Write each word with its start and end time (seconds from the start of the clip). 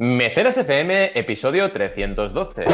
Mecenas 0.00 0.56
FM, 0.56 1.10
episodio 1.18 1.72
312. 1.72 2.66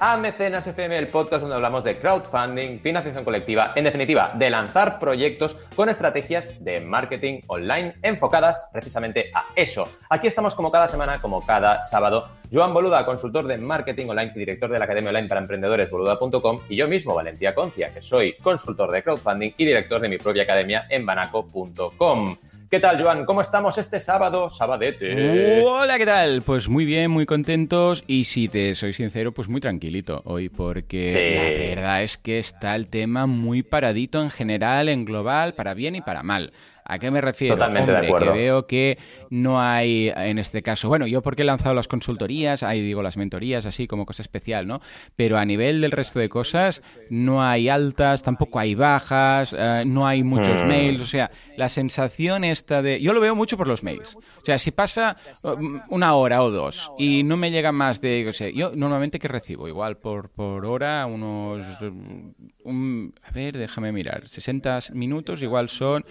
A 0.00 0.16
Mecenas 0.16 0.66
FM, 0.66 0.96
el 0.98 1.08
podcast 1.08 1.40
donde 1.42 1.56
hablamos 1.56 1.84
de 1.84 1.98
crowdfunding, 1.98 2.80
financiación 2.80 3.24
colectiva, 3.24 3.72
en 3.74 3.84
definitiva, 3.84 4.32
de 4.34 4.50
lanzar 4.50 4.98
proyectos 4.98 5.56
con 5.74 5.88
estrategias 5.88 6.62
de 6.64 6.80
marketing 6.80 7.40
online 7.46 7.94
enfocadas 8.02 8.68
precisamente 8.72 9.30
a 9.34 9.46
eso. 9.56 9.88
Aquí 10.10 10.26
estamos 10.26 10.54
como 10.54 10.70
cada 10.70 10.88
semana, 10.88 11.20
como 11.20 11.44
cada 11.44 11.82
sábado. 11.82 12.28
Joan 12.52 12.74
Boluda, 12.74 13.04
consultor 13.06 13.46
de 13.46 13.56
marketing 13.58 14.08
online 14.08 14.32
y 14.34 14.38
director 14.38 14.70
de 14.70 14.78
la 14.78 14.84
Academia 14.84 15.10
Online 15.10 15.28
para 15.28 15.40
Emprendedores, 15.40 15.90
boluda.com, 15.90 16.60
y 16.68 16.76
yo 16.76 16.86
mismo, 16.86 17.14
Valentía 17.14 17.54
Concia, 17.54 17.92
que 17.92 18.02
soy 18.02 18.36
consultor 18.42 18.90
de 18.90 19.02
crowdfunding 19.02 19.52
y 19.56 19.64
director 19.64 20.00
de 20.00 20.08
mi 20.08 20.18
propia 20.18 20.42
academia 20.42 20.86
en 20.90 21.06
banaco.com. 21.06 22.36
¿Qué 22.72 22.80
tal, 22.80 23.02
Joan? 23.02 23.26
¿Cómo 23.26 23.42
estamos 23.42 23.76
este 23.76 24.00
sábado? 24.00 24.48
Sabadete. 24.48 25.60
Hola, 25.62 25.98
¿qué 25.98 26.06
tal? 26.06 26.40
Pues 26.40 26.70
muy 26.70 26.86
bien, 26.86 27.10
muy 27.10 27.26
contentos 27.26 28.02
y 28.06 28.24
si 28.24 28.48
te 28.48 28.74
soy 28.74 28.94
sincero, 28.94 29.30
pues 29.32 29.46
muy 29.46 29.60
tranquilito 29.60 30.22
hoy 30.24 30.48
porque 30.48 31.10
Sí. 31.10 31.68
la 31.68 31.74
verdad 31.82 32.02
es 32.02 32.16
que 32.16 32.38
está 32.38 32.74
el 32.74 32.86
tema 32.88 33.26
muy 33.26 33.62
paradito 33.62 34.22
en 34.22 34.30
general, 34.30 34.88
en 34.88 35.04
global, 35.04 35.52
para 35.52 35.74
bien 35.74 35.96
y 35.96 36.00
para 36.00 36.22
mal. 36.22 36.54
¿A 36.84 36.98
qué 36.98 37.10
me 37.10 37.20
refiero? 37.20 37.54
Totalmente 37.54 37.90
de 37.92 37.96
Hombre, 37.98 38.08
acuerdo. 38.08 38.32
que 38.32 38.38
veo 38.38 38.66
que 38.66 38.98
no 39.30 39.60
hay, 39.60 40.12
en 40.14 40.38
este 40.38 40.62
caso, 40.62 40.88
bueno, 40.88 41.06
yo 41.06 41.22
porque 41.22 41.42
he 41.42 41.44
lanzado 41.44 41.74
las 41.74 41.88
consultorías, 41.88 42.62
ahí 42.62 42.80
digo 42.80 43.02
las 43.02 43.16
mentorías, 43.16 43.66
así 43.66 43.86
como 43.86 44.04
cosa 44.04 44.22
especial, 44.22 44.66
¿no? 44.66 44.80
Pero 45.16 45.38
a 45.38 45.44
nivel 45.44 45.80
del 45.80 45.92
resto 45.92 46.18
de 46.18 46.28
cosas, 46.28 46.82
no 47.08 47.42
hay 47.42 47.68
altas, 47.68 48.22
tampoco 48.22 48.58
hay 48.58 48.74
bajas, 48.74 49.54
eh, 49.56 49.84
no 49.86 50.06
hay 50.06 50.22
muchos 50.24 50.64
Mm. 50.64 50.66
mails, 50.68 51.02
o 51.02 51.06
sea, 51.06 51.30
la 51.56 51.68
sensación 51.68 52.44
esta 52.44 52.82
de... 52.82 53.00
Yo 53.00 53.12
lo 53.12 53.20
veo 53.20 53.34
mucho 53.34 53.56
por 53.56 53.68
los 53.68 53.82
mails. 53.82 54.16
O 54.16 54.44
sea, 54.44 54.58
si 54.58 54.70
pasa 54.70 55.16
um, 55.42 55.80
una 55.88 56.14
hora 56.14 56.42
o 56.42 56.50
dos 56.50 56.90
y 56.98 57.22
no 57.22 57.36
me 57.36 57.50
llega 57.50 57.72
más 57.72 58.00
de, 58.00 58.30
yo 58.54 58.72
normalmente 58.74 59.18
que 59.18 59.28
recibo, 59.28 59.68
igual 59.68 59.96
por, 59.98 60.30
por 60.30 60.66
hora, 60.66 61.06
unos... 61.06 61.64
um, 61.82 62.32
un- 62.64 63.14
a 63.22 63.30
ver, 63.30 63.56
déjame 63.56 63.92
mirar, 63.92 64.28
60 64.28 64.80
minutos, 64.92 65.42
igual 65.42 65.68
son 65.68 66.04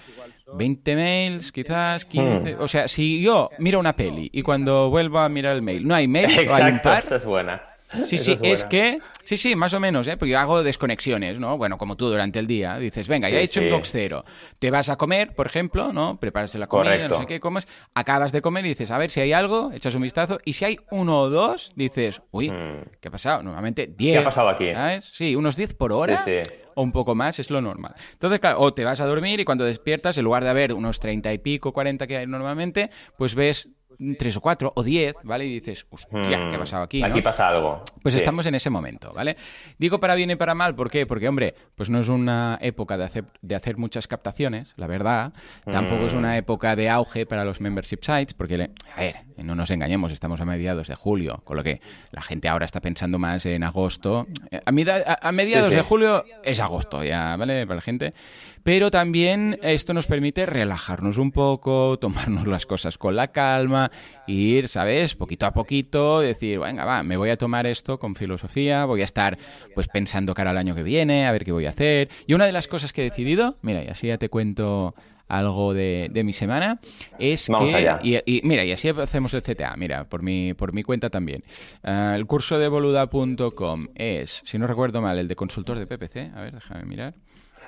20 0.53 0.95
mails, 0.95 1.51
quizás 1.51 2.05
15... 2.05 2.55
O 2.55 2.67
sea, 2.67 2.87
si 2.87 3.21
yo 3.21 3.49
miro 3.59 3.79
una 3.79 3.95
peli 3.95 4.29
y 4.33 4.41
cuando 4.41 4.89
vuelvo 4.89 5.19
a 5.19 5.29
mirar 5.29 5.55
el 5.55 5.61
mail 5.61 5.87
no 5.87 5.95
hay 5.95 6.07
mail, 6.07 6.25
o 6.25 6.29
hay 6.29 6.37
un 6.37 6.43
Exacto, 6.43 6.89
par, 6.89 6.99
esa 6.99 7.15
es 7.17 7.25
buena. 7.25 7.61
Sí, 8.05 8.17
sí, 8.17 8.37
es 8.41 8.63
que, 8.65 8.99
sí, 9.23 9.37
sí, 9.37 9.55
más 9.55 9.73
o 9.73 9.79
menos, 9.79 10.07
¿eh? 10.07 10.15
porque 10.17 10.31
yo 10.31 10.39
hago 10.39 10.63
desconexiones, 10.63 11.39
¿no? 11.39 11.57
Bueno, 11.57 11.77
como 11.77 11.97
tú 11.97 12.07
durante 12.09 12.39
el 12.39 12.47
día, 12.47 12.77
dices, 12.77 13.07
venga, 13.07 13.29
ya 13.29 13.39
he 13.39 13.43
hecho 13.43 13.59
sí. 13.59 13.65
el 13.67 13.71
box 13.73 13.89
cero, 13.91 14.23
te 14.59 14.71
vas 14.71 14.89
a 14.89 14.95
comer, 14.97 15.33
por 15.35 15.45
ejemplo, 15.47 15.91
¿no? 15.93 16.19
Preparas 16.19 16.55
la 16.55 16.67
comida, 16.67 16.91
Correcto. 16.91 17.15
no 17.15 17.21
sé 17.21 17.25
qué, 17.27 17.39
comes, 17.39 17.67
acabas 17.93 18.31
de 18.31 18.41
comer 18.41 18.65
y 18.65 18.69
dices, 18.69 18.91
a 18.91 18.97
ver 18.97 19.11
si 19.11 19.19
hay 19.21 19.33
algo, 19.33 19.71
echas 19.73 19.93
un 19.95 20.01
vistazo, 20.03 20.39
y 20.45 20.53
si 20.53 20.65
hay 20.65 20.79
uno 20.89 21.19
o 21.21 21.29
dos, 21.29 21.71
dices, 21.75 22.21
uy, 22.31 22.49
Mm. 22.51 22.83
¿qué 22.99 23.07
ha 23.07 23.11
pasado? 23.11 23.43
Normalmente 23.43 23.87
10. 23.87 24.21
ha 24.21 24.23
pasado 24.23 24.49
aquí? 24.49 24.71
¿sabes? 24.73 25.05
Sí, 25.05 25.35
unos 25.35 25.55
10 25.55 25.73
por 25.75 25.91
hora 25.91 26.21
Sí, 26.23 26.31
sí. 26.45 26.51
o 26.75 26.81
un 26.83 26.91
poco 26.91 27.15
más, 27.15 27.39
es 27.39 27.49
lo 27.49 27.61
normal. 27.61 27.93
Entonces, 28.13 28.39
claro, 28.39 28.59
o 28.61 28.73
te 28.73 28.85
vas 28.85 29.01
a 29.01 29.05
dormir 29.05 29.39
y 29.39 29.45
cuando 29.45 29.65
despiertas, 29.65 30.17
en 30.17 30.23
lugar 30.23 30.43
de 30.43 30.49
haber 30.49 30.73
unos 30.73 30.99
30 30.99 31.31
y 31.33 31.37
pico, 31.39 31.73
40 31.73 32.07
que 32.07 32.17
hay 32.17 32.27
normalmente, 32.27 32.89
pues 33.17 33.35
ves 33.35 33.69
tres 34.17 34.35
o 34.37 34.41
cuatro 34.41 34.71
o 34.75 34.83
10, 34.83 35.15
¿vale? 35.23 35.45
Y 35.45 35.53
dices, 35.59 35.85
hostia. 35.89 36.09
¿qué 36.49 36.55
ha 36.55 36.59
pasado 36.59 36.83
aquí? 36.83 37.03
Aquí 37.03 37.17
no? 37.19 37.23
pasa 37.23 37.47
algo. 37.47 37.83
Pues 38.01 38.13
Sí. 38.13 38.19
estamos 38.19 38.45
en 38.45 38.55
ese 38.55 38.69
momento, 38.69 39.13
¿vale? 39.13 39.37
Digo 39.77 39.99
para 39.99 40.15
bien 40.15 40.31
y 40.31 40.35
para 40.35 40.55
mal, 40.55 40.75
¿por 40.75 40.89
qué? 40.89 41.05
Porque, 41.05 41.27
hombre, 41.27 41.53
pues 41.75 41.89
no 41.89 41.99
es 41.99 42.07
una 42.07 42.57
época 42.61 42.97
de 42.97 43.03
hacer, 43.03 43.25
de 43.41 43.55
hacer 43.55 43.77
muchas 43.77 44.07
captaciones, 44.07 44.73
la 44.77 44.87
verdad. 44.87 45.33
Tampoco 45.65 46.05
es 46.05 46.13
una 46.13 46.37
época 46.37 46.75
de 46.75 46.89
auge 46.89 47.25
para 47.25 47.45
los 47.45 47.61
membership 47.61 47.99
sites, 48.01 48.33
porque, 48.33 48.57
le- 48.57 48.71
a 48.95 49.01
ver, 49.01 49.15
no 49.37 49.55
nos 49.55 49.69
engañemos, 49.71 50.11
estamos 50.11 50.41
a 50.41 50.45
mediados 50.45 50.87
de 50.87 50.95
julio, 50.95 51.41
con 51.43 51.57
lo 51.57 51.63
que 51.63 51.81
la 52.11 52.21
gente 52.21 52.47
ahora 52.49 52.65
está 52.65 52.81
pensando 52.81 53.19
más 53.19 53.45
en 53.45 53.63
agosto. 53.63 54.27
Eh, 54.51 54.61
A, 54.65 54.71
mida- 54.71 55.03
a- 55.05 55.27
a 55.27 55.31
mediados 55.31 55.67
Sí, 55.67 55.71
sí. 55.71 55.77
de 55.77 55.83
julio 55.83 56.25
es 56.43 56.59
agosto, 56.59 57.03
ya, 57.03 57.35
¿vale? 57.35 57.65
Para 57.65 57.75
la 57.75 57.81
gente. 57.81 58.13
Pero 58.63 58.91
también 58.91 59.57
esto 59.63 59.93
nos 59.93 60.07
permite 60.07 60.45
relajarnos 60.45 61.17
un 61.17 61.31
poco, 61.31 61.97
tomarnos 61.99 62.47
las 62.47 62.65
cosas 62.65 62.97
con 62.97 63.15
la 63.15 63.29
calma, 63.29 63.91
ir, 64.27 64.67
¿sabes? 64.67 65.15
Poquito 65.15 65.45
a 65.45 65.51
poquito, 65.51 66.19
decir, 66.19 66.59
venga, 66.59 66.85
va, 66.85 67.03
me 67.03 67.17
voy 67.17 67.29
a 67.29 67.37
tomar 67.37 67.65
esto 67.65 67.97
con 67.97 68.15
filosofía, 68.15 68.85
voy 68.85 69.01
a 69.01 69.05
estar 69.05 69.37
pues 69.73 69.87
pensando 69.87 70.33
cara 70.33 70.51
al 70.51 70.57
año 70.57 70.75
que 70.75 70.83
viene, 70.83 71.25
a 71.25 71.31
ver 71.31 71.43
qué 71.43 71.51
voy 71.51 71.65
a 71.65 71.69
hacer. 71.69 72.09
Y 72.27 72.33
una 72.33 72.45
de 72.45 72.51
las 72.51 72.67
cosas 72.67 72.93
que 72.93 73.01
he 73.01 73.09
decidido, 73.09 73.57
mira, 73.61 73.83
y 73.83 73.87
así 73.87 74.07
ya 74.07 74.17
te 74.17 74.29
cuento 74.29 74.93
algo 75.31 75.73
de, 75.73 76.09
de 76.11 76.23
mi 76.23 76.33
semana, 76.33 76.79
es 77.17 77.47
Vamos 77.47 77.71
que... 77.71 77.77
allá. 77.77 77.99
Y, 78.03 78.17
y 78.25 78.41
mira, 78.43 78.65
y 78.65 78.73
así 78.73 78.89
hacemos 78.89 79.33
el 79.33 79.41
CTA, 79.41 79.75
mira, 79.77 80.03
por 80.09 80.21
mi, 80.21 80.53
por 80.53 80.73
mi 80.73 80.83
cuenta 80.83 81.09
también. 81.09 81.43
Ah, 81.83 82.13
el 82.15 82.25
curso 82.25 82.59
de 82.59 82.67
boluda.com 82.67 83.87
es, 83.95 84.41
si 84.45 84.59
no 84.59 84.67
recuerdo 84.67 85.01
mal, 85.01 85.17
el 85.17 85.29
de 85.29 85.35
consultor 85.35 85.79
de 85.79 85.87
PPC. 85.87 86.35
A 86.35 86.41
ver, 86.41 86.53
déjame 86.55 86.83
mirar. 86.83 87.13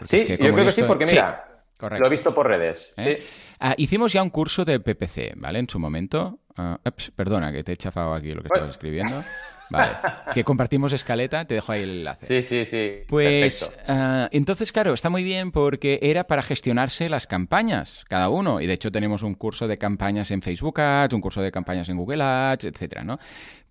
Sí, 0.03 0.17
es 0.17 0.25
que 0.25 0.37
yo 0.37 0.53
creo 0.53 0.65
que 0.65 0.71
sí, 0.71 0.83
porque 0.83 1.07
Sí, 1.07 1.15
mira, 1.15 1.63
correcto. 1.77 2.01
lo 2.01 2.07
he 2.07 2.11
visto 2.11 2.33
por 2.33 2.47
redes. 2.47 2.93
¿eh? 2.97 3.17
Sí. 3.19 3.53
Ah, 3.59 3.75
hicimos 3.77 4.11
ya 4.13 4.21
un 4.23 4.29
curso 4.29 4.65
de 4.65 4.79
PPC, 4.79 5.33
¿vale? 5.35 5.59
En 5.59 5.69
su 5.69 5.79
momento. 5.79 6.39
Ah, 6.57 6.79
ups, 6.85 7.11
perdona, 7.15 7.51
que 7.51 7.63
te 7.63 7.71
he 7.73 7.77
chafado 7.77 8.13
aquí 8.13 8.33
lo 8.33 8.41
que 8.41 8.47
estabas 8.47 8.71
escribiendo. 8.71 9.23
Vale. 9.69 9.93
Que 10.33 10.43
compartimos 10.43 10.93
escaleta, 10.93 11.45
te 11.45 11.55
dejo 11.55 11.71
ahí 11.71 11.81
el 11.83 11.89
enlace. 11.91 12.43
Sí, 12.43 12.47
sí, 12.47 12.65
sí. 12.65 13.05
Pues 13.07 13.71
ah, 13.87 14.27
entonces, 14.31 14.71
claro, 14.71 14.93
está 14.93 15.09
muy 15.09 15.23
bien 15.23 15.51
porque 15.51 15.99
era 16.01 16.25
para 16.25 16.41
gestionarse 16.43 17.09
las 17.09 17.27
campañas, 17.27 18.03
cada 18.07 18.29
uno. 18.29 18.61
Y 18.61 18.67
de 18.67 18.73
hecho 18.73 18.91
tenemos 18.91 19.23
un 19.23 19.35
curso 19.35 19.67
de 19.67 19.77
campañas 19.77 20.29
en 20.31 20.41
Facebook 20.41 20.79
Ads, 20.79 21.13
un 21.13 21.21
curso 21.21 21.41
de 21.41 21.51
campañas 21.51 21.89
en 21.89 21.97
Google 21.97 22.21
Ads, 22.23 22.65
etcétera, 22.65 23.03
¿no? 23.03 23.19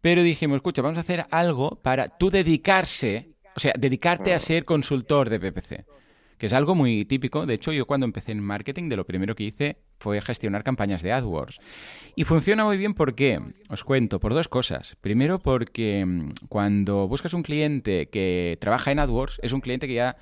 Pero 0.00 0.22
dijimos, 0.22 0.56
escucha, 0.56 0.82
vamos 0.82 0.98
a 0.98 1.02
hacer 1.02 1.26
algo 1.30 1.78
para 1.82 2.08
tú 2.08 2.30
dedicarse, 2.30 3.28
o 3.54 3.60
sea, 3.60 3.72
dedicarte 3.78 4.34
a 4.34 4.38
ser 4.40 4.64
consultor 4.64 5.30
de 5.30 5.38
PPC. 5.38 5.84
Que 6.42 6.46
es 6.46 6.52
algo 6.54 6.74
muy 6.74 7.04
típico. 7.04 7.46
De 7.46 7.54
hecho, 7.54 7.70
yo 7.70 7.86
cuando 7.86 8.04
empecé 8.04 8.32
en 8.32 8.40
marketing, 8.42 8.88
de 8.88 8.96
lo 8.96 9.06
primero 9.06 9.36
que 9.36 9.44
hice 9.44 9.76
fue 10.00 10.20
gestionar 10.20 10.64
campañas 10.64 11.00
de 11.00 11.12
AdWords. 11.12 11.60
Y 12.16 12.24
funciona 12.24 12.64
muy 12.64 12.76
bien 12.78 12.94
porque, 12.94 13.38
os 13.68 13.84
cuento, 13.84 14.18
por 14.18 14.34
dos 14.34 14.48
cosas. 14.48 14.96
Primero, 15.00 15.38
porque 15.38 16.04
mm, 16.04 16.30
cuando 16.48 17.06
buscas 17.06 17.32
un 17.34 17.44
cliente 17.44 18.08
que 18.08 18.58
trabaja 18.60 18.90
en 18.90 18.98
AdWords, 18.98 19.38
es 19.40 19.52
un 19.52 19.60
cliente 19.60 19.86
que 19.86 19.94
ya 19.94 20.16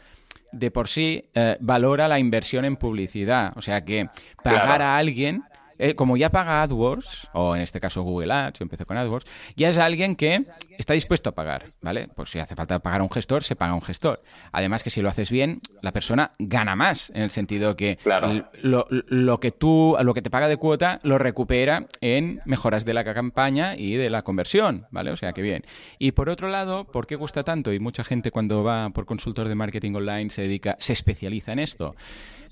de 0.53 0.71
por 0.71 0.89
sí 0.89 1.25
eh, 1.33 1.57
valora 1.61 2.07
la 2.07 2.19
inversión 2.19 2.67
en 2.67 2.77
publicidad. 2.77 3.55
O 3.57 3.63
sea 3.63 3.83
que 3.87 4.09
pagar 4.45 4.67
Claro. 4.67 4.85
a 4.85 4.99
alguien, 4.99 5.43
eh, 5.81 5.95
como 5.95 6.17
ya 6.17 6.31
paga 6.31 6.63
AdWords, 6.63 7.29
o 7.33 7.57
en 7.57 7.63
este 7.63 7.81
caso 7.81 8.03
Google 8.03 8.33
Ads, 8.33 8.59
yo 8.59 8.63
empecé 8.65 8.85
con 8.85 8.97
AdWords, 8.97 9.27
ya 9.57 9.71
es 9.71 9.79
alguien 9.79 10.15
que 10.15 10.45
está 10.79 10.93
dispuesto 10.95 11.31
a 11.31 11.35
pagar, 11.35 11.73
¿vale? 11.81 12.09
Pues 12.15 12.31
si 12.31 12.39
hace 12.39 12.55
falta 12.55 12.79
pagar 12.79 13.01
a 13.01 13.05
un 13.05 13.11
gestor, 13.11 13.43
se 13.43 13.57
paga 13.57 13.73
a 13.73 13.75
un 13.75 13.83
gestor. 13.83 14.23
Además 14.53 14.83
que 14.83 14.91
si 14.91 15.01
lo 15.03 15.09
haces 15.09 15.31
bien, 15.31 15.61
la 15.83 15.93
persona 15.93 16.33
gana 16.39 16.77
más, 16.77 17.11
en 17.15 17.23
el 17.23 17.31
sentido 17.31 17.77
que 17.77 17.97
Claro. 17.97 18.47
lo, 18.63 18.87
lo 18.91 19.41
que 19.41 19.51
tú, 19.51 19.97
lo 20.01 20.15
que 20.15 20.23
te 20.23 20.31
paga 20.31 20.49
de 20.49 20.57
cuota, 20.57 21.01
lo 21.03 21.19
recupera 21.19 21.87
en 22.01 22.41
mejoras 22.45 22.85
de 22.85 22.95
la 22.95 23.05
campaña 23.05 23.77
y 23.77 23.95
de 23.97 24.11
la 24.11 24.23
conversión, 24.23 24.87
¿vale? 24.91 25.11
O 25.11 25.17
sea 25.17 25.33
que 25.33 25.43
bien. 25.43 25.65
Y 25.99 26.13
por 26.13 26.29
otro 26.29 26.49
lado, 26.49 26.85
¿por 26.85 27.07
qué 27.07 27.17
gusta 27.17 27.43
tanto? 27.43 27.73
Y 27.73 27.81
mucha 27.81 28.05
gente 28.05 28.31
cuando 28.31 28.63
va 28.63 28.91
por 28.91 29.07
consultor 29.07 29.49
de 29.49 29.55
marketing 29.55 29.95
online 29.95 30.31
se 30.31 30.43
dedica, 30.43 30.77
se 30.79 30.93
especializa 30.93 31.53
en 31.53 31.59
esto. 31.59 31.95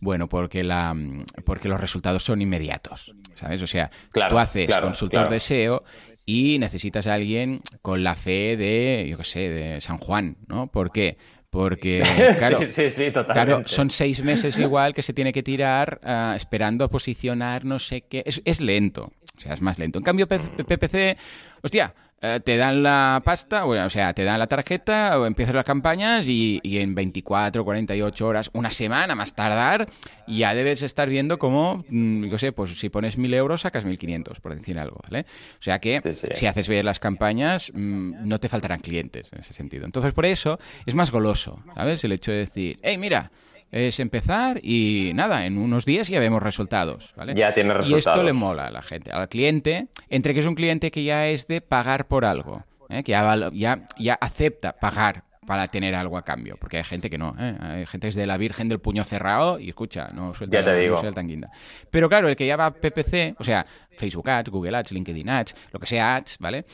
Bueno, 0.00 0.28
porque 0.28 0.62
la 0.62 0.94
porque 1.44 1.68
los 1.68 1.80
resultados 1.80 2.22
son 2.22 2.40
inmediatos, 2.40 3.14
¿sabes? 3.34 3.62
O 3.62 3.66
sea, 3.66 3.90
Claro, 4.12 4.30
tú 4.34 4.38
haces 4.38 4.66
claro, 4.66 4.86
consultor 4.86 5.20
claro. 5.20 5.30
de 5.30 5.40
SEO 5.40 5.84
y 6.24 6.58
necesitas 6.58 7.06
a 7.06 7.14
alguien 7.14 7.60
con 7.82 8.04
la 8.04 8.14
fe 8.14 8.56
de, 8.56 9.06
yo 9.08 9.16
qué 9.16 9.24
sé, 9.24 9.40
de 9.48 9.80
San 9.80 9.98
Juan, 9.98 10.36
¿no? 10.46 10.66
¿Por 10.66 10.92
qué? 10.92 11.16
Porque, 11.50 12.02
claro, 12.38 12.58
sí, 12.60 12.90
sí, 12.90 12.90
sí. 12.90 13.10
Claro, 13.10 13.62
son 13.64 13.90
seis 13.90 14.22
meses 14.22 14.58
igual 14.58 14.92
que 14.92 15.02
se 15.02 15.14
tiene 15.14 15.32
que 15.32 15.42
tirar 15.42 16.00
ah, 16.04 16.34
esperando 16.36 16.84
a 16.84 16.88
posicionar 16.88 17.64
no 17.64 17.78
sé 17.78 18.02
qué. 18.02 18.22
Es, 18.26 18.42
es 18.44 18.60
lento. 18.60 19.10
O 19.38 19.40
sea, 19.40 19.54
es 19.54 19.62
más 19.62 19.78
lento. 19.78 19.98
En 19.98 20.04
cambio, 20.04 20.26
PPC, 20.26 21.16
hostia, 21.62 21.94
eh, 22.20 22.40
te 22.44 22.56
dan 22.56 22.82
la 22.82 23.22
pasta, 23.24 23.64
o 23.64 23.90
sea, 23.90 24.12
te 24.12 24.24
dan 24.24 24.40
la 24.40 24.48
tarjeta, 24.48 25.20
o 25.20 25.26
empiezas 25.26 25.54
las 25.54 25.64
campañas 25.64 26.26
y, 26.26 26.60
en 26.64 26.96
24, 26.96 27.64
48 27.64 28.26
horas, 28.26 28.50
una 28.54 28.72
semana 28.72 29.14
más 29.14 29.36
tardar, 29.36 29.88
ya 30.26 30.52
debes 30.52 30.82
estar 30.82 31.08
viendo 31.08 31.38
cómo, 31.38 31.84
mm, 31.88 32.34
sé, 32.36 32.50
pues 32.50 32.76
si 32.80 32.88
pones 32.88 33.18
1.000 33.18 33.34
euros 33.34 33.60
sacas 33.60 33.84
1.500, 33.84 34.40
por 34.40 34.56
decir 34.56 34.80
algo, 34.80 34.98
¿vale? 35.04 35.26
O 35.60 35.62
sea 35.62 35.78
que 35.78 36.00
si 36.34 36.46
haces 36.46 36.68
bien 36.68 36.84
las 36.84 36.98
campañas, 36.98 37.70
mm, 37.72 38.28
no 38.28 38.40
te 38.40 38.48
faltarán 38.48 38.80
clientes 38.80 39.32
en 39.32 39.38
ese 39.38 39.54
sentido. 39.54 39.84
Entonces, 39.84 40.12
por 40.12 40.26
eso 40.26 40.58
es 40.86 40.96
más 40.96 41.12
goloso, 41.12 41.62
¿sabes? 41.76 42.02
El 42.02 42.10
hecho 42.10 42.32
de 42.32 42.38
decir, 42.38 42.78
hey, 42.82 42.98
mira, 42.98 43.30
es 43.70 44.00
empezar 44.00 44.60
y 44.62 45.12
nada, 45.14 45.46
en 45.46 45.58
unos 45.58 45.84
días 45.84 46.08
ya 46.08 46.20
vemos 46.20 46.42
resultados. 46.42 47.12
¿vale? 47.16 47.34
Ya 47.34 47.52
tiene 47.52 47.74
resultados. 47.74 48.06
Y 48.06 48.08
esto 48.08 48.22
le 48.22 48.32
mola 48.32 48.66
a 48.66 48.70
la 48.70 48.82
gente, 48.82 49.10
al 49.10 49.28
cliente, 49.28 49.88
entre 50.08 50.34
que 50.34 50.40
es 50.40 50.46
un 50.46 50.54
cliente 50.54 50.90
que 50.90 51.04
ya 51.04 51.26
es 51.26 51.46
de 51.46 51.60
pagar 51.60 52.08
por 52.08 52.24
algo, 52.24 52.64
¿eh? 52.88 53.02
que 53.02 53.12
ya, 53.12 53.50
ya, 53.52 53.86
ya 53.98 54.14
acepta 54.14 54.72
pagar 54.72 55.24
para 55.48 55.66
tener 55.68 55.94
algo 55.94 56.18
a 56.18 56.22
cambio, 56.26 56.58
porque 56.60 56.76
hay 56.76 56.84
gente 56.84 57.08
que 57.08 57.16
no, 57.16 57.34
¿eh? 57.38 57.56
hay 57.58 57.86
gente 57.86 58.04
que 58.04 58.10
es 58.10 58.14
de 58.14 58.26
la 58.26 58.36
virgen 58.36 58.68
del 58.68 58.80
puño 58.80 59.02
cerrado 59.02 59.58
y 59.58 59.70
escucha, 59.70 60.10
no 60.12 60.34
suelta, 60.34 60.60
ya 60.60 60.64
te 60.66 60.76
digo. 60.76 61.00
guinda. 61.22 61.50
Pero 61.90 62.10
claro, 62.10 62.28
el 62.28 62.36
que 62.36 62.46
ya 62.46 62.56
va 62.56 62.66
a 62.66 62.70
PPC, 62.70 63.34
o 63.38 63.44
sea, 63.44 63.64
Facebook 63.96 64.28
Ads, 64.28 64.50
Google 64.50 64.76
Ads, 64.76 64.92
LinkedIn 64.92 65.26
Ads, 65.30 65.54
lo 65.72 65.80
que 65.80 65.86
sea 65.86 66.16
Ads, 66.16 66.36
¿vale? 66.38 66.66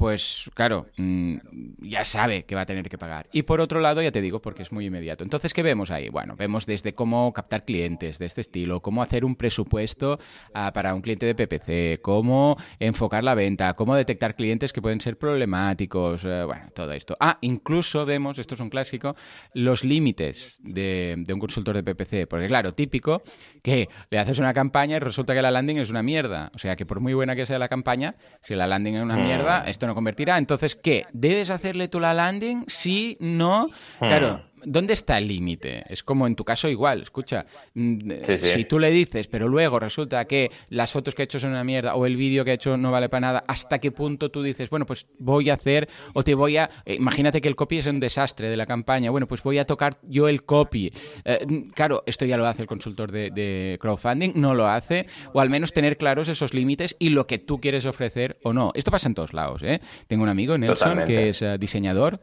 Pues 0.00 0.50
claro, 0.54 0.86
mm, 0.96 1.36
ya 1.82 2.06
sabe 2.06 2.46
que 2.46 2.54
va 2.54 2.62
a 2.62 2.64
tener 2.64 2.88
que 2.88 2.96
pagar. 2.96 3.28
Y 3.32 3.42
por 3.42 3.60
otro 3.60 3.80
lado, 3.80 4.00
ya 4.00 4.10
te 4.10 4.22
digo, 4.22 4.40
porque 4.40 4.62
es 4.62 4.72
muy 4.72 4.86
inmediato. 4.86 5.24
Entonces, 5.24 5.52
¿qué 5.52 5.62
vemos 5.62 5.90
ahí? 5.90 6.08
Bueno, 6.08 6.36
vemos 6.36 6.64
desde 6.64 6.94
cómo 6.94 7.30
captar 7.34 7.66
clientes 7.66 8.18
de 8.18 8.24
este 8.24 8.40
estilo, 8.40 8.80
cómo 8.80 9.02
hacer 9.02 9.26
un 9.26 9.36
presupuesto 9.36 10.18
ah, 10.54 10.72
para 10.72 10.94
un 10.94 11.02
cliente 11.02 11.26
de 11.26 11.34
PPC, 11.34 12.00
cómo 12.00 12.56
enfocar 12.78 13.22
la 13.22 13.34
venta, 13.34 13.74
cómo 13.74 13.94
detectar 13.94 14.36
clientes 14.36 14.72
que 14.72 14.80
pueden 14.80 15.02
ser 15.02 15.18
problemáticos, 15.18 16.24
eh, 16.24 16.44
bueno, 16.44 16.70
todo 16.74 16.92
esto. 16.92 17.14
Ah, 17.20 17.36
incluso 17.42 18.06
vemos, 18.06 18.38
esto 18.38 18.54
es 18.54 18.60
un 18.62 18.70
clásico, 18.70 19.16
los 19.52 19.84
límites 19.84 20.60
de, 20.62 21.16
de 21.18 21.34
un 21.34 21.40
consultor 21.40 21.76
de 21.76 21.82
PPC. 21.82 22.26
Porque 22.26 22.46
claro, 22.46 22.72
típico 22.72 23.20
que 23.62 23.90
le 24.08 24.18
haces 24.18 24.38
una 24.38 24.54
campaña 24.54 24.96
y 24.96 25.00
resulta 25.00 25.34
que 25.34 25.42
la 25.42 25.50
landing 25.50 25.76
es 25.76 25.90
una 25.90 26.02
mierda. 26.02 26.50
O 26.54 26.58
sea, 26.58 26.74
que 26.74 26.86
por 26.86 27.00
muy 27.00 27.12
buena 27.12 27.36
que 27.36 27.44
sea 27.44 27.58
la 27.58 27.68
campaña, 27.68 28.14
si 28.40 28.54
la 28.54 28.66
landing 28.66 28.94
es 28.94 29.02
una 29.02 29.18
mm. 29.18 29.22
mierda, 29.22 29.64
esto 29.66 29.86
no 29.86 29.89
convertirá. 29.94 30.38
Entonces, 30.38 30.74
¿qué? 30.76 31.06
¿Debes 31.12 31.50
hacerle 31.50 31.88
tú 31.88 32.00
la 32.00 32.14
landing? 32.14 32.64
Sí, 32.66 33.16
no. 33.20 33.68
Hmm. 34.00 34.06
Claro, 34.06 34.42
¿dónde 34.64 34.92
está 34.92 35.18
el 35.18 35.28
límite? 35.28 35.84
Es 35.88 36.02
como 36.02 36.26
en 36.26 36.36
tu 36.36 36.44
caso 36.44 36.68
igual, 36.68 37.02
escucha, 37.02 37.46
mm, 37.74 37.98
si 38.36 38.64
tú 38.64 38.78
le 38.78 38.90
dices, 38.90 39.28
pero 39.28 39.48
luego 39.48 39.78
resulta 39.78 40.24
que 40.24 40.50
las 40.68 40.92
fotos 40.92 41.14
que 41.14 41.22
he 41.22 41.24
hecho 41.24 41.38
son 41.38 41.50
una 41.50 41.64
mierda 41.64 41.94
o 41.94 42.06
el 42.06 42.16
vídeo 42.16 42.44
que 42.44 42.52
he 42.52 42.54
hecho 42.54 42.76
no 42.76 42.90
vale 42.90 43.08
para 43.08 43.20
nada, 43.20 43.44
¿hasta 43.46 43.78
qué 43.78 43.90
punto 43.90 44.28
tú 44.28 44.42
dices, 44.42 44.70
bueno, 44.70 44.86
pues 44.86 45.06
voy 45.18 45.50
a 45.50 45.54
hacer 45.54 45.88
o 46.14 46.22
te 46.22 46.34
voy 46.34 46.56
a... 46.56 46.70
Eh, 46.84 46.94
imagínate 46.94 47.40
que 47.40 47.48
el 47.48 47.56
copy 47.56 47.78
es 47.78 47.86
un 47.86 48.00
desastre 48.00 48.48
de 48.48 48.56
la 48.56 48.66
campaña, 48.66 49.10
bueno, 49.10 49.26
pues 49.26 49.42
voy 49.42 49.58
a 49.58 49.64
tocar 49.64 49.98
yo 50.02 50.28
el 50.28 50.44
copy. 50.44 50.92
Eh, 51.24 51.46
mm, 51.46 51.70
claro, 51.70 52.02
esto 52.06 52.24
ya 52.24 52.36
lo 52.36 52.46
hace 52.46 52.62
el 52.62 52.68
consultor 52.68 53.10
de, 53.12 53.78
crowdfunding, 53.80 54.32
no 54.34 54.54
lo 54.54 54.66
hace, 54.66 55.06
o 55.32 55.40
al 55.40 55.50
menos 55.50 55.72
tener 55.72 55.96
claros 55.96 56.28
esos 56.28 56.54
límites 56.54 56.96
y 56.98 57.10
lo 57.10 57.26
que 57.26 57.38
tú 57.38 57.60
quieres 57.60 57.86
ofrecer 57.86 58.38
o 58.42 58.52
no. 58.52 58.72
Esto 58.74 58.90
pasa 58.90 59.08
en 59.08 59.14
todos 59.14 59.32
lados, 59.32 59.62
¿eh? 59.62 59.80
Tengo 60.06 60.22
un 60.22 60.28
amigo, 60.28 60.56
Nelson, 60.56 61.04
que 61.04 61.30
es 61.30 61.42
eh, 61.42 61.56
diseñador 61.58 62.20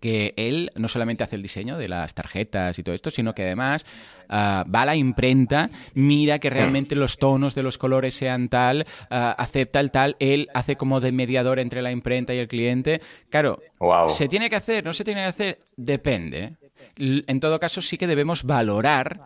que 0.00 0.34
él 0.36 0.70
no 0.74 0.88
solamente 0.88 1.24
hace 1.24 1.36
el 1.36 1.42
diseño 1.42 1.78
de 1.78 1.88
las 1.88 2.14
tarjetas 2.14 2.78
y 2.78 2.82
todo 2.82 2.94
esto, 2.94 3.10
sino 3.10 3.34
que 3.34 3.44
además 3.44 3.86
ah, 4.28 4.64
va 4.72 4.82
a 4.82 4.86
la 4.86 4.96
imprenta, 4.96 5.70
mira 5.94 6.38
que 6.38 6.50
realmente 6.50 6.96
los 6.96 7.18
tonos 7.18 7.54
de 7.54 7.62
los 7.62 7.78
colores 7.78 8.14
sean 8.14 8.48
tal, 8.48 8.86
ah, 9.10 9.34
acepta 9.38 9.80
el 9.80 9.90
tal, 9.90 10.16
él 10.18 10.48
hace 10.54 10.76
como 10.76 11.00
de 11.00 11.12
mediador 11.12 11.58
entre 11.58 11.82
la 11.82 11.92
imprenta 11.92 12.34
y 12.34 12.38
el 12.38 12.48
cliente. 12.48 13.00
Claro, 13.30 13.60
¿se 14.08 14.28
tiene 14.28 14.50
que 14.50 14.56
hacer? 14.56 14.84
¿No 14.84 14.92
se 14.92 15.04
tiene 15.04 15.22
que 15.22 15.28
hacer? 15.28 15.58
Depende. 15.76 16.54
En 16.98 17.40
todo 17.40 17.58
caso, 17.58 17.80
sí 17.80 17.96
que 17.96 18.06
debemos 18.06 18.44
valorar 18.44 19.20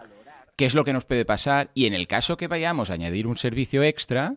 qué 0.56 0.66
es 0.66 0.74
lo 0.74 0.84
que 0.84 0.92
nos 0.92 1.04
puede 1.04 1.24
pasar 1.24 1.70
y 1.74 1.86
en 1.86 1.94
el 1.94 2.06
caso 2.06 2.36
que 2.36 2.48
vayamos 2.48 2.90
a 2.90 2.94
añadir 2.94 3.26
un 3.26 3.36
servicio 3.36 3.82
extra, 3.82 4.36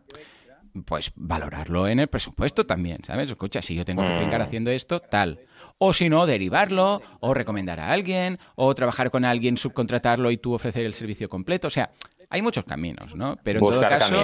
pues 0.86 1.12
valorarlo 1.16 1.88
en 1.88 2.00
el 2.00 2.08
presupuesto 2.08 2.66
también, 2.66 3.04
¿sabes? 3.04 3.30
Escucha, 3.30 3.62
si 3.62 3.76
yo 3.76 3.86
tengo 3.86 4.04
que 4.04 4.16
brincar 4.16 4.40
mm. 4.40 4.44
haciendo 4.44 4.72
esto, 4.72 5.00
tal 5.00 5.40
o 5.80 5.94
si 5.94 6.10
no, 6.10 6.26
derivarlo, 6.26 7.02
o 7.22 7.34
recomendar 7.34 7.80
a 7.80 7.92
alguien, 7.92 8.38
o 8.56 8.76
trabajar 8.76 9.10
con 9.10 9.26
alguien, 9.26 9.58
subcontratarlo 9.58 10.30
y 10.30 10.38
tú 10.38 10.54
ofrecer 10.54 10.86
el 10.86 10.94
servicio 10.94 11.30
completo. 11.30 11.68
O 11.68 11.72
sea, 11.72 11.90
hay 12.30 12.42
muchos 12.42 12.66
caminos, 12.66 13.16
¿no? 13.16 13.38
Pero 13.44 13.60
en 13.60 13.66
todo 13.66 13.82
caso, 13.82 14.16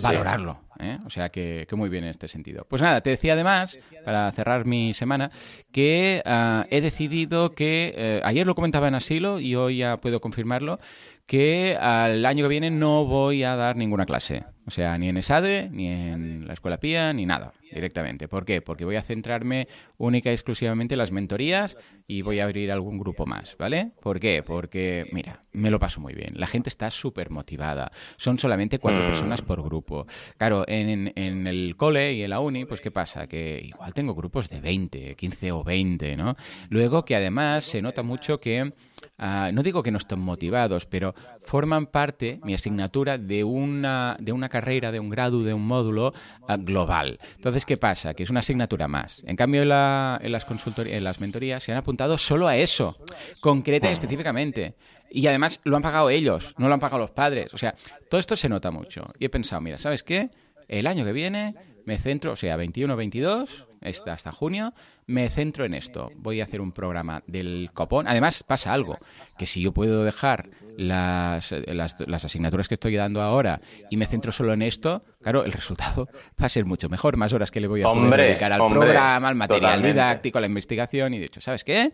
valorarlo. 0.00 0.60
¿eh? 0.78 0.98
O 1.06 1.10
sea 1.10 1.30
que, 1.30 1.66
muy 1.72 1.88
bien 1.88 2.04
en 2.04 2.10
este 2.10 2.28
sentido. 2.28 2.66
Pues 2.68 2.82
nada, 2.82 3.00
te 3.00 3.10
decía 3.10 3.32
además, 3.32 3.78
para 4.04 4.30
cerrar 4.32 4.66
mi 4.66 4.92
semana, 4.92 5.30
que 5.72 6.22
ah, 6.26 6.66
he 6.70 6.82
decidido 6.82 7.52
que, 7.52 7.94
eh, 7.96 8.20
ayer 8.22 8.46
lo 8.46 8.54
comentaba 8.54 8.86
en 8.86 8.94
asilo 8.94 9.40
y 9.40 9.56
hoy 9.56 9.78
ya 9.78 9.96
puedo 9.96 10.20
confirmarlo, 10.20 10.78
que 11.26 11.76
al 11.80 12.26
año 12.26 12.44
que 12.44 12.48
viene 12.48 12.70
no 12.70 13.06
voy 13.06 13.44
a 13.44 13.56
dar 13.56 13.76
ninguna 13.76 14.04
clase. 14.04 14.44
O 14.66 14.70
sea, 14.70 14.98
ni 14.98 15.08
en 15.08 15.16
ESADE, 15.16 15.70
ni 15.72 15.88
en 15.88 16.46
la 16.46 16.52
Escuela 16.52 16.78
Pía, 16.78 17.12
ni 17.12 17.26
nada 17.26 17.54
directamente. 17.74 18.28
¿Por 18.28 18.44
qué? 18.44 18.62
Porque 18.62 18.84
voy 18.84 18.96
a 18.96 19.02
centrarme 19.02 19.68
única 19.98 20.30
y 20.30 20.34
exclusivamente 20.34 20.94
en 20.94 20.98
las 20.98 21.12
mentorías 21.12 21.76
y 22.06 22.22
voy 22.22 22.40
a 22.40 22.44
abrir 22.44 22.70
algún 22.70 22.98
grupo 22.98 23.26
más, 23.26 23.56
¿vale? 23.58 23.92
¿Por 24.00 24.20
qué? 24.20 24.42
Porque, 24.42 25.06
mira, 25.12 25.40
me 25.52 25.70
lo 25.70 25.78
paso 25.78 26.00
muy 26.00 26.14
bien. 26.14 26.34
La 26.36 26.46
gente 26.46 26.68
está 26.68 26.90
súper 26.90 27.30
motivada. 27.30 27.92
Son 28.16 28.38
solamente 28.38 28.78
cuatro 28.78 29.04
mm. 29.04 29.06
personas 29.06 29.42
por 29.42 29.62
grupo. 29.62 30.06
Claro, 30.36 30.64
en, 30.66 31.12
en, 31.16 31.46
el 31.46 31.76
cole 31.76 32.12
y 32.14 32.22
en 32.22 32.30
la 32.30 32.40
uni, 32.40 32.64
pues 32.64 32.80
¿qué 32.80 32.90
pasa? 32.90 33.26
Que 33.26 33.60
igual 33.64 33.94
tengo 33.94 34.14
grupos 34.14 34.48
de 34.48 34.60
20, 34.60 35.14
15 35.14 35.52
o 35.52 35.64
20, 35.64 36.16
¿no? 36.16 36.36
Luego 36.68 37.04
que 37.04 37.16
además 37.16 37.64
se 37.64 37.82
nota 37.82 38.02
mucho 38.02 38.40
que 38.40 38.72
Ah, 39.18 39.50
no 39.52 39.62
digo 39.62 39.82
que 39.82 39.90
no 39.90 39.98
estén 39.98 40.18
motivados, 40.18 40.86
pero 40.86 41.14
forman 41.42 41.86
parte, 41.86 42.40
mi 42.44 42.54
asignatura, 42.54 43.18
de 43.18 43.44
una, 43.44 44.16
de 44.18 44.32
una 44.32 44.48
carrera, 44.48 44.90
de 44.90 45.00
un 45.00 45.10
grado, 45.10 45.42
de 45.42 45.54
un 45.54 45.66
módulo 45.66 46.12
ah, 46.48 46.56
global. 46.56 47.18
Entonces, 47.36 47.61
¿qué 47.64 47.76
pasa? 47.76 48.14
Que 48.14 48.22
es 48.22 48.30
una 48.30 48.40
asignatura 48.40 48.88
más. 48.88 49.22
En 49.26 49.36
cambio, 49.36 49.62
en, 49.62 49.68
las 49.68 50.44
consultorías, 50.44 50.96
en 50.96 51.04
las 51.04 51.20
mentorías 51.20 51.62
se 51.62 51.72
han 51.72 51.78
apuntado 51.78 52.18
solo 52.18 52.48
a 52.48 52.56
eso, 52.56 52.98
concreta 53.40 53.88
y 53.88 53.92
específicamente. 53.92 54.74
Y 55.10 55.26
además 55.26 55.60
lo 55.64 55.76
han 55.76 55.82
pagado 55.82 56.10
ellos, 56.10 56.54
no 56.58 56.68
lo 56.68 56.74
han 56.74 56.80
pagado 56.80 57.00
los 57.00 57.10
padres. 57.10 57.52
O 57.54 57.58
sea, 57.58 57.74
todo 58.08 58.20
esto 58.20 58.36
se 58.36 58.48
nota 58.48 58.70
mucho. 58.70 59.12
Y 59.18 59.26
he 59.26 59.28
pensado, 59.28 59.60
mira, 59.60 59.78
¿sabes 59.78 60.02
qué? 60.02 60.30
El 60.68 60.86
año 60.86 61.04
que 61.04 61.12
viene 61.12 61.54
me 61.84 61.98
centro, 61.98 62.32
o 62.32 62.36
sea, 62.36 62.56
21-22, 62.56 63.66
hasta 64.06 64.32
junio, 64.32 64.72
me 65.06 65.28
centro 65.28 65.64
en 65.64 65.74
esto. 65.74 66.10
Voy 66.16 66.40
a 66.40 66.44
hacer 66.44 66.60
un 66.60 66.72
programa 66.72 67.22
del 67.26 67.70
copón. 67.72 68.06
Además, 68.08 68.42
pasa 68.42 68.72
algo, 68.72 68.98
que 69.38 69.46
si 69.46 69.60
yo 69.60 69.72
puedo 69.72 70.04
dejar 70.04 70.50
las, 70.76 71.52
las, 71.66 72.24
asignaturas 72.24 72.68
que 72.68 72.74
estoy 72.74 72.96
dando 72.96 73.20
ahora 73.20 73.60
y 73.90 73.96
me 73.96 74.06
centro 74.06 74.32
solo 74.32 74.52
en 74.52 74.62
esto, 74.62 75.04
claro, 75.20 75.44
el 75.44 75.52
resultado 75.52 76.08
va 76.40 76.46
a 76.46 76.48
ser 76.48 76.64
mucho 76.64 76.88
mejor. 76.88 77.16
Más 77.16 77.32
horas 77.32 77.50
que 77.50 77.60
le 77.60 77.68
voy 77.68 77.82
a 77.82 77.84
poder 77.84 78.20
dedicar 78.20 78.52
al 78.52 78.66
programa, 78.68 79.28
al 79.28 79.34
material 79.34 79.82
didáctico, 79.82 80.38
a 80.38 80.40
la 80.40 80.46
investigación. 80.46 81.14
Y 81.14 81.18
de 81.18 81.26
hecho, 81.26 81.40
¿sabes 81.40 81.64
qué? 81.64 81.92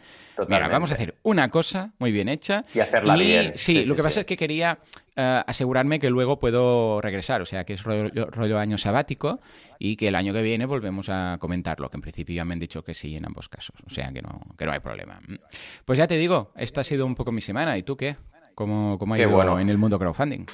Mira, 0.48 0.68
vamos 0.68 0.90
a 0.90 0.94
hacer 0.94 1.16
una 1.22 1.50
cosa 1.50 1.92
muy 1.98 2.12
bien 2.12 2.28
hecha. 2.28 2.64
Y 2.74 2.80
hacerla 2.80 3.16
bien. 3.16 3.52
Sí, 3.56 3.84
lo 3.84 3.96
que 3.96 4.02
pasa 4.02 4.20
es 4.20 4.26
que 4.26 4.36
quería 4.36 4.78
eh, 5.16 5.42
asegurarme 5.46 5.98
que 5.98 6.10
luego 6.10 6.38
puedo 6.38 7.00
regresar. 7.00 7.42
O 7.42 7.46
sea, 7.46 7.64
que 7.64 7.74
es 7.74 7.82
rollo 7.82 8.58
año 8.58 8.78
sabático 8.78 9.40
y 9.78 9.96
que 9.96 10.08
el 10.08 10.14
año 10.14 10.32
que 10.32 10.42
viene 10.42 10.66
volvemos 10.66 11.08
a 11.08 11.38
comentarlo, 11.40 11.90
que 11.90 11.96
en 11.96 12.02
principio 12.02 12.36
ya 12.36 12.44
me 12.44 12.52
han 12.52 12.60
dicho 12.60 12.82
que 12.84 12.94
sí 12.98 13.16
en 13.16 13.24
ambos 13.24 13.48
casos, 13.48 13.76
o 13.86 13.90
sea 13.90 14.12
que 14.12 14.20
no, 14.20 14.40
que 14.56 14.66
no 14.66 14.72
hay 14.72 14.80
problema. 14.80 15.18
Pues 15.84 15.98
ya 15.98 16.06
te 16.06 16.16
digo, 16.16 16.52
esta 16.56 16.82
ha 16.82 16.84
sido 16.84 17.06
un 17.06 17.14
poco 17.14 17.32
mi 17.32 17.40
semana, 17.40 17.78
¿y 17.78 17.82
tú 17.82 17.96
qué? 17.96 18.16
¿Cómo, 18.54 18.98
cómo 18.98 19.14
ha 19.14 19.18
ido 19.18 19.30
bueno. 19.30 19.60
en 19.60 19.68
el 19.68 19.78
mundo 19.78 19.98
crowdfunding? 19.98 20.46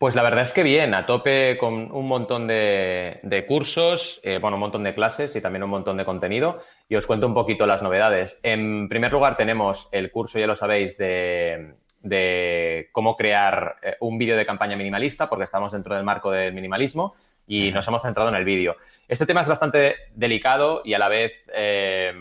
Pues 0.00 0.14
la 0.14 0.22
verdad 0.22 0.44
es 0.44 0.52
que 0.52 0.62
bien, 0.62 0.94
a 0.94 1.04
tope 1.04 1.58
con 1.58 1.92
un 1.92 2.08
montón 2.08 2.46
de, 2.46 3.44
cursos, 3.46 4.18
eh, 4.22 4.38
bueno, 4.38 4.56
un 4.56 4.60
montón 4.60 4.82
de 4.82 4.94
clases 4.94 5.36
y 5.36 5.42
también 5.42 5.62
un 5.62 5.68
montón 5.68 5.98
de 5.98 6.06
contenido. 6.06 6.62
Y 6.88 6.96
os 6.96 7.06
cuento 7.06 7.26
un 7.26 7.34
poquito 7.34 7.66
las 7.66 7.82
novedades. 7.82 8.38
En 8.42 8.88
primer 8.88 9.12
lugar, 9.12 9.36
tenemos 9.36 9.90
el 9.92 10.10
curso, 10.10 10.38
ya 10.38 10.46
lo 10.46 10.56
sabéis, 10.56 10.96
de, 10.96 11.74
de 12.00 12.88
cómo 12.92 13.16
crear 13.16 13.76
eh, 13.82 13.96
un 14.00 14.18
vídeo 14.18 14.36
de 14.36 14.46
campaña 14.46 14.76
minimalista, 14.76 15.28
porque 15.28 15.44
estamos 15.44 15.72
dentro 15.72 15.94
del 15.94 16.04
marco 16.04 16.30
del 16.30 16.52
minimalismo 16.52 17.14
y 17.46 17.72
nos 17.72 17.86
hemos 17.88 18.02
centrado 18.02 18.28
en 18.28 18.36
el 18.36 18.44
vídeo. 18.44 18.76
Este 19.08 19.26
tema 19.26 19.42
es 19.42 19.48
bastante 19.48 19.96
delicado 20.14 20.82
y 20.84 20.94
a 20.94 20.98
la 20.98 21.08
vez 21.08 21.50
eh, 21.52 22.12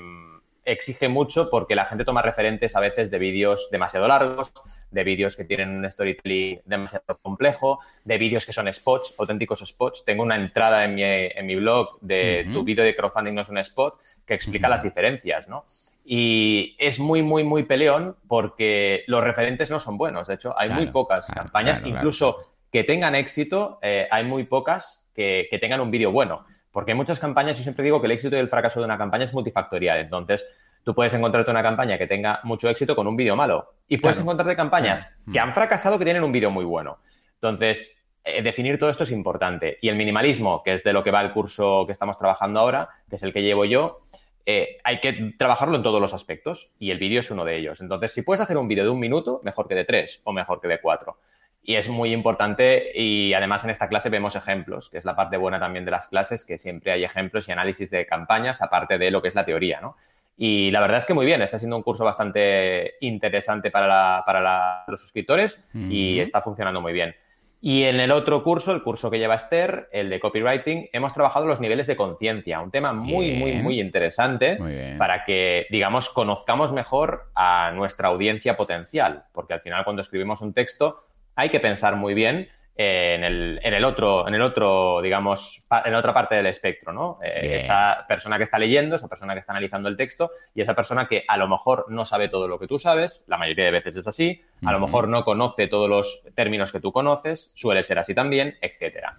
exige 0.65 1.07
mucho 1.07 1.50
porque 1.50 1.75
la 1.75 1.86
gente 1.86 2.05
toma 2.05 2.21
referentes 2.21 2.75
a 2.75 2.79
veces 2.79 3.12
de 3.12 3.19
vídeos 3.19 3.69
demasiado 3.71 4.07
largos, 4.07 4.51
de 4.91 5.03
vídeos 5.03 5.36
que 5.36 5.45
tienen 5.45 5.69
un 5.69 5.89
storytelling 5.89 6.62
demasiado 6.65 7.17
complejo, 7.21 7.79
de 8.03 8.17
vídeos 8.17 8.45
que 8.45 8.53
son 8.53 8.71
spots, 8.71 9.13
auténticos 9.17 9.59
spots. 9.65 10.03
Tengo 10.05 10.24
una 10.24 10.36
entrada 10.36 10.83
en 10.83 10.95
mi, 10.95 11.03
en 11.03 11.45
mi 11.45 11.55
blog 11.55 12.00
de 12.01 12.48
tu 12.51 12.63
vídeo 12.63 12.83
de 12.83 12.95
crowdfunding 12.95 13.33
no 13.33 13.41
es 13.41 13.50
un 13.50 13.57
spot 13.59 14.00
que 14.25 14.33
explica 14.33 14.67
las 14.67 14.83
diferencias, 14.83 15.48
¿no? 15.48 15.65
Y 16.12 16.75
es 16.80 17.00
muy, 17.00 17.22
muy, 17.22 17.44
muy 17.44 17.62
peleón 17.66 18.16
porque 18.28 19.04
los 19.06 19.24
referentes 19.24 19.70
no 19.70 19.80
son 19.80 19.96
buenos. 19.96 20.28
De 20.28 20.34
hecho, 20.34 20.56
hay 20.58 20.72
muy 20.72 20.88
pocas 20.88 21.28
campañas, 21.28 21.84
incluso 21.86 22.38
que 22.72 22.84
tengan 22.84 23.13
éxito, 23.13 23.78
eh, 23.84 24.08
hay 24.10 24.24
muy 24.24 24.46
pocas 24.46 25.06
que, 25.13 25.46
que 25.51 25.60
tengan 25.60 25.82
un 25.82 25.92
vídeo 25.92 26.12
bueno. 26.12 26.48
Porque 26.72 26.92
en 26.92 26.98
muchas 26.98 27.20
campañas, 27.20 27.58
yo 27.58 27.63
siempre 27.63 27.86
digo 27.86 28.01
que 28.01 28.08
el 28.08 28.12
éxito 28.13 28.36
y 28.36 28.39
el 28.39 28.50
fracaso 28.50 28.80
de 28.80 28.86
una 28.88 28.98
campaña 28.98 29.25
es 29.25 29.34
multifactorial. 29.36 30.00
Entonces, 30.00 30.48
tú 30.84 30.96
puedes 30.96 31.13
encontrarte 31.13 31.51
una 31.51 31.62
campaña 31.62 31.96
que 32.00 32.08
tenga 32.08 32.39
mucho 32.44 32.68
éxito 32.70 32.96
con 32.96 33.06
un 33.06 33.16
vídeo 33.16 33.36
malo. 33.36 33.74
Y 33.88 33.98
puedes 33.98 34.18
Claro. 34.18 34.24
encontrarte 34.32 34.56
campañas 34.56 35.01
Claro. 35.06 35.32
que 35.32 35.39
han 35.39 35.54
fracasado 35.54 36.00
que 36.00 36.06
tienen 36.06 36.24
un 36.24 36.32
vídeo 36.32 36.50
muy 36.50 36.66
bueno. 36.66 36.98
Entonces, 37.36 38.01
eh, 38.24 38.42
definir 38.42 38.80
todo 38.80 38.89
esto 38.89 39.04
es 39.04 39.12
importante. 39.12 39.78
Y 39.80 39.89
el 39.89 39.96
minimalismo, 39.96 40.63
que 40.63 40.74
es 40.74 40.84
de 40.84 40.92
lo 40.92 41.04
que 41.04 41.12
va 41.12 41.22
el 41.22 41.34
curso 41.34 41.84
que 41.86 41.92
estamos 41.92 42.18
trabajando 42.18 42.60
ahora, 42.62 42.89
que 43.08 43.18
es 43.18 43.22
el 43.22 43.32
que 43.32 43.44
llevo 43.44 43.66
yo, 43.66 44.00
eh, 44.46 44.77
hay 44.84 45.00
que 45.00 45.34
trabajarlo 45.38 45.75
en 45.75 45.84
todos 45.84 46.01
los 46.01 46.13
aspectos. 46.13 46.69
Y 46.79 46.91
el 46.91 46.98
vídeo 47.00 47.19
es 47.19 47.31
uno 47.31 47.46
de 47.46 47.58
ellos. 47.58 47.81
Entonces, 47.81 48.12
si 48.13 48.22
puedes 48.22 48.41
hacer 48.41 48.58
un 48.58 48.67
vídeo 48.67 48.84
de 48.84 48.89
un 48.89 49.00
minuto, 49.00 49.41
mejor 49.43 49.67
que 49.67 49.75
de 49.75 49.86
tres 49.86 50.22
o 50.24 50.34
mejor 50.34 50.60
que 50.62 50.67
de 50.67 50.79
cuatro. 50.79 51.17
Y 51.62 51.75
es 51.75 51.89
muy 51.89 52.13
importante 52.13 52.91
y 52.96 53.34
además 53.34 53.63
en 53.65 53.69
esta 53.69 53.89
clase 53.89 54.10
vemos 54.10 54.36
ejemplos, 54.36 54.89
que 54.89 54.98
es 54.98 55.05
la 55.05 55.15
parte 55.15 55.36
buena 55.38 55.60
también 55.60 55.84
de 55.86 55.91
las 55.91 56.08
clases, 56.08 56.46
que 56.46 56.58
siempre 56.58 56.91
hay 56.93 57.03
ejemplos 57.03 57.48
y 57.48 57.51
análisis 57.51 57.91
de 57.91 58.05
campañas, 58.05 58.62
aparte 58.62 58.98
de 58.98 59.12
lo 59.12 59.22
que 59.22 59.27
es 59.27 59.36
la 59.36 59.46
teoría, 59.46 59.81
¿no? 59.81 59.96
Y 60.38 60.72
la 60.72 60.79
verdad 60.79 61.00
es 61.00 61.05
que 61.05 61.13
muy 61.13 61.25
bien, 61.25 61.41
está 61.41 61.60
siendo 61.60 61.75
un 61.75 61.84
curso 61.84 62.05
bastante 62.05 62.93
interesante 63.01 63.72
para, 63.72 63.88
la- 63.88 64.24
para 64.25 64.39
la- 64.39 64.86
los 64.88 65.01
suscriptores 65.01 65.60
y 65.91 66.19
está 66.22 66.41
funcionando 66.41 66.79
muy 66.79 66.93
bien. 66.93 67.13
Y 67.62 67.84
en 67.84 68.00
el 68.00 68.12
otro 68.12 68.42
curso, 68.42 68.72
el 68.72 68.82
curso 68.84 69.12
que 69.12 69.20
lleva 69.20 69.36
Esther, 69.36 69.89
el 69.92 70.10
de 70.10 70.20
copywriting, 70.20 70.89
hemos 70.94 71.13
trabajado 71.13 71.46
los 71.46 71.60
niveles 71.60 71.88
de 71.88 71.98
conciencia, 71.98 72.62
un 72.62 72.72
tema 72.72 72.94
muy, 72.94 73.32
muy, 73.32 73.51
Bien. 73.51 73.63
muy 73.63 73.82
interesante 73.82 74.58
Muy 74.58 74.74
para 74.98 75.25
que, 75.25 75.68
digamos, 75.70 76.10
conozcamos 76.10 76.72
mejor 76.72 77.30
a 77.36 77.72
nuestra 77.75 78.08
audiencia 78.08 78.56
potencial, 78.56 79.25
porque 79.34 79.54
al 79.54 79.62
final 79.62 79.84
cuando 79.84 80.01
escribimos 80.01 80.42
un 80.42 80.54
texto 80.54 81.01
hay 81.36 81.50
que 81.50 81.60
pensar 81.60 81.96
muy 81.96 82.13
bien 82.13 82.48
en, 82.76 83.24
el, 83.24 83.60
en 83.62 83.74
el 83.74 83.84
otro, 83.84 84.28
en 84.28 84.34
el 84.36 84.42
otro, 84.42 85.02
digamos, 85.02 85.64
en 85.84 85.92
la 85.92 86.00
otra 86.00 86.14
parte 86.14 86.36
del 86.36 86.46
espectro, 86.46 86.94
¿no? 86.94 87.20
Eh, 87.22 87.56
esa 87.56 88.06
persona 88.08 88.38
que 88.38 88.44
está 88.44 88.58
leyendo, 88.58 88.96
esa 88.96 89.08
persona 89.08 89.34
que 89.34 89.40
está 89.40 89.52
analizando 89.52 89.90
el 89.90 89.98
texto 89.98 90.32
y 90.56 90.62
esa 90.62 90.76
persona 90.76 91.08
que 91.08 91.26
a 91.28 91.38
lo 91.38 91.48
mejor 91.48 91.86
no 91.90 92.06
sabe 92.06 92.30
todo 92.30 92.48
lo 92.48 92.58
que 92.58 92.68
tú 92.68 92.78
sabes, 92.78 93.24
la 93.28 93.38
mayoría 93.38 93.66
de 93.66 93.72
veces 93.72 93.98
es 93.98 94.08
así, 94.08 94.42
a 94.66 94.72
lo 94.72 94.80
mejor 94.80 95.08
no 95.08 95.26
conoce 95.26 95.68
todos 95.68 95.90
los 95.90 96.24
términos 96.36 96.72
que 96.72 96.80
tú 96.80 96.92
conoces, 96.92 97.52
suele 97.54 97.84
ser 97.84 98.00
así 98.00 98.16
también, 98.16 98.58
etcétera. 98.62 99.18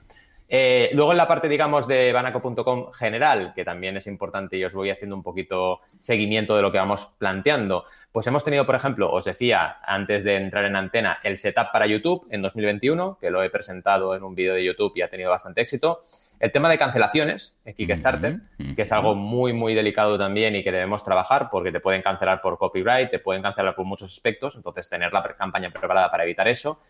Eh, 0.52 0.90
luego 0.94 1.12
en 1.12 1.18
la 1.18 1.28
parte, 1.28 1.48
digamos, 1.48 1.86
de 1.86 2.12
banaco.com 2.12 2.90
general, 2.92 3.52
que 3.54 3.64
también 3.64 3.96
es 3.96 4.08
importante 4.08 4.56
y 4.56 4.64
os 4.64 4.74
voy 4.74 4.90
haciendo 4.90 5.14
un 5.14 5.22
poquito 5.22 5.78
seguimiento 6.00 6.56
de 6.56 6.62
lo 6.62 6.72
que 6.72 6.78
vamos 6.78 7.06
planteando, 7.18 7.84
pues 8.10 8.26
hemos 8.26 8.42
tenido, 8.42 8.66
por 8.66 8.74
ejemplo, 8.74 9.12
os 9.12 9.24
decía 9.24 9.76
antes 9.84 10.24
de 10.24 10.34
entrar 10.34 10.64
en 10.64 10.74
antena, 10.74 11.20
el 11.22 11.38
setup 11.38 11.70
para 11.72 11.86
YouTube 11.86 12.26
en 12.30 12.42
2021, 12.42 13.18
que 13.20 13.30
lo 13.30 13.44
he 13.44 13.50
presentado 13.50 14.16
en 14.16 14.24
un 14.24 14.34
vídeo 14.34 14.54
de 14.54 14.64
YouTube 14.64 14.92
y 14.96 15.02
ha 15.02 15.08
tenido 15.08 15.30
bastante 15.30 15.60
éxito. 15.60 16.00
El 16.40 16.50
tema 16.50 16.68
de 16.68 16.78
cancelaciones 16.78 17.54
en 17.64 17.74
Kickstarter, 17.74 18.40
que 18.74 18.82
es 18.82 18.90
algo 18.92 19.14
muy, 19.14 19.52
muy 19.52 19.74
delicado 19.74 20.18
también 20.18 20.56
y 20.56 20.64
que 20.64 20.72
debemos 20.72 21.04
trabajar 21.04 21.48
porque 21.48 21.70
te 21.70 21.78
pueden 21.78 22.02
cancelar 22.02 22.40
por 22.40 22.58
copyright, 22.58 23.10
te 23.10 23.18
pueden 23.20 23.42
cancelar 23.42 23.76
por 23.76 23.84
muchos 23.84 24.10
aspectos, 24.10 24.56
entonces 24.56 24.88
tener 24.88 25.12
la 25.12 25.22
campaña 25.22 25.70
preparada 25.70 26.10
para 26.10 26.24
evitar 26.24 26.48
eso. 26.48 26.80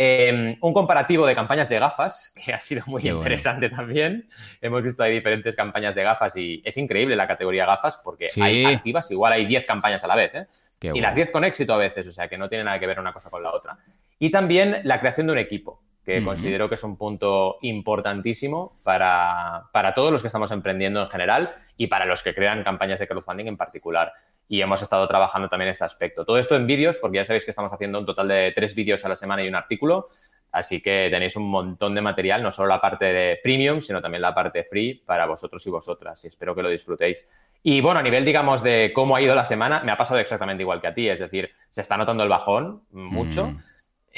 Eh, 0.00 0.56
un 0.60 0.72
comparativo 0.72 1.26
de 1.26 1.34
campañas 1.34 1.68
de 1.68 1.76
gafas, 1.80 2.32
que 2.44 2.52
ha 2.54 2.60
sido 2.60 2.82
muy 2.86 3.02
Qué 3.02 3.08
bueno. 3.08 3.20
interesante 3.22 3.68
también. 3.68 4.28
Hemos 4.60 4.82
visto 4.84 5.02
ahí 5.02 5.12
diferentes 5.14 5.56
campañas 5.56 5.96
de 5.96 6.04
gafas 6.04 6.36
y 6.36 6.62
es 6.64 6.76
increíble 6.76 7.16
la 7.16 7.26
categoría 7.26 7.66
gafas 7.66 8.00
porque 8.04 8.30
Sí. 8.30 8.40
hay 8.40 8.64
activas, 8.64 9.10
igual 9.10 9.32
hay 9.32 9.44
10 9.44 9.66
campañas 9.66 10.04
a 10.04 10.06
la 10.06 10.14
vez, 10.14 10.32
¿eh? 10.34 10.46
Y 10.80 10.90
bueno. 10.90 11.02
las 11.02 11.16
10 11.16 11.32
con 11.32 11.42
éxito 11.42 11.74
a 11.74 11.78
veces, 11.78 12.06
o 12.06 12.12
sea 12.12 12.28
que 12.28 12.38
no 12.38 12.48
tiene 12.48 12.62
nada 12.62 12.78
que 12.78 12.86
ver 12.86 13.00
una 13.00 13.12
cosa 13.12 13.28
con 13.28 13.42
la 13.42 13.52
otra. 13.52 13.76
Y 14.20 14.30
también 14.30 14.80
la 14.84 15.00
creación 15.00 15.26
de 15.26 15.32
un 15.32 15.38
equipo, 15.40 15.82
que 16.04 16.22
considero 16.24 16.68
que 16.68 16.76
es 16.76 16.84
un 16.84 16.96
punto 16.96 17.58
importantísimo 17.62 18.78
para, 18.84 19.64
para 19.72 19.92
todos 19.92 20.10
los 20.12 20.22
que 20.22 20.28
estamos 20.28 20.50
emprendiendo 20.52 21.02
en 21.02 21.10
general 21.10 21.52
y 21.76 21.88
para 21.88 22.06
los 22.06 22.22
que 22.22 22.34
crean 22.34 22.62
campañas 22.62 22.98
de 23.00 23.08
crowdfunding 23.08 23.46
en 23.48 23.56
particular. 23.56 24.12
Y 24.48 24.62
hemos 24.62 24.80
estado 24.80 25.06
trabajando 25.06 25.48
también 25.48 25.70
este 25.70 25.84
aspecto. 25.84 26.24
Todo 26.24 26.38
esto 26.38 26.56
en 26.56 26.66
vídeos, 26.66 26.96
porque 26.96 27.16
ya 27.16 27.24
sabéis 27.24 27.44
que 27.44 27.50
estamos 27.50 27.72
haciendo 27.72 27.98
un 27.98 28.06
total 28.06 28.28
de 28.28 28.52
tres 28.54 28.74
vídeos 28.74 29.04
a 29.04 29.08
la 29.08 29.16
semana 29.16 29.44
y 29.44 29.48
un 29.48 29.54
artículo. 29.54 30.08
Así 30.50 30.80
que 30.80 31.08
tenéis 31.10 31.36
un 31.36 31.50
montón 31.50 31.94
de 31.94 32.00
material, 32.00 32.42
no 32.42 32.50
solo 32.50 32.68
la 32.68 32.80
parte 32.80 33.04
de 33.04 33.38
premium, 33.42 33.82
sino 33.82 34.00
también 34.00 34.22
la 34.22 34.34
parte 34.34 34.64
free 34.64 34.94
para 35.04 35.26
vosotros 35.26 35.66
y 35.66 35.70
vosotras. 35.70 36.24
Y 36.24 36.28
espero 36.28 36.54
que 36.54 36.62
lo 36.62 36.70
disfrutéis. 36.70 37.26
Y 37.62 37.80
bueno, 37.80 38.00
a 38.00 38.02
nivel, 38.02 38.24
digamos, 38.24 38.62
de 38.62 38.92
cómo 38.94 39.16
ha 39.16 39.20
ido 39.20 39.34
la 39.34 39.44
semana, 39.44 39.82
me 39.84 39.92
ha 39.92 39.96
pasado 39.96 40.20
exactamente 40.20 40.62
igual 40.62 40.80
que 40.80 40.86
a 40.86 40.94
ti. 40.94 41.08
Es 41.08 41.18
decir, 41.18 41.50
se 41.68 41.82
está 41.82 41.96
notando 41.98 42.22
el 42.22 42.28
bajón 42.30 42.82
mucho. 42.90 43.46
Mm. 43.46 43.58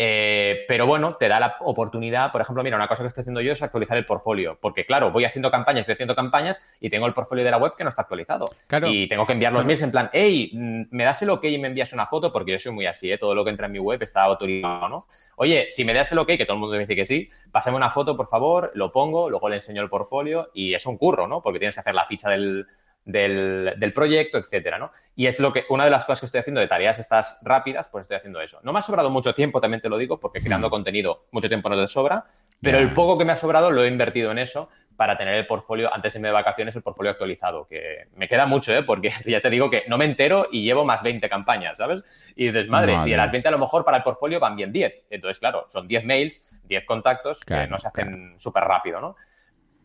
Eh, 0.02 0.64
pero 0.66 0.86
bueno, 0.86 1.16
te 1.16 1.28
da 1.28 1.38
la 1.38 1.56
oportunidad, 1.60 2.32
por 2.32 2.40
ejemplo, 2.40 2.62
mira, 2.62 2.74
una 2.74 2.88
cosa 2.88 3.02
que 3.02 3.08
estoy 3.08 3.20
haciendo 3.20 3.42
yo 3.42 3.52
es 3.52 3.60
actualizar 3.60 3.98
el 3.98 4.06
portfolio, 4.06 4.56
porque 4.58 4.86
claro, 4.86 5.10
voy 5.10 5.26
haciendo 5.26 5.50
campañas, 5.50 5.82
estoy 5.82 5.92
haciendo 5.92 6.16
campañas 6.16 6.58
y 6.80 6.88
tengo 6.88 7.04
el 7.06 7.12
portfolio 7.12 7.44
de 7.44 7.50
la 7.50 7.58
web 7.58 7.74
que 7.76 7.84
no 7.84 7.90
está 7.90 8.00
actualizado. 8.00 8.46
Claro. 8.66 8.88
Y 8.88 9.06
tengo 9.08 9.26
que 9.26 9.34
enviar 9.34 9.52
los 9.52 9.66
mails 9.66 9.82
en 9.82 9.90
plan, 9.90 10.08
hey, 10.14 10.52
mm, 10.54 10.82
me 10.90 11.04
das 11.04 11.20
el 11.20 11.28
ok 11.28 11.44
y 11.44 11.58
me 11.58 11.68
envías 11.68 11.92
una 11.92 12.06
foto, 12.06 12.32
porque 12.32 12.52
yo 12.52 12.58
soy 12.58 12.72
muy 12.72 12.86
así, 12.86 13.12
¿eh? 13.12 13.18
todo 13.18 13.34
lo 13.34 13.44
que 13.44 13.50
entra 13.50 13.66
en 13.66 13.72
mi 13.72 13.78
web 13.78 14.02
está 14.02 14.22
autorizado, 14.22 14.88
¿no? 14.88 15.06
Oye, 15.36 15.66
si 15.68 15.84
me 15.84 15.92
das 15.92 16.10
el 16.12 16.18
ok, 16.18 16.28
que 16.28 16.46
todo 16.46 16.54
el 16.54 16.60
mundo 16.60 16.76
me 16.76 16.80
dice 16.80 16.96
que 16.96 17.04
sí, 17.04 17.28
pásame 17.52 17.76
una 17.76 17.90
foto, 17.90 18.16
por 18.16 18.26
favor, 18.26 18.70
lo 18.72 18.92
pongo, 18.92 19.28
luego 19.28 19.50
le 19.50 19.56
enseño 19.56 19.82
el 19.82 19.90
portfolio 19.90 20.48
y 20.54 20.72
es 20.72 20.86
un 20.86 20.96
curro, 20.96 21.28
¿no? 21.28 21.42
Porque 21.42 21.58
tienes 21.58 21.74
que 21.74 21.80
hacer 21.80 21.94
la 21.94 22.06
ficha 22.06 22.30
del, 22.30 22.66
del, 23.12 23.74
del 23.76 23.92
proyecto, 23.92 24.38
etcétera, 24.38 24.78
¿no? 24.78 24.90
Y 25.16 25.26
es 25.26 25.38
lo 25.40 25.52
que, 25.52 25.64
una 25.68 25.84
de 25.84 25.90
las 25.90 26.04
cosas 26.04 26.20
que 26.20 26.26
estoy 26.26 26.40
haciendo 26.40 26.60
de 26.60 26.68
tareas 26.68 26.98
estas 26.98 27.38
rápidas, 27.42 27.88
pues 27.88 28.02
estoy 28.02 28.16
haciendo 28.16 28.40
eso. 28.40 28.58
No 28.62 28.72
me 28.72 28.78
ha 28.78 28.82
sobrado 28.82 29.10
mucho 29.10 29.34
tiempo, 29.34 29.60
también 29.60 29.80
te 29.80 29.88
lo 29.88 29.98
digo, 29.98 30.18
porque 30.18 30.40
creando 30.40 30.68
Hmm. 30.68 30.70
contenido 30.70 31.24
mucho 31.30 31.48
tiempo 31.48 31.68
no 31.68 31.80
te 31.80 31.88
sobra, 31.88 32.24
pero 32.62 32.78
el 32.78 32.92
poco 32.92 33.16
que 33.18 33.24
me 33.24 33.32
ha 33.32 33.36
sobrado 33.36 33.70
lo 33.70 33.82
he 33.84 33.88
invertido 33.88 34.30
en 34.30 34.38
eso 34.38 34.68
para 34.96 35.16
tener 35.16 35.34
el 35.34 35.46
portfolio, 35.46 35.92
antes 35.94 36.12
de 36.12 36.18
irme 36.18 36.28
de 36.28 36.34
vacaciones, 36.34 36.76
el 36.76 36.82
portfolio 36.82 37.10
actualizado, 37.12 37.66
que 37.66 38.08
me 38.16 38.28
queda 38.28 38.44
mucho, 38.44 38.74
¿eh? 38.74 38.82
Porque 38.82 39.10
ya 39.26 39.40
te 39.40 39.48
digo 39.48 39.70
que 39.70 39.84
no 39.88 39.96
me 39.96 40.04
entero 40.04 40.48
y 40.52 40.62
llevo 40.62 40.84
más 40.84 41.02
20 41.02 41.26
campañas, 41.30 41.78
¿sabes? 41.78 42.02
Y 42.36 42.46
dices, 42.48 42.68
madre, 42.68 42.94
Madre. 42.94 43.08
y 43.08 43.12
de 43.12 43.16
las 43.16 43.32
20 43.32 43.48
a 43.48 43.52
lo 43.52 43.58
mejor 43.58 43.82
para 43.84 43.96
el 43.96 44.02
portfolio 44.02 44.38
van 44.38 44.56
bien 44.56 44.72
10. 44.72 45.06
Entonces, 45.08 45.38
claro, 45.38 45.64
son 45.68 45.86
10 45.86 46.04
mails, 46.04 46.54
10 46.64 46.84
contactos 46.84 47.40
Claro, 47.40 47.62
que 47.64 47.70
no 47.70 47.78
se 47.78 47.88
hacen 47.88 48.34
súper 48.38 48.64
rápido, 48.64 49.00
¿no? 49.00 49.16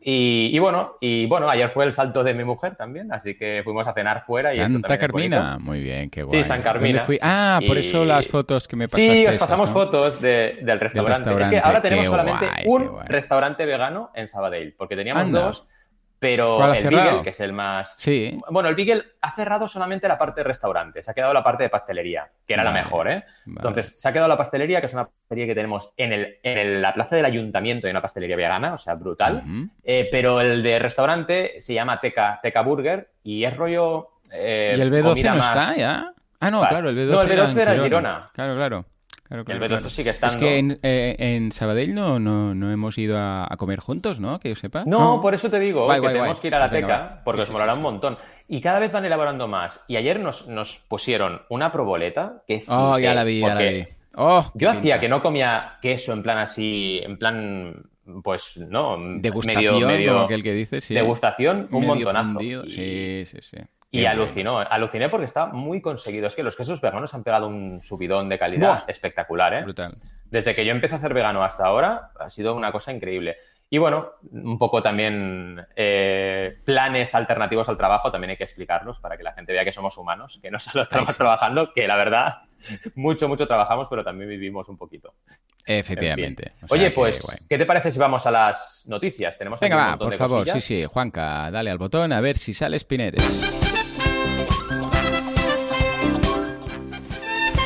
Y, 0.08 0.56
y 0.56 0.60
bueno, 0.60 0.98
y 1.02 1.26
bueno, 1.26 1.50
ayer 1.50 1.68
fue 1.70 1.84
el 1.84 1.92
salto 1.92 2.24
de 2.24 2.36
mi 2.36 2.44
mujer 2.44 2.76
también, 2.76 3.12
así 3.12 3.36
que 3.36 3.62
fuimos 3.64 3.88
a 3.88 3.94
cenar 3.94 4.22
fuera 4.22 4.54
y 4.54 4.60
eso 4.60 4.70
Santa 4.74 4.88
también 5.00 5.34
es. 5.34 5.40
Carmina. 5.40 5.58
Muy 5.60 5.80
bien, 5.82 6.12
qué 6.12 6.22
guay. 6.22 6.44
San 6.44 6.62
Carmina. 6.62 7.00
¿Dónde 7.00 7.06
fui? 7.08 7.20
Ah, 7.24 7.60
por 7.66 7.76
Y- 7.76 7.80
eso 7.80 8.06
las 8.06 8.28
fotos 8.28 8.68
que 8.68 8.76
me 8.76 8.86
pasaste. 8.86 9.02
Sí, 9.18 9.24
os 9.26 9.30
esas, 9.30 9.38
pasamos 9.42 9.70
¿no? 9.70 9.74
fotos 9.74 10.22
de- 10.22 10.60
del 10.62 10.80
restaurante. 10.80 11.12
Es 11.14 11.18
restaurante, 11.26 11.56
que 11.56 11.60
ahora 11.60 11.82
tenemos 11.82 12.04
qué 12.04 12.10
solamente 12.12 12.46
guay, 12.46 12.64
un 12.68 13.06
restaurante 13.08 13.66
vegano 13.66 14.12
en 14.14 14.28
Sabadell, 14.28 14.76
porque 14.78 14.96
teníamos 14.96 15.24
Anda. 15.24 15.42
dos, 15.42 15.68
pero 16.20 16.58
¿Cuál 16.58 16.72
ha 16.72 16.78
el? 16.78 16.88
Beagle, 16.90 17.22
que 17.24 17.30
es 17.30 17.40
el 17.40 17.54
más... 17.54 17.96
Sí. 17.98 18.40
Bueno, 18.50 18.70
el 18.70 18.76
Beagle 18.76 19.04
ha 19.22 19.32
cerrado 19.32 19.68
solamente 19.68 20.08
la 20.08 20.18
parte 20.18 20.42
de 20.42 20.46
restaurante, 20.46 21.02
se 21.04 21.12
ha 21.12 21.14
quedado 21.14 21.34
la 21.34 21.44
parte 21.44 21.64
de 21.64 21.70
pastelería, 21.70 22.30
que 22.48 22.54
era 22.54 22.64
Vale, 22.64 22.78
la 22.78 22.84
mejor, 22.84 23.08
¿eh? 23.10 23.26
vale. 23.46 23.68
Entonces, 23.68 23.96
se 23.98 24.08
ha 24.08 24.14
quedado 24.14 24.28
la 24.30 24.38
pastelería, 24.38 24.80
que 24.80 24.86
es 24.88 24.94
una 24.94 25.06
pastelería 25.08 25.48
que 25.52 25.56
tenemos 25.56 25.92
en, 25.98 26.14
el, 26.14 26.38
en 26.44 26.58
el- 26.58 26.82
la 26.82 26.94
plaza 26.94 27.16
del 27.16 27.26
ayuntamiento, 27.26 27.88
hay 27.88 27.92
una 27.92 28.02
pastelería 28.02 28.36
vegana, 28.36 28.74
o 28.74 28.78
sea, 28.78 28.96
brutal. 28.96 29.44
Eh, 29.84 30.08
pero 30.12 30.42
el 30.42 30.64
de 30.64 30.80
restaurante 30.80 31.60
se 31.60 31.74
llama 31.74 32.00
Teca, 32.00 32.40
Teca 32.42 32.62
Burger 32.62 33.10
y 33.24 33.44
es 33.44 33.56
rollo... 33.56 34.10
eh, 34.32 34.76
¿Y 34.78 34.82
el 34.82 34.92
B12 34.92 35.04
comida 35.04 35.32
no 35.32 35.38
más- 35.38 35.58
está 35.70 35.76
ya? 35.78 36.12
Ah, 36.40 36.52
no, 36.52 36.68
claro, 36.68 36.90
el 36.90 36.98
B12, 36.98 37.12
No, 37.12 37.22
el 37.22 37.32
era 37.32 37.46
B12 37.48 37.62
era 37.62 37.74
en 37.76 37.84
Girona. 37.84 38.30
Claro, 38.34 38.56
claro. 38.56 38.86
Claro, 39.28 39.44
Y 39.48 39.52
el 39.52 39.58
claro, 39.58 39.66
B12 39.66 39.78
claro. 39.78 39.90
sigue 39.90 40.10
estando. 40.12 40.34
Es 40.34 40.38
que 40.38 40.58
en, 40.58 40.80
eh, 40.84 41.16
en 41.20 41.52
Sabadell 41.52 41.94
no, 41.94 42.20
no, 42.20 42.56
no 42.56 42.72
hemos 42.72 42.98
ido 42.98 43.18
a, 43.18 43.46
a 43.52 43.58
comer 43.58 43.80
juntos, 43.80 44.20
¿no? 44.20 44.40
Que 44.40 44.50
yo 44.50 44.56
sepa. 44.56 44.84
No, 44.86 45.20
por 45.22 45.34
eso 45.34 45.50
te 45.50 45.60
digo 45.60 45.86
Guay, 45.86 45.98
que 45.98 46.02
guay, 46.02 46.14
tenemos 46.14 46.38
guay. 46.38 46.42
que 46.42 46.48
ir 46.48 46.56
a 46.56 46.60
la 46.60 46.70
Pues 46.70 46.82
teca, 46.82 47.22
porque 47.26 47.40
Sí, 47.40 47.42
os 47.42 47.48
sí, 47.48 47.54
molará 47.54 47.74
sí, 47.74 47.78
un 47.80 47.84
sí. 47.86 47.92
montón. 47.92 48.18
Y 48.48 48.62
cada 48.62 48.80
vez 48.80 48.92
van 48.92 49.06
elaborando 49.06 49.48
más. 49.48 49.82
Y 49.88 49.96
ayer 49.98 50.20
nos, 50.20 50.48
nos 50.48 50.78
pusieron 50.88 51.42
una 51.50 51.72
proboleta 51.72 52.44
que 52.48 52.64
Oh, 52.68 52.98
ya 53.00 53.14
la 53.14 53.24
vi, 53.24 53.40
ya 53.42 53.56
la 53.56 53.62
vi. 53.62 53.86
Oh, 54.18 54.50
Yo 54.54 54.70
hacía 54.70 54.94
pinta. 54.96 55.00
que 55.02 55.10
no 55.10 55.22
comía 55.22 55.78
queso 55.82 56.14
en 56.14 56.24
plan 56.24 56.38
así, 56.38 57.02
en 57.04 57.18
plan, 57.18 57.84
pues, 58.24 58.56
no, 58.56 58.96
Degustación, 59.18 59.74
medio, 59.74 59.88
medio 59.88 60.14
como 60.14 60.26
aquel 60.26 60.42
que 60.44 60.54
dice, 60.54 60.80
sí. 60.80 60.94
degustación, 60.94 61.68
un 61.72 61.82
Medio 61.82 61.96
montonazo. 61.96 62.34
fundido. 62.34 62.64
Sí, 62.70 63.24
sí, 63.26 63.38
sí. 63.42 63.58
Y 63.92 64.06
alucinó, 64.06 64.60
aluciné 64.60 65.08
porque 65.08 65.26
está 65.26 65.46
muy 65.46 65.82
conseguido. 65.82 66.28
Es 66.28 66.36
que 66.36 66.44
los 66.44 66.56
quesos 66.58 66.82
veganos 66.82 67.14
han 67.14 67.24
pegado 67.24 67.48
un 67.48 67.82
subidón 67.82 68.28
de 68.28 68.38
calidad 68.38 68.68
Buah. 68.70 68.84
espectacular, 68.88 69.54
¿eh? 69.54 69.64
Brutal. 69.64 69.94
Desde 70.30 70.54
que 70.54 70.66
yo 70.66 70.72
empecé 70.72 70.96
a 70.96 71.00
ser 71.00 71.14
vegano 71.14 71.44
hasta 71.46 71.66
ahora, 71.66 72.10
ha 72.20 72.30
sido 72.30 72.56
una 72.56 72.72
cosa 72.74 72.92
increíble. 72.92 73.38
Y 73.70 73.78
bueno, 73.78 74.12
un 74.32 74.60
poco 74.60 74.82
también 74.82 75.66
eh, 75.76 76.58
planes 76.66 77.16
alternativos 77.16 77.68
al 77.70 77.78
trabajo, 77.78 78.12
también 78.12 78.32
hay 78.32 78.38
que 78.38 78.44
explicarlos 78.44 79.00
para 79.00 79.18
que 79.18 79.24
la 79.24 79.34
gente 79.34 79.54
vea 79.54 79.64
que 79.66 79.72
somos 79.72 79.98
humanos, 79.98 80.40
que 80.42 80.52
no 80.52 80.60
solo 80.60 80.84
estamos 80.84 81.10
Ay, 81.10 81.16
trabajando, 81.16 81.72
que 81.74 81.88
la 81.88 81.96
verdad, 81.96 82.42
mucho, 82.96 83.28
mucho 83.30 83.48
trabajamos, 83.48 83.88
pero 83.90 84.04
también 84.04 84.30
vivimos 84.30 84.68
un 84.68 84.78
poquito. 84.78 85.14
En 85.66 85.80
Efectivamente. 85.80 86.50
fin. 86.50 86.58
O 86.64 86.68
sea 86.68 86.78
Oye, 86.78 86.92
pues, 86.92 87.22
guay. 87.22 87.38
¿qué 87.50 87.58
te 87.58 87.66
parece 87.66 87.92
si 87.92 87.98
vamos 87.98 88.26
a 88.28 88.32
las 88.32 88.86
noticias? 88.88 89.38
Tenemos 89.38 89.60
aquí 89.60 89.66
Venga, 89.70 89.78
un 89.78 89.82
va, 89.84 89.90
montón 89.92 90.06
por 90.08 90.12
de 90.12 90.18
favor. 90.18 90.40
cosillas. 90.42 90.64
Sí, 90.64 90.82
sí. 90.82 90.86
Juanca, 90.86 91.50
dale 91.50 91.72
al 91.72 91.78
botón 91.80 92.12
a 92.14 92.22
ver 92.22 92.38
si 92.38 92.54
sale 92.54 92.78
Spinete. 92.78 93.18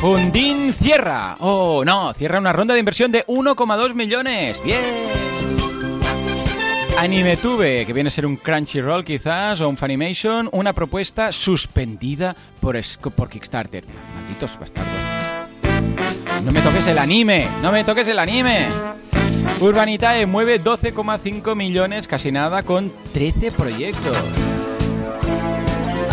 Fundín 0.00 0.72
cierra. 0.72 1.36
Oh, 1.40 1.84
no, 1.84 2.14
cierra 2.14 2.38
una 2.38 2.54
ronda 2.54 2.72
de 2.72 2.80
inversión 2.80 3.12
de 3.12 3.22
1,2 3.26 3.92
millones. 3.92 4.58
Bien. 4.64 4.80
AnimeTube, 6.98 7.84
que 7.84 7.92
viene 7.92 8.08
a 8.08 8.10
ser 8.10 8.24
un 8.24 8.36
Crunchyroll 8.36 9.04
quizás, 9.04 9.60
o 9.60 9.68
un 9.68 9.76
Funimation, 9.76 10.48
una 10.52 10.72
propuesta 10.72 11.32
suspendida 11.32 12.34
por, 12.60 12.80
por 13.14 13.28
Kickstarter. 13.28 13.84
Malditos 14.14 14.58
bastardos. 14.58 14.94
No 16.44 16.50
me 16.50 16.62
toques 16.62 16.86
el 16.86 16.96
anime, 16.96 17.46
no 17.60 17.70
me 17.70 17.84
toques 17.84 18.08
el 18.08 18.18
anime. 18.18 18.70
Urbanitae 19.60 20.24
mueve 20.24 20.62
12,5 20.62 21.54
millones, 21.54 22.08
casi 22.08 22.32
nada, 22.32 22.62
con 22.62 22.90
13 23.12 23.52
proyectos. 23.52 24.16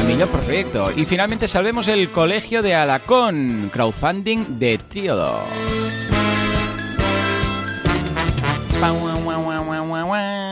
Millón 0.08 0.30
por 0.30 0.40
proyecto. 0.40 0.92
Y 0.96 1.06
finalmente 1.06 1.48
salvemos 1.50 1.88
el 1.90 2.10
colegio 2.10 2.62
de 2.62 2.76
Alacón, 2.76 3.70
crowdfunding 3.74 4.58
de 4.58 4.78
Triodo. 4.78 5.42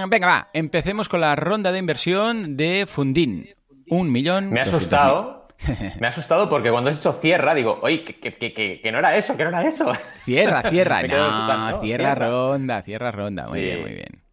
Venga, 0.08 0.28
va, 0.28 0.50
empecemos 0.54 1.10
con 1.10 1.22
la 1.22 1.36
ronda 1.36 1.72
de 1.72 1.80
inversión 1.80 2.58
de 2.58 2.86
Fundin. 2.86 3.50
Un 3.90 4.12
millón. 4.12 4.52
Me 4.52 4.60
ha 4.60 4.64
asustado. 4.64 5.48
Me 6.00 6.08
ha 6.08 6.10
asustado 6.10 6.50
porque 6.50 6.70
cuando 6.70 6.90
has 6.90 6.98
hecho 6.98 7.14
cierra, 7.14 7.56
digo, 7.56 7.80
oye, 7.82 8.04
que, 8.04 8.92
no 8.92 9.00
era 9.00 9.16
eso, 9.16 9.38
que 9.38 9.44
no 9.44 9.50
era 9.50 9.66
eso. 9.66 9.94
Cierra, 10.26 10.70
cierra. 10.70 11.02
no, 11.08 11.82
cierra, 11.82 12.14
ronda, 12.14 12.82
cierra 12.82 13.12
ronda. 13.12 13.48
Muy 13.48 13.62
bien, 13.62 13.82
muy 13.82 13.94
bien. 13.94 14.25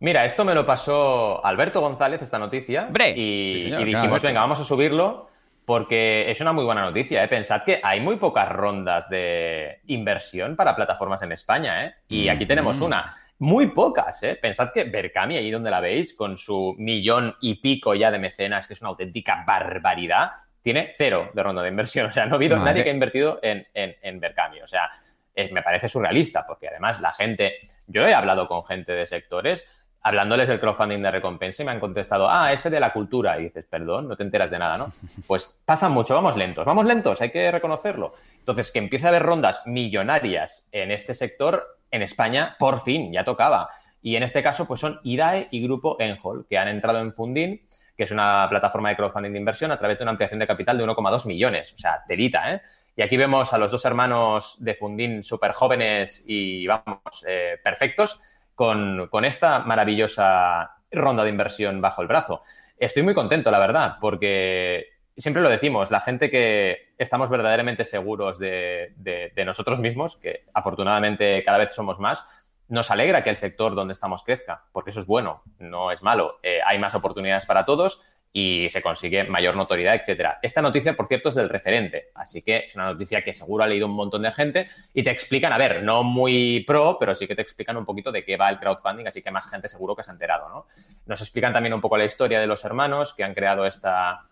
Mira, 0.00 0.24
esto 0.24 0.46
me 0.46 0.54
lo 0.54 0.64
pasó 0.64 1.44
Alberto 1.44 1.82
González, 1.82 2.22
esta 2.22 2.38
noticia. 2.38 2.88
y, 3.14 3.70
dijimos, 3.84 4.22
venga, 4.22 4.40
vamos 4.40 4.58
a 4.58 4.64
subirlo 4.64 5.28
porque 5.66 6.30
es 6.30 6.40
una 6.40 6.52
muy 6.52 6.64
buena 6.64 6.82
noticia. 6.82 7.22
¿eh? 7.22 7.28
Pensad 7.28 7.62
que 7.62 7.80
hay 7.82 8.00
muy 8.00 8.16
pocas 8.16 8.48
rondas 8.48 9.10
de 9.10 9.82
inversión 9.86 10.56
para 10.56 10.74
plataformas 10.74 11.20
en 11.22 11.32
España. 11.32 11.84
¿eh? 11.84 11.94
Y 12.08 12.28
aquí 12.28 12.46
tenemos 12.46 12.80
una. 12.80 13.14
Muy 13.38 13.68
pocas, 13.68 14.22
¿eh? 14.22 14.36
Pensad 14.40 14.70
que 14.72 14.84
Berkami, 14.84 15.36
allí 15.36 15.50
donde 15.50 15.70
la 15.70 15.80
veis, 15.80 16.12
con 16.14 16.36
su 16.36 16.74
millón 16.78 17.36
y 17.40 17.54
pico 17.54 17.94
ya 17.94 18.10
de 18.10 18.18
mecenas, 18.18 18.66
que 18.66 18.74
es 18.74 18.80
una 18.80 18.90
auténtica 18.90 19.44
barbaridad, 19.46 20.32
tiene 20.60 20.92
cero 20.94 21.30
de 21.32 21.42
ronda 21.42 21.62
de 21.62 21.68
inversión. 21.68 22.06
O 22.10 22.10
sea, 22.10 22.26
no 22.26 22.34
ha 22.34 22.36
habido 22.36 22.58
nadie 22.58 22.84
que 22.84 22.90
ha 22.90 22.92
invertido 22.94 23.38
en, 23.42 23.66
en, 23.74 24.20
Berkami. 24.20 24.60
O 24.60 24.66
sea, 24.66 24.90
eh, 25.34 25.50
me 25.52 25.62
parece 25.62 25.88
surrealista, 25.88 26.44
porque 26.46 26.68
además 26.68 27.00
la 27.00 27.12
gente, 27.12 27.60
yo 27.86 28.06
he 28.06 28.12
hablado 28.12 28.48
con 28.48 28.64
gente 28.64 28.92
de 28.92 29.06
sectores, 29.06 29.66
hablándoles 30.02 30.48
del 30.48 30.60
crowdfunding 30.60 31.02
de 31.02 31.10
recompensa 31.10 31.62
y 31.62 31.66
me 31.66 31.72
han 31.72 31.80
contestado, 31.80 32.28
ah, 32.28 32.52
ese 32.52 32.70
de 32.70 32.80
la 32.80 32.92
cultura. 32.92 33.38
Y 33.38 33.44
dices, 33.44 33.66
perdón, 33.68 34.08
no 34.08 34.16
te 34.16 34.22
enteras 34.22 34.50
de 34.50 34.58
nada, 34.58 34.78
¿no? 34.78 34.92
Pues 35.26 35.54
pasa 35.64 35.88
mucho, 35.88 36.14
vamos 36.14 36.36
lentos, 36.36 36.64
vamos 36.64 36.86
lentos, 36.86 37.20
hay 37.20 37.30
que 37.30 37.50
reconocerlo. 37.50 38.14
Entonces, 38.38 38.70
que 38.70 38.78
empiece 38.78 39.06
a 39.06 39.10
haber 39.10 39.22
rondas 39.22 39.60
millonarias 39.66 40.66
en 40.72 40.90
este 40.90 41.14
sector, 41.14 41.78
en 41.90 42.02
España, 42.02 42.56
por 42.58 42.80
fin, 42.80 43.12
ya 43.12 43.24
tocaba. 43.24 43.68
Y 44.02 44.16
en 44.16 44.22
este 44.22 44.42
caso, 44.42 44.66
pues 44.66 44.80
son 44.80 45.00
IDAE 45.02 45.48
y 45.50 45.62
Grupo 45.62 45.96
Enhol, 46.00 46.46
que 46.48 46.56
han 46.56 46.68
entrado 46.68 47.00
en 47.00 47.12
Fundin 47.12 47.60
que 48.00 48.04
es 48.04 48.12
una 48.12 48.46
plataforma 48.48 48.88
de 48.88 48.96
crowdfunding 48.96 49.32
de 49.32 49.38
inversión, 49.38 49.70
a 49.72 49.76
través 49.76 49.98
de 49.98 50.04
una 50.04 50.12
ampliación 50.12 50.40
de 50.40 50.46
capital 50.46 50.78
de 50.78 50.84
1,2 50.84 51.26
millones. 51.26 51.74
O 51.74 51.76
sea, 51.76 52.02
telita, 52.08 52.54
¿eh? 52.54 52.62
Y 52.96 53.02
aquí 53.02 53.18
vemos 53.18 53.52
a 53.52 53.58
los 53.58 53.70
dos 53.70 53.84
hermanos 53.84 54.56
de 54.58 54.74
Fundin 54.74 55.22
súper 55.22 55.52
jóvenes 55.52 56.24
y, 56.26 56.66
vamos, 56.66 57.22
eh, 57.28 57.58
perfectos, 57.62 58.18
con, 58.60 59.24
esta 59.24 59.60
maravillosa 59.60 60.76
ronda 60.90 61.24
de 61.24 61.30
inversión 61.30 61.80
bajo 61.80 62.02
el 62.02 62.08
brazo. 62.08 62.42
Estoy 62.76 63.02
muy 63.02 63.14
contento, 63.14 63.50
la 63.50 63.58
verdad, 63.58 63.96
porque 64.02 64.98
siempre 65.16 65.42
lo 65.42 65.48
decimos, 65.48 65.90
la 65.90 66.02
gente 66.02 66.30
que 66.30 66.92
estamos 66.98 67.30
verdaderamente 67.30 67.86
seguros 67.86 68.38
de, 68.38 68.92
de, 68.96 69.44
nosotros 69.46 69.80
mismos, 69.80 70.18
que 70.18 70.44
afortunadamente 70.52 71.42
cada 71.42 71.56
vez 71.56 71.74
somos 71.74 71.98
más, 72.00 72.26
nos 72.68 72.90
alegra 72.90 73.24
que 73.24 73.30
el 73.30 73.36
sector 73.36 73.74
donde 73.74 73.92
estamos 73.92 74.24
crezca, 74.24 74.64
porque 74.72 74.90
eso 74.90 75.00
es 75.00 75.06
bueno, 75.06 75.42
no 75.58 75.90
es 75.90 76.02
malo. 76.02 76.38
Eh, 76.42 76.60
hay 76.66 76.78
más 76.78 76.94
oportunidades 76.94 77.46
para 77.46 77.64
todos 77.64 78.02
y 78.32 78.68
se 78.68 78.80
consigue 78.80 79.24
mayor 79.24 79.56
notoriedad, 79.56 79.96
etcétera. 79.96 80.38
Esta 80.40 80.62
noticia, 80.62 80.94
por 80.94 81.06
cierto, 81.06 81.30
es 81.30 81.34
del 81.34 81.48
referente, 81.48 82.10
así 82.14 82.42
que 82.42 82.58
es 82.58 82.74
una 82.76 82.86
noticia 82.86 83.22
que 83.22 83.34
seguro 83.34 83.64
ha 83.64 83.66
leído 83.66 83.86
un 83.86 83.94
montón 83.94 84.22
de 84.22 84.30
gente 84.30 84.68
y 84.94 85.02
te 85.02 85.10
explican, 85.10 85.52
a 85.52 85.58
ver, 85.58 85.82
no 85.82 86.04
muy 86.04 86.64
pro, 86.64 86.96
pero 86.98 87.14
sí 87.14 87.26
que 87.26 87.34
te 87.34 87.42
explican 87.42 87.76
un 87.76 87.84
poquito 87.84 88.12
de 88.12 88.24
qué 88.24 88.36
va 88.36 88.48
el 88.48 88.58
crowdfunding, 88.58 89.06
así 89.08 89.20
que 89.22 89.32
más 89.32 89.50
gente 89.50 89.68
seguro 89.68 89.96
que 89.96 90.04
se 90.04 90.10
ha 90.10 90.12
enterado, 90.12 90.48
¿no? 90.48 90.66
Nos 91.06 91.20
explican 91.20 91.52
también 91.52 91.74
un 91.74 91.80
poco 91.80 91.96
la 91.96 92.04
historia 92.04 92.40
de 92.40 92.46
los 92.46 92.64
hermanos 92.64 93.14
que 93.14 93.24
han 93.24 93.34
creado 93.34 93.66
esta, 93.66 94.22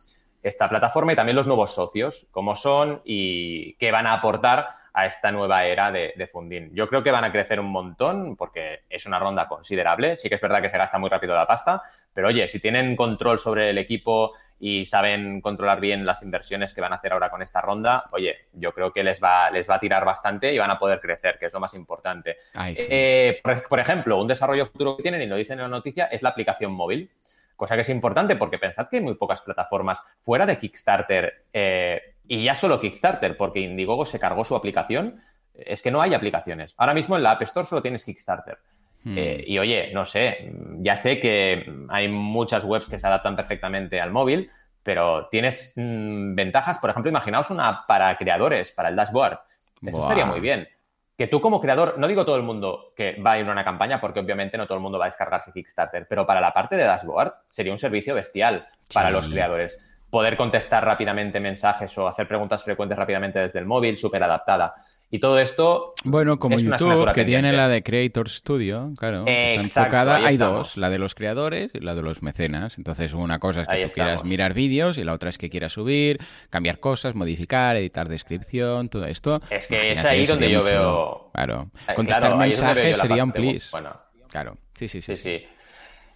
esta 0.42 0.68
plataforma 0.68 1.12
y 1.12 1.16
también 1.16 1.36
los 1.36 1.48
nuevos 1.48 1.74
socios, 1.74 2.26
cómo 2.30 2.54
son 2.54 3.02
y 3.04 3.74
qué 3.74 3.90
van 3.90 4.06
a 4.06 4.14
aportar 4.14 4.68
a 4.98 5.06
esta 5.06 5.30
nueva 5.30 5.64
era 5.64 5.92
de, 5.92 6.12
de, 6.16 6.26
Fundin. 6.26 6.74
Yo 6.74 6.88
creo 6.88 7.04
que 7.04 7.12
van 7.12 7.22
a 7.22 7.30
crecer 7.30 7.60
un 7.60 7.70
montón 7.70 8.34
porque 8.34 8.80
es 8.90 9.06
una 9.06 9.20
ronda 9.20 9.46
considerable. 9.46 10.16
Sí 10.16 10.28
que 10.28 10.34
es 10.34 10.40
verdad 10.40 10.60
que 10.60 10.68
se 10.68 10.76
gasta 10.76 10.98
muy 10.98 11.08
rápido 11.08 11.36
la 11.36 11.46
pasta, 11.46 11.82
pero 12.12 12.26
oye, 12.26 12.48
si 12.48 12.58
tienen 12.58 12.96
control 12.96 13.38
sobre 13.38 13.70
el 13.70 13.78
equipo 13.78 14.32
y 14.58 14.86
saben 14.86 15.40
controlar 15.40 15.78
bien 15.78 16.04
las 16.04 16.24
inversiones 16.24 16.74
que 16.74 16.80
van 16.80 16.92
a 16.92 16.96
hacer 16.96 17.12
ahora 17.12 17.30
con 17.30 17.42
esta 17.42 17.60
ronda, 17.60 18.06
oye, 18.10 18.48
yo 18.54 18.72
creo 18.72 18.92
que 18.92 19.04
les 19.04 19.22
va, 19.22 19.52
les 19.52 19.70
va 19.70 19.76
a 19.76 19.80
tirar 19.80 20.04
bastante 20.04 20.52
y 20.52 20.58
van 20.58 20.72
a 20.72 20.80
poder 20.80 20.98
crecer, 20.98 21.38
que 21.38 21.46
es 21.46 21.52
lo 21.52 21.60
más 21.60 21.74
importante. 21.74 22.38
Eh, 22.56 23.40
por, 23.68 23.78
ejemplo, 23.78 24.20
un 24.20 24.26
desarrollo 24.26 24.66
futuro 24.66 24.96
que 24.96 25.04
tienen, 25.04 25.22
y 25.22 25.26
lo 25.26 25.36
dicen 25.36 25.60
en 25.60 25.62
la 25.62 25.68
noticia, 25.68 26.06
es 26.06 26.22
la 26.22 26.30
aplicación 26.30 26.72
móvil 26.72 27.08
cosa 27.54 27.74
que 27.74 27.80
es 27.80 27.88
importante 27.88 28.36
porque 28.36 28.56
pensad 28.56 28.88
que 28.88 28.98
hay 28.98 29.02
muy 29.02 29.16
pocas 29.16 29.42
plataformas 29.42 30.04
fuera 30.18 30.46
de 30.46 30.60
Kickstarter 30.60 31.46
eh, 31.52 32.14
y 32.28 32.44
ya 32.44 32.54
solo 32.54 32.80
Kickstarter, 32.80 33.36
porque 33.36 33.60
Indiegogo 33.60 34.04
se 34.04 34.20
cargó 34.20 34.44
su 34.44 34.54
aplicación, 34.54 35.20
es 35.54 35.82
que 35.82 35.90
no 35.90 36.02
hay 36.02 36.14
aplicaciones. 36.14 36.74
Ahora 36.76 36.94
mismo 36.94 37.16
en 37.16 37.22
la 37.22 37.32
App 37.32 37.42
Store 37.42 37.66
solo 37.66 37.82
tienes 37.82 38.04
Kickstarter. 38.04 38.58
Hmm. 39.02 39.14
Eh, 39.16 39.44
y 39.46 39.58
oye, 39.58 39.90
no 39.94 40.04
sé, 40.04 40.52
ya 40.80 40.96
sé 40.96 41.18
que 41.18 41.64
hay 41.88 42.08
muchas 42.08 42.64
webs 42.64 42.86
que 42.86 42.98
se 42.98 43.06
adaptan 43.06 43.34
perfectamente 43.34 44.00
al 44.00 44.10
móvil, 44.10 44.50
pero 44.82 45.28
tienes 45.28 45.72
mm, 45.76 46.34
ventajas, 46.34 46.78
por 46.78 46.90
ejemplo, 46.90 47.10
imaginaos 47.10 47.50
una 47.50 47.86
para 47.86 48.16
creadores, 48.18 48.72
para 48.72 48.90
el 48.90 48.96
dashboard. 48.96 49.38
Eso 49.86 50.00
estaría 50.00 50.26
muy 50.26 50.40
bien. 50.40 50.68
Que 51.16 51.28
tú 51.28 51.40
como 51.40 51.60
creador, 51.60 51.98
no 51.98 52.06
digo 52.06 52.24
todo 52.24 52.36
el 52.36 52.42
mundo 52.42 52.92
que 52.94 53.20
va 53.20 53.32
a 53.32 53.38
ir 53.38 53.48
a 53.48 53.52
una 53.52 53.64
campaña, 53.64 54.00
porque 54.00 54.20
obviamente 54.20 54.58
no 54.58 54.66
todo 54.66 54.76
el 54.76 54.82
mundo 54.82 54.98
va 54.98 55.06
a 55.06 55.08
descargarse 55.08 55.52
Kickstarter, 55.52 56.06
pero 56.08 56.26
para 56.26 56.40
la 56.40 56.52
parte 56.52 56.76
de 56.76 56.84
dashboard 56.84 57.32
sería 57.48 57.72
un 57.72 57.78
servicio 57.78 58.14
bestial 58.14 58.68
para 58.92 59.10
los 59.10 59.28
creadores 59.28 59.78
poder 60.10 60.36
contestar 60.36 60.84
rápidamente 60.84 61.40
mensajes 61.40 61.96
o 61.98 62.08
hacer 62.08 62.26
preguntas 62.26 62.62
frecuentes 62.64 62.96
rápidamente 62.98 63.38
desde 63.38 63.58
el 63.58 63.66
móvil, 63.66 63.98
súper 63.98 64.22
adaptada. 64.22 64.74
Y 65.10 65.20
todo 65.20 65.38
esto. 65.38 65.94
Bueno, 66.04 66.38
como 66.38 66.58
YouTube, 66.58 67.12
que 67.14 67.24
tiene 67.24 67.54
la 67.54 67.68
de 67.68 67.82
Creator 67.82 68.28
Studio, 68.28 68.92
claro, 68.98 69.24
está 69.26 69.60
enfocada. 69.60 70.16
Hay 70.16 70.36
dos, 70.36 70.76
la 70.76 70.90
de 70.90 70.98
los 70.98 71.14
creadores 71.14 71.70
y 71.72 71.80
la 71.80 71.94
de 71.94 72.02
los 72.02 72.22
mecenas. 72.22 72.76
Entonces, 72.76 73.14
una 73.14 73.38
cosa 73.38 73.62
es 73.62 73.68
que 73.68 73.86
tú 73.86 73.94
quieras 73.94 74.24
mirar 74.24 74.52
vídeos 74.52 74.98
y 74.98 75.04
la 75.04 75.14
otra 75.14 75.30
es 75.30 75.38
que 75.38 75.48
quieras 75.48 75.72
subir, 75.72 76.18
cambiar 76.50 76.78
cosas, 76.78 77.14
modificar, 77.14 77.76
editar 77.76 78.06
descripción, 78.06 78.90
todo 78.90 79.06
esto. 79.06 79.40
Es 79.48 79.66
que 79.66 79.92
es 79.92 80.04
ahí 80.04 80.26
donde 80.26 80.50
yo 80.50 80.62
veo. 80.62 81.30
Claro, 81.32 81.70
contestar 81.94 82.36
mensajes 82.36 82.98
sería 82.98 83.24
un 83.24 83.32
please. 83.32 83.68
Bueno, 83.72 83.98
claro, 84.28 84.58
sí, 84.74 84.88
sí. 84.88 85.00
sí. 85.00 85.16
sí. 85.16 85.46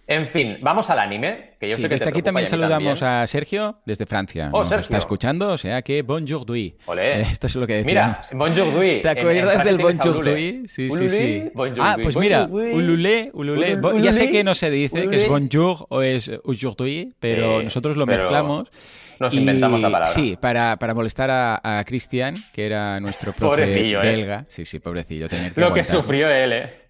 En 0.05 0.27
fin, 0.27 0.57
vamos 0.61 0.89
al 0.89 0.99
anime, 0.99 1.51
que 1.57 1.69
yo 1.69 1.77
sé 1.77 1.83
que 1.83 1.87
desde 1.89 2.09
aquí 2.09 2.21
también 2.21 2.45
saludamos 2.45 3.01
a 3.01 3.25
Sergio 3.25 3.79
desde 3.85 4.05
Francia. 4.05 4.49
Oh, 4.51 4.65
Sergio. 4.65 4.81
está 4.81 4.97
escuchando, 4.97 5.47
o 5.47 5.57
sea 5.57 5.81
que 5.81 6.01
bonjour 6.01 6.45
dui. 6.45 6.75
Olé. 6.87 7.21
Esto 7.21 7.47
es 7.47 7.55
lo 7.55 7.65
que 7.65 7.83
decíamos. 7.83 8.17
Mira, 8.19 8.37
bonjour 8.37 8.73
dui. 8.73 9.01
¿Te 9.01 9.09
acuerdas 9.09 9.63
del 9.63 9.77
bonjour 9.77 10.25
dui? 10.25 10.63
Sí, 10.67 10.91
sí, 10.91 11.09
sí. 11.09 11.43
Ah, 11.79 11.95
pues 12.01 12.17
mira, 12.17 12.47
ululé, 12.51 13.31
ululé. 13.33 13.79
Ya 14.01 14.11
sé 14.11 14.29
que 14.29 14.43
no 14.43 14.55
se 14.55 14.69
dice 14.69 15.07
que 15.07 15.15
es 15.15 15.27
bonjour 15.27 15.85
o 15.87 16.01
es 16.01 16.29
aujourd'hui, 16.43 17.13
pero 17.19 17.63
nosotros 17.63 17.95
lo 17.95 18.05
mezclamos. 18.05 18.69
Nos 19.19 19.33
inventamos 19.35 19.79
la 19.79 19.87
palabra. 19.87 20.07
Sí, 20.07 20.37
para, 20.41 20.75
para 20.77 20.93
molestar 20.93 21.29
a, 21.29 21.79
a 21.79 21.83
Cristian, 21.85 22.35
que 22.51 22.65
era 22.65 22.99
nuestro 22.99 23.31
profe 23.31 23.91
¿eh? 23.91 23.95
belga. 23.95 24.45
Sí, 24.49 24.65
sí, 24.65 24.79
pobrecillo. 24.79 25.27
lo 25.55 25.73
que 25.73 25.83
sufrió 25.85 26.29
él, 26.29 26.51
¿eh? 26.51 26.82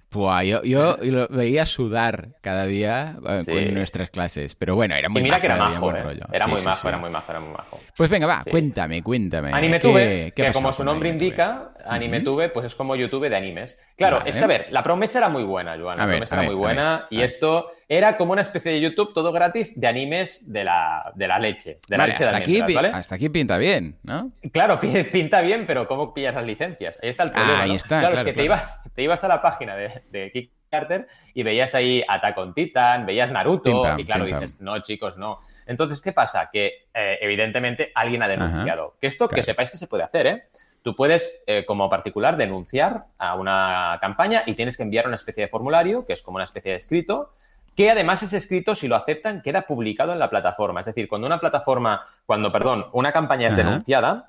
Yo, 0.43 0.97
lo 1.01 1.27
veía 1.27 1.65
sudar 1.65 2.29
cada 2.41 2.65
día 2.65 3.17
eh, 3.27 3.43
con 3.45 3.73
nuestras 3.73 4.09
clases. 4.09 4.55
Pero 4.55 4.75
bueno, 4.75 4.95
era 4.95 5.09
muy 5.09 5.21
y 5.21 5.23
mira 5.23 5.39
que 5.39 5.47
era 5.47 5.57
majo, 5.57 5.95
eh. 5.95 6.19
Era, 6.31 6.47
muy 6.47 6.61
majo 6.61 6.87
era 6.87 6.97
muy 6.97 7.09
majo, 7.09 7.31
era 7.31 7.39
muy 7.39 7.53
majo. 7.53 7.79
Pues 7.95 8.09
venga, 8.09 8.27
va, 8.27 8.43
cuéntame, 8.49 9.01
cuéntame. 9.03 9.51
AnimeTube, 9.53 10.33
que 10.33 10.51
como 10.51 10.71
su 10.71 10.83
nombre 10.83 11.09
indica, 11.09 11.73
AnimeTube, 11.85 12.51
pues 12.51 12.67
es 12.67 12.75
como 12.75 12.95
YouTube 12.95 13.29
de 13.29 13.35
animes. 13.35 13.77
Claro, 13.97 14.21
es 14.25 14.35
que 14.35 14.43
a 14.43 14.47
ver, 14.47 14.67
la 14.71 14.83
promesa 14.83 15.19
era 15.19 15.29
muy 15.29 15.43
buena, 15.43 15.77
Joan. 15.77 15.97
La 15.97 16.07
promesa 16.07 16.35
era 16.35 16.43
muy 16.43 16.55
buena 16.55 17.07
y 17.09 17.21
esto 17.21 17.69
era 17.87 18.17
como 18.17 18.31
una 18.33 18.41
especie 18.41 18.71
de 18.71 18.81
YouTube 18.81 19.13
todo 19.13 19.31
gratis 19.31 19.79
de 19.79 19.87
animes 19.87 20.41
de 20.51 20.63
la, 20.63 21.11
de 21.15 21.27
la 21.27 21.39
leche. 21.39 21.79
De 21.87 21.97
la 21.97 22.07
leche 22.07 22.23
hasta, 22.23 22.31
de 22.31 22.37
aquí, 22.37 22.75
hasta 22.93 23.15
aquí 23.15 23.29
pinta 23.29 23.57
bien, 23.57 23.97
¿no? 24.03 24.31
Claro, 24.51 24.79
pinta 25.11 25.41
bien, 25.41 25.65
pero 25.65 25.87
¿cómo 25.87 26.13
pillas 26.13 26.35
las 26.35 26.45
licencias? 26.45 26.99
Ahí 27.01 27.09
está 27.09 27.23
el 27.23 27.31
problema. 27.31 27.61
ahí 27.61 27.75
está. 27.75 27.99
Claro, 27.99 28.17
es 28.17 28.23
que 28.23 28.33
Te, 28.33 28.43
ibas, 28.43 28.83
te 28.93 29.03
ibas 29.03 29.23
a 29.23 29.27
la 29.27 29.41
página 29.41 29.75
de, 29.75 30.03
de 30.11 30.31
Kickstarter 30.31 31.07
y 31.33 31.43
veías 31.43 31.75
ahí 31.75 32.03
Attack 32.07 32.37
on 32.37 32.53
Titan, 32.53 33.05
veías 33.05 33.31
Naruto, 33.31 33.97
y 33.97 34.05
claro, 34.05 34.25
dices, 34.25 34.59
no, 34.59 34.79
chicos, 34.79 35.17
no. 35.17 35.39
Entonces, 35.65 36.01
¿qué 36.01 36.11
pasa? 36.11 36.49
Que 36.51 36.87
eh, 36.93 37.19
evidentemente 37.21 37.91
alguien 37.95 38.23
ha 38.23 38.27
denunciado. 38.27 38.95
Que 38.99 39.07
esto, 39.07 39.27
que 39.27 39.43
sepáis 39.43 39.71
que 39.71 39.77
se 39.77 39.87
puede 39.87 40.03
hacer, 40.03 40.27
¿eh? 40.27 40.43
Tú 40.81 40.95
puedes, 40.95 41.41
eh, 41.47 41.63
como 41.65 41.89
particular, 41.89 42.35
denunciar 42.35 43.05
a 43.17 43.35
una 43.35 43.97
campaña 44.01 44.43
y 44.45 44.53
tienes 44.53 44.75
que 44.75 44.83
enviar 44.83 45.07
una 45.07 45.15
especie 45.15 45.43
de 45.43 45.47
formulario, 45.47 46.05
que 46.05 46.11
es 46.11 46.21
como 46.21 46.35
una 46.35 46.43
especie 46.43 46.71
de 46.71 46.77
escrito, 46.77 47.31
que 47.75 47.89
además 47.89 48.23
es 48.23 48.33
escrito, 48.33 48.75
si 48.75 48.87
lo 48.87 48.95
aceptan, 48.95 49.41
queda 49.41 49.63
publicado 49.63 50.13
en 50.13 50.19
la 50.19 50.29
plataforma. 50.29 50.81
Es 50.81 50.85
decir, 50.85 51.07
cuando 51.07 51.27
una 51.27 51.39
plataforma, 51.39 52.01
cuando, 52.25 52.51
perdón, 52.51 52.87
una 52.93 53.11
campaña 53.11 53.47
es 53.47 53.55
denunciada, 53.55 54.27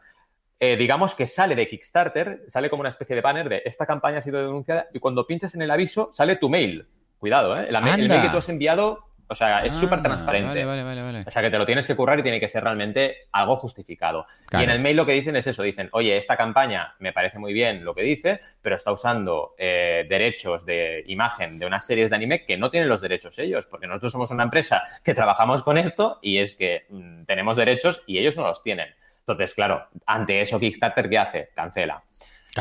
eh, 0.61 0.77
digamos 0.77 1.15
que 1.15 1.27
sale 1.27 1.55
de 1.55 1.69
Kickstarter, 1.69 2.45
sale 2.49 2.71
como 2.71 2.81
una 2.81 2.89
especie 2.89 3.17
de 3.17 3.23
banner 3.23 3.49
de 3.49 3.63
esta 3.65 3.87
campaña 3.87 4.19
ha 4.19 4.23
sido 4.23 4.41
denunciada 4.41 4.87
y 4.95 4.99
cuando 4.99 5.27
pinchas 5.27 5.55
en 5.55 5.63
el 5.63 5.71
aviso 5.71 6.11
sale 6.13 6.37
tu 6.37 6.49
mail. 6.49 6.87
Cuidado, 7.19 7.57
¿eh? 7.57 7.67
el 7.69 7.83
mail 7.83 8.23
que 8.23 8.29
tú 8.29 8.39
has 8.39 8.49
enviado 8.49 9.05
o 9.27 9.35
sea, 9.35 9.65
es 9.65 9.75
súper 9.75 10.01
ah, 10.01 10.03
transparente. 10.03 10.65
Vale, 10.65 10.83
vale, 10.83 11.03
vale, 11.03 11.25
O 11.27 11.31
sea, 11.31 11.43
que 11.43 11.51
te 11.51 11.59
lo 11.59 11.65
tienes 11.65 11.87
que 11.87 11.97
currar 11.97 12.19
y 12.19 12.23
tiene 12.23 12.41
que 12.41 12.49
ser 12.49 12.63
realmente 12.63 13.29
algo 13.33 13.57
justificado. 13.57 14.27
Y 14.53 14.63
en 14.63 14.71
el 14.71 14.81
mail 14.81 14.97
lo 14.97 15.07
que 15.07 15.13
dicen 15.13 15.37
es 15.37 15.47
eso, 15.47 15.63
dicen, 15.63 15.89
oye, 15.93 16.17
esta 16.17 16.37
campaña 16.37 16.95
me 16.99 17.13
parece 17.13 17.39
muy 17.39 17.53
bien 17.53 17.85
lo 17.85 17.95
que 17.95 18.03
dice, 18.03 18.41
pero 18.61 18.77
está 18.77 18.93
usando 18.93 19.55
eh, 19.59 20.07
derechos 20.09 20.67
de 20.67 21.05
imagen 21.07 21.59
de 21.59 21.67
unas 21.67 21.87
series 21.87 22.11
de 22.11 22.17
anime 22.17 22.45
que 22.45 22.59
no 22.59 22.71
tienen 22.71 22.89
los 22.89 23.01
derechos 23.01 23.39
ellos, 23.39 23.67
porque 23.67 23.87
nosotros 23.87 24.13
somos 24.13 24.31
una 24.31 24.45
empresa 24.45 24.83
que 25.03 25.15
trabajamos 25.15 25.63
con 25.63 25.79
esto 25.79 26.19
y 26.21 26.39
es 26.39 26.55
que 26.55 26.85
mm, 26.91 27.25
tenemos 27.25 27.57
derechos 27.57 28.03
y 28.07 28.19
ellos 28.19 28.37
no 28.37 28.43
los 28.43 28.63
tienen. 28.63 28.95
Entonces, 29.21 29.55
claro, 29.55 29.89
ante 30.05 30.43
eso 30.43 30.61
Kickstarter, 30.61 31.09
¿qué 31.09 31.19
hace? 31.19 31.49
Cancela. 31.55 32.03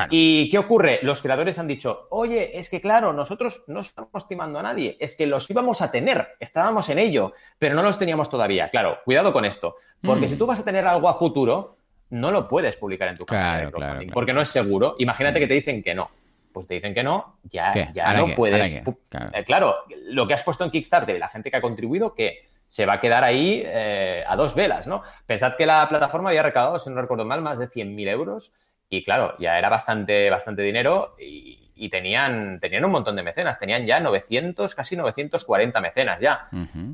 ¿Y 0.10 0.49
qué 0.49 0.58
ocurre? 0.58 0.99
Los 1.03 1.21
creadores 1.21 1.60
han 1.60 1.67
dicho, 1.67 2.08
oye, 2.10 2.58
es 2.58 2.69
que 2.69 2.82
claro, 2.82 3.13
nosotros 3.13 3.63
no 3.67 3.82
estamos 3.82 4.27
timando 4.27 4.60
a 4.60 4.63
nadie, 4.63 4.97
es 4.99 5.15
que 5.15 5.27
los 5.27 5.49
íbamos 5.49 5.82
a 5.82 5.91
tener, 5.91 6.29
estábamos 6.39 6.89
en 6.89 6.99
ello, 6.99 7.34
pero 7.60 7.75
no 7.75 7.84
los 7.84 7.99
teníamos 7.99 8.29
todavía. 8.29 8.69
Claro, 8.69 8.99
cuidado 9.06 9.32
con 9.32 9.45
esto, 9.45 9.75
porque 10.01 10.25
mm. 10.25 10.29
si 10.29 10.36
tú 10.36 10.45
vas 10.45 10.60
a 10.60 10.65
tener 10.65 10.86
algo 10.88 11.10
a 11.10 11.13
futuro, 11.13 11.77
no 12.10 12.32
lo 12.32 12.47
puedes 12.47 12.75
publicar 12.75 13.10
en 13.10 13.15
tu 13.15 13.25
canal 13.25 13.71
porque 14.13 14.34
no 14.34 14.41
es 14.41 14.49
seguro. 14.49 14.95
Imagínate 14.99 15.39
que 15.39 15.47
te 15.47 15.56
dicen 15.56 15.82
que 15.82 15.95
no. 15.95 16.10
Pues 16.51 16.67
te 16.67 16.75
dicen 16.75 16.93
que 16.93 17.01
no, 17.01 17.39
ya, 17.43 17.91
ya 17.93 18.13
no 18.13 18.27
puedes. 18.36 18.75
Eh, 18.75 19.43
claro. 19.43 19.75
lo 20.06 20.27
que 20.27 20.36
has 20.36 20.43
puesto 20.43 20.63
en 20.63 20.69
Kickstarter, 20.69 21.17
la 21.17 21.27
gente 21.27 21.49
que 21.49 21.58
ha 21.58 21.62
contribuido, 21.62 22.13
que 22.13 22.45
se 22.67 22.86
va 22.86 22.93
a 22.93 23.01
quedar 23.01 23.23
ahí 23.23 23.63
eh, 23.65 24.23
a 24.27 24.36
dos 24.36 24.53
velas, 24.53 24.86
¿no? 24.86 25.01
Pensad 25.25 25.56
que 25.56 25.65
la 25.65 25.89
plataforma 25.89 26.29
había 26.29 26.43
recaudado, 26.43 26.77
si 26.77 26.91
no 26.91 27.01
recuerdo 27.01 27.25
mal, 27.25 27.41
más 27.41 27.58
de 27.58 27.67
100.000 27.67 28.08
euros 28.08 28.51
y 28.95 29.03
claro, 29.03 29.36
ya 29.39 29.58
era 29.58 29.69
bastante, 29.69 30.29
bastante 30.29 30.62
dinero 30.62 31.15
y, 31.19 31.89
tenían, 31.89 32.60
tenían 32.60 32.86
un 32.86 32.91
montón 32.91 33.15
de 33.15 33.23
mecenas. 33.23 33.60
Tenían 33.60 33.88
ya 33.88 33.99
900, 33.99 34.75
casi 34.75 34.95
940 34.95 35.82
mecenas 35.82 36.21
ya. 36.21 36.45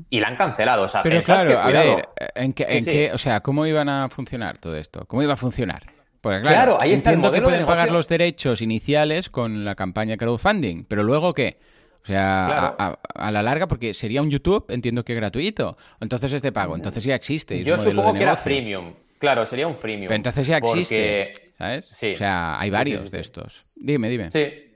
Y 0.08 0.18
la 0.18 0.28
han 0.28 0.36
cancelado. 0.36 0.84
O 0.84 0.88
sea, 0.88 1.02
Pero 1.02 1.22
claro, 1.22 1.58
a 1.60 1.68
ver, 1.68 2.08
¿en, 2.34 2.54
qué, 2.54 3.10
o 3.12 3.18
sea, 3.18 3.40
¿cómo 3.40 3.66
iban 3.66 3.90
a 3.90 4.08
funcionar 4.08 4.56
todo 4.56 4.76
esto? 4.76 5.04
¿Cómo 5.06 5.22
iba 5.22 5.34
a 5.34 5.36
funcionar? 5.36 5.82
Porque 6.22 6.40
claro, 6.40 6.78
ahí 6.80 6.94
está 6.94 7.12
entiendo 7.12 7.32
que 7.32 7.42
pueden 7.42 7.66
pagar 7.66 7.90
los 7.90 8.08
derechos 8.08 8.62
iniciales 8.62 9.28
con 9.28 9.64
la 9.66 9.74
campaña 9.74 10.16
crowdfunding, 10.16 10.84
pero 10.84 11.02
luego 11.02 11.34
¿qué? 11.34 11.58
O 12.02 12.06
sea, 12.06 12.96
a, 13.14 13.30
la 13.30 13.42
larga, 13.42 13.68
porque 13.68 13.92
sería 13.92 14.22
un 14.22 14.30
YouTube, 14.30 14.64
entiendo 14.70 15.04
que 15.04 15.14
gratuito. 15.14 15.76
Entonces 16.00 16.32
es 16.32 16.40
de 16.40 16.50
pago, 16.50 16.74
entonces 16.74 17.04
ya 17.04 17.14
existe. 17.14 17.62
Yo 17.62 17.78
supongo 17.78 18.14
que 18.14 18.22
era 18.22 18.36
freemium. 18.36 18.94
Claro, 19.20 19.44
sería 19.44 19.66
un 19.66 19.76
freemium. 19.76 20.08
Pero 20.08 20.16
entonces 20.16 20.46
ya 20.46 20.56
existe, 20.56 21.32
¿sabes? 21.58 21.92
Sí. 21.94 22.14
O 22.14 22.16
sea, 22.16 22.58
hay 22.58 22.70
varios 22.70 23.10
de 23.10 23.20
estos. 23.20 23.66
Dime, 23.76 24.08
dime. 24.08 24.30
Sí. 24.30 24.66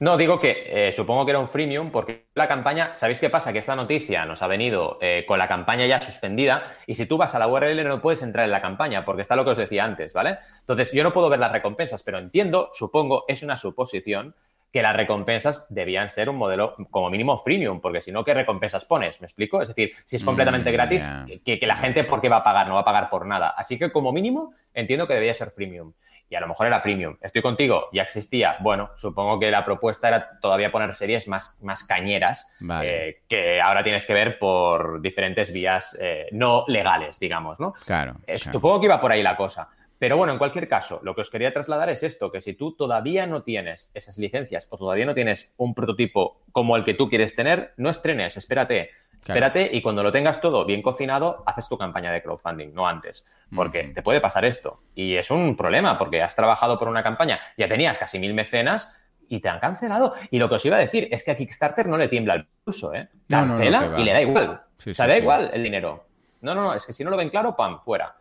No, 0.00 0.16
digo 0.16 0.40
que 0.40 0.88
eh, 0.88 0.92
supongo 0.92 1.24
que 1.24 1.30
era 1.30 1.38
un 1.38 1.46
freemium 1.46 1.92
porque 1.92 2.26
la 2.34 2.48
campaña, 2.48 2.96
¿sabéis 2.96 3.20
qué 3.20 3.30
pasa? 3.30 3.52
Que 3.52 3.60
esta 3.60 3.76
noticia 3.76 4.26
nos 4.26 4.42
ha 4.42 4.48
venido 4.48 4.98
eh, 5.00 5.24
con 5.28 5.38
la 5.38 5.46
campaña 5.46 5.86
ya 5.86 6.02
suspendida 6.02 6.64
y 6.88 6.96
si 6.96 7.06
tú 7.06 7.16
vas 7.16 7.36
a 7.36 7.38
la 7.38 7.46
URL 7.46 7.84
no 7.84 8.02
puedes 8.02 8.20
entrar 8.22 8.44
en 8.44 8.50
la 8.50 8.60
campaña 8.60 9.04
porque 9.04 9.22
está 9.22 9.36
lo 9.36 9.44
que 9.44 9.52
os 9.52 9.58
decía 9.58 9.84
antes, 9.84 10.12
¿vale? 10.12 10.38
Entonces 10.58 10.90
yo 10.90 11.04
no 11.04 11.12
puedo 11.12 11.28
ver 11.28 11.38
las 11.38 11.52
recompensas, 11.52 12.02
pero 12.02 12.18
entiendo, 12.18 12.70
supongo, 12.72 13.24
es 13.28 13.44
una 13.44 13.56
suposición 13.56 14.34
que 14.72 14.82
las 14.82 14.96
recompensas 14.96 15.66
debían 15.68 16.08
ser 16.08 16.30
un 16.30 16.36
modelo 16.36 16.74
como 16.90 17.10
mínimo 17.10 17.36
freemium, 17.38 17.80
porque 17.80 18.00
si 18.00 18.10
no, 18.10 18.24
¿qué 18.24 18.32
recompensas 18.32 18.86
pones? 18.86 19.20
¿Me 19.20 19.26
explico? 19.26 19.60
Es 19.60 19.68
decir, 19.68 19.92
si 20.06 20.16
es 20.16 20.24
completamente 20.24 20.70
mm, 20.70 20.72
gratis, 20.72 21.08
que, 21.44 21.58
la 21.66 21.76
gente, 21.76 22.04
¿por 22.04 22.22
qué 22.22 22.30
va 22.30 22.36
a 22.36 22.44
pagar? 22.44 22.66
No 22.68 22.74
va 22.74 22.80
a 22.80 22.84
pagar 22.84 23.10
por 23.10 23.26
nada. 23.26 23.50
Así 23.50 23.78
que 23.78 23.92
como 23.92 24.12
mínimo, 24.12 24.54
entiendo 24.72 25.06
que 25.06 25.14
debía 25.14 25.34
ser 25.34 25.50
freemium. 25.50 25.92
Y 26.30 26.34
a 26.34 26.40
lo 26.40 26.48
mejor 26.48 26.66
era 26.66 26.80
premium. 26.80 27.18
Estoy 27.20 27.42
contigo, 27.42 27.90
ya 27.92 28.04
existía. 28.04 28.56
Bueno, 28.60 28.92
supongo 28.96 29.38
que 29.38 29.50
la 29.50 29.66
propuesta 29.66 30.08
era 30.08 30.40
todavía 30.40 30.72
poner 30.72 30.94
series 30.94 31.28
más, 31.28 31.54
más 31.60 31.84
cañeras, 31.84 32.48
eh, 32.82 33.20
que 33.28 33.60
ahora 33.60 33.82
tienes 33.82 34.06
que 34.06 34.14
ver 34.14 34.38
por 34.38 35.02
diferentes 35.02 35.52
vías 35.52 35.94
eh, 36.00 36.28
no 36.32 36.64
legales, 36.68 37.20
digamos, 37.20 37.60
¿no? 37.60 37.74
claro. 37.84 38.14
Supongo 38.50 38.80
que 38.80 38.86
iba 38.86 38.98
por 38.98 39.12
ahí 39.12 39.22
la 39.22 39.36
cosa. 39.36 39.68
Pero 40.02 40.16
bueno, 40.16 40.32
en 40.32 40.38
cualquier 40.40 40.66
caso, 40.66 40.98
lo 41.04 41.14
que 41.14 41.20
os 41.20 41.30
quería 41.30 41.52
trasladar 41.52 41.88
es 41.88 42.02
esto, 42.02 42.32
que 42.32 42.40
si 42.40 42.54
tú 42.54 42.74
todavía 42.74 43.24
no 43.28 43.42
tienes 43.44 43.88
esas 43.94 44.18
licencias 44.18 44.66
o 44.68 44.76
todavía 44.76 45.06
no 45.06 45.14
tienes 45.14 45.52
un 45.58 45.74
prototipo 45.74 46.40
como 46.50 46.76
el 46.76 46.84
que 46.84 46.94
tú 46.94 47.08
quieres 47.08 47.36
tener, 47.36 47.72
no 47.76 47.88
estrenes, 47.88 48.36
espérate. 48.36 48.90
Espérate 49.20 49.70
y 49.72 49.80
cuando 49.80 50.02
lo 50.02 50.10
tengas 50.10 50.40
todo 50.40 50.64
bien 50.64 50.82
cocinado, 50.82 51.44
haces 51.46 51.68
tu 51.68 51.78
campaña 51.78 52.10
de 52.10 52.20
crowdfunding, 52.20 52.74
no 52.74 52.88
antes. 52.88 53.24
Porque 53.54 53.92
te 53.94 54.02
puede 54.02 54.20
pasar 54.20 54.44
esto. 54.44 54.80
Y 54.96 55.14
es 55.14 55.30
un 55.30 55.56
problema, 55.56 55.96
porque 55.96 56.20
has 56.20 56.34
trabajado 56.34 56.80
por 56.80 56.88
una 56.88 57.04
campaña, 57.04 57.38
ya 57.56 57.68
tenías 57.68 57.96
casi 57.96 58.18
mil 58.18 58.34
mecenas 58.34 58.92
y 59.28 59.38
te 59.38 59.50
han 59.50 59.60
cancelado. 59.60 60.14
Y 60.32 60.40
lo 60.40 60.48
que 60.48 60.56
os 60.56 60.66
iba 60.66 60.78
a 60.78 60.80
decir 60.80 61.06
es 61.12 61.22
que 61.22 61.30
a 61.30 61.36
Kickstarter 61.36 61.86
no 61.86 61.96
le 61.96 62.08
tiembla 62.08 62.34
el 62.34 62.48
pulso, 62.64 62.92
¿eh? 62.92 63.08
Cancela 63.28 63.94
y 63.98 64.02
le 64.02 64.12
da 64.12 64.20
igual. 64.20 64.62
o 64.84 64.94
sea, 64.94 65.06
da 65.06 65.16
igual 65.16 65.52
el 65.54 65.62
dinero. 65.62 66.06
No, 66.40 66.56
no, 66.56 66.62
no, 66.62 66.74
es 66.74 66.84
que 66.84 66.92
si 66.92 67.04
no 67.04 67.10
lo 67.10 67.16
ven 67.16 67.30
claro, 67.30 67.54
pam, 67.54 67.78
fuera. 67.84 68.16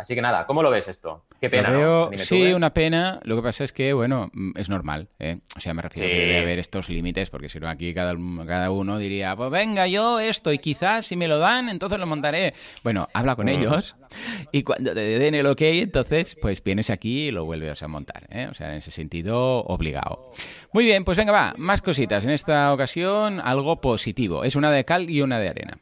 Así 0.00 0.14
que 0.14 0.22
nada, 0.22 0.46
¿cómo 0.46 0.62
lo 0.62 0.70
ves 0.70 0.88
esto? 0.88 1.26
Qué 1.42 1.50
pena. 1.50 1.68
Veo, 1.68 2.10
sí, 2.16 2.44
¿eh? 2.44 2.54
una 2.54 2.72
pena. 2.72 3.20
Lo 3.22 3.36
que 3.36 3.42
pasa 3.42 3.64
es 3.64 3.72
que, 3.74 3.92
bueno, 3.92 4.30
mm, 4.32 4.52
es 4.56 4.70
normal. 4.70 5.08
¿eh? 5.18 5.40
O 5.54 5.60
sea, 5.60 5.74
me 5.74 5.82
refiero 5.82 6.08
a 6.08 6.10
que 6.10 6.20
debe 6.20 6.38
haber 6.38 6.58
estos 6.58 6.88
límites, 6.88 7.28
porque 7.28 7.50
si 7.50 7.60
no, 7.60 7.68
aquí 7.68 7.92
cada, 7.92 8.14
cada 8.46 8.70
uno 8.70 8.96
diría, 8.96 9.36
pues 9.36 9.50
venga, 9.50 9.86
yo 9.86 10.18
esto, 10.18 10.54
y 10.54 10.58
quizás 10.58 11.04
si 11.04 11.16
me 11.16 11.28
lo 11.28 11.38
dan, 11.38 11.68
entonces 11.68 11.98
lo 11.98 12.06
montaré. 12.06 12.54
Bueno, 12.82 13.10
habla 13.12 13.36
con 13.36 13.44
mm. 13.44 13.50
ellos 13.50 13.94
y 14.52 14.62
cuando 14.62 14.94
te 14.94 15.18
den 15.18 15.34
el 15.34 15.44
ok, 15.44 15.60
entonces, 15.60 16.34
pues 16.40 16.64
vienes 16.64 16.88
aquí 16.88 17.28
y 17.28 17.30
lo 17.30 17.44
vuelves 17.44 17.82
a 17.82 17.88
montar. 17.88 18.26
¿eh? 18.30 18.48
O 18.50 18.54
sea, 18.54 18.70
en 18.70 18.76
ese 18.76 18.90
sentido, 18.90 19.64
obligado. 19.64 20.32
Muy 20.72 20.86
bien, 20.86 21.04
pues 21.04 21.18
venga, 21.18 21.32
va, 21.32 21.52
más 21.58 21.82
cositas. 21.82 22.24
En 22.24 22.30
esta 22.30 22.72
ocasión, 22.72 23.38
algo 23.38 23.82
positivo. 23.82 24.44
Es 24.44 24.56
una 24.56 24.70
de 24.70 24.86
cal 24.86 25.10
y 25.10 25.20
una 25.20 25.38
de 25.38 25.50
arena. 25.50 25.78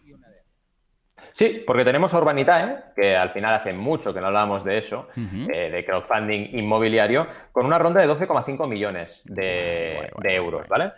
Sí, 1.33 1.63
porque 1.67 1.85
tenemos 1.85 2.13
a 2.15 2.19
Urbanitae, 2.19 2.77
que 2.97 3.17
al 3.17 3.31
final 3.31 3.55
hace 3.55 3.73
mucho 3.73 4.13
que 4.13 4.21
no 4.21 4.27
hablábamos 4.27 4.65
de 4.65 4.79
eso, 4.79 5.09
eh, 5.17 5.71
de 5.71 5.85
crowdfunding 5.85 6.59
inmobiliario, 6.59 7.27
con 7.53 7.67
una 7.67 7.79
ronda 7.79 8.01
de 8.01 8.09
12,5 8.09 8.69
millones 8.69 9.23
de, 9.25 10.11
euros, 10.25 10.69
¿vale? 10.69 10.93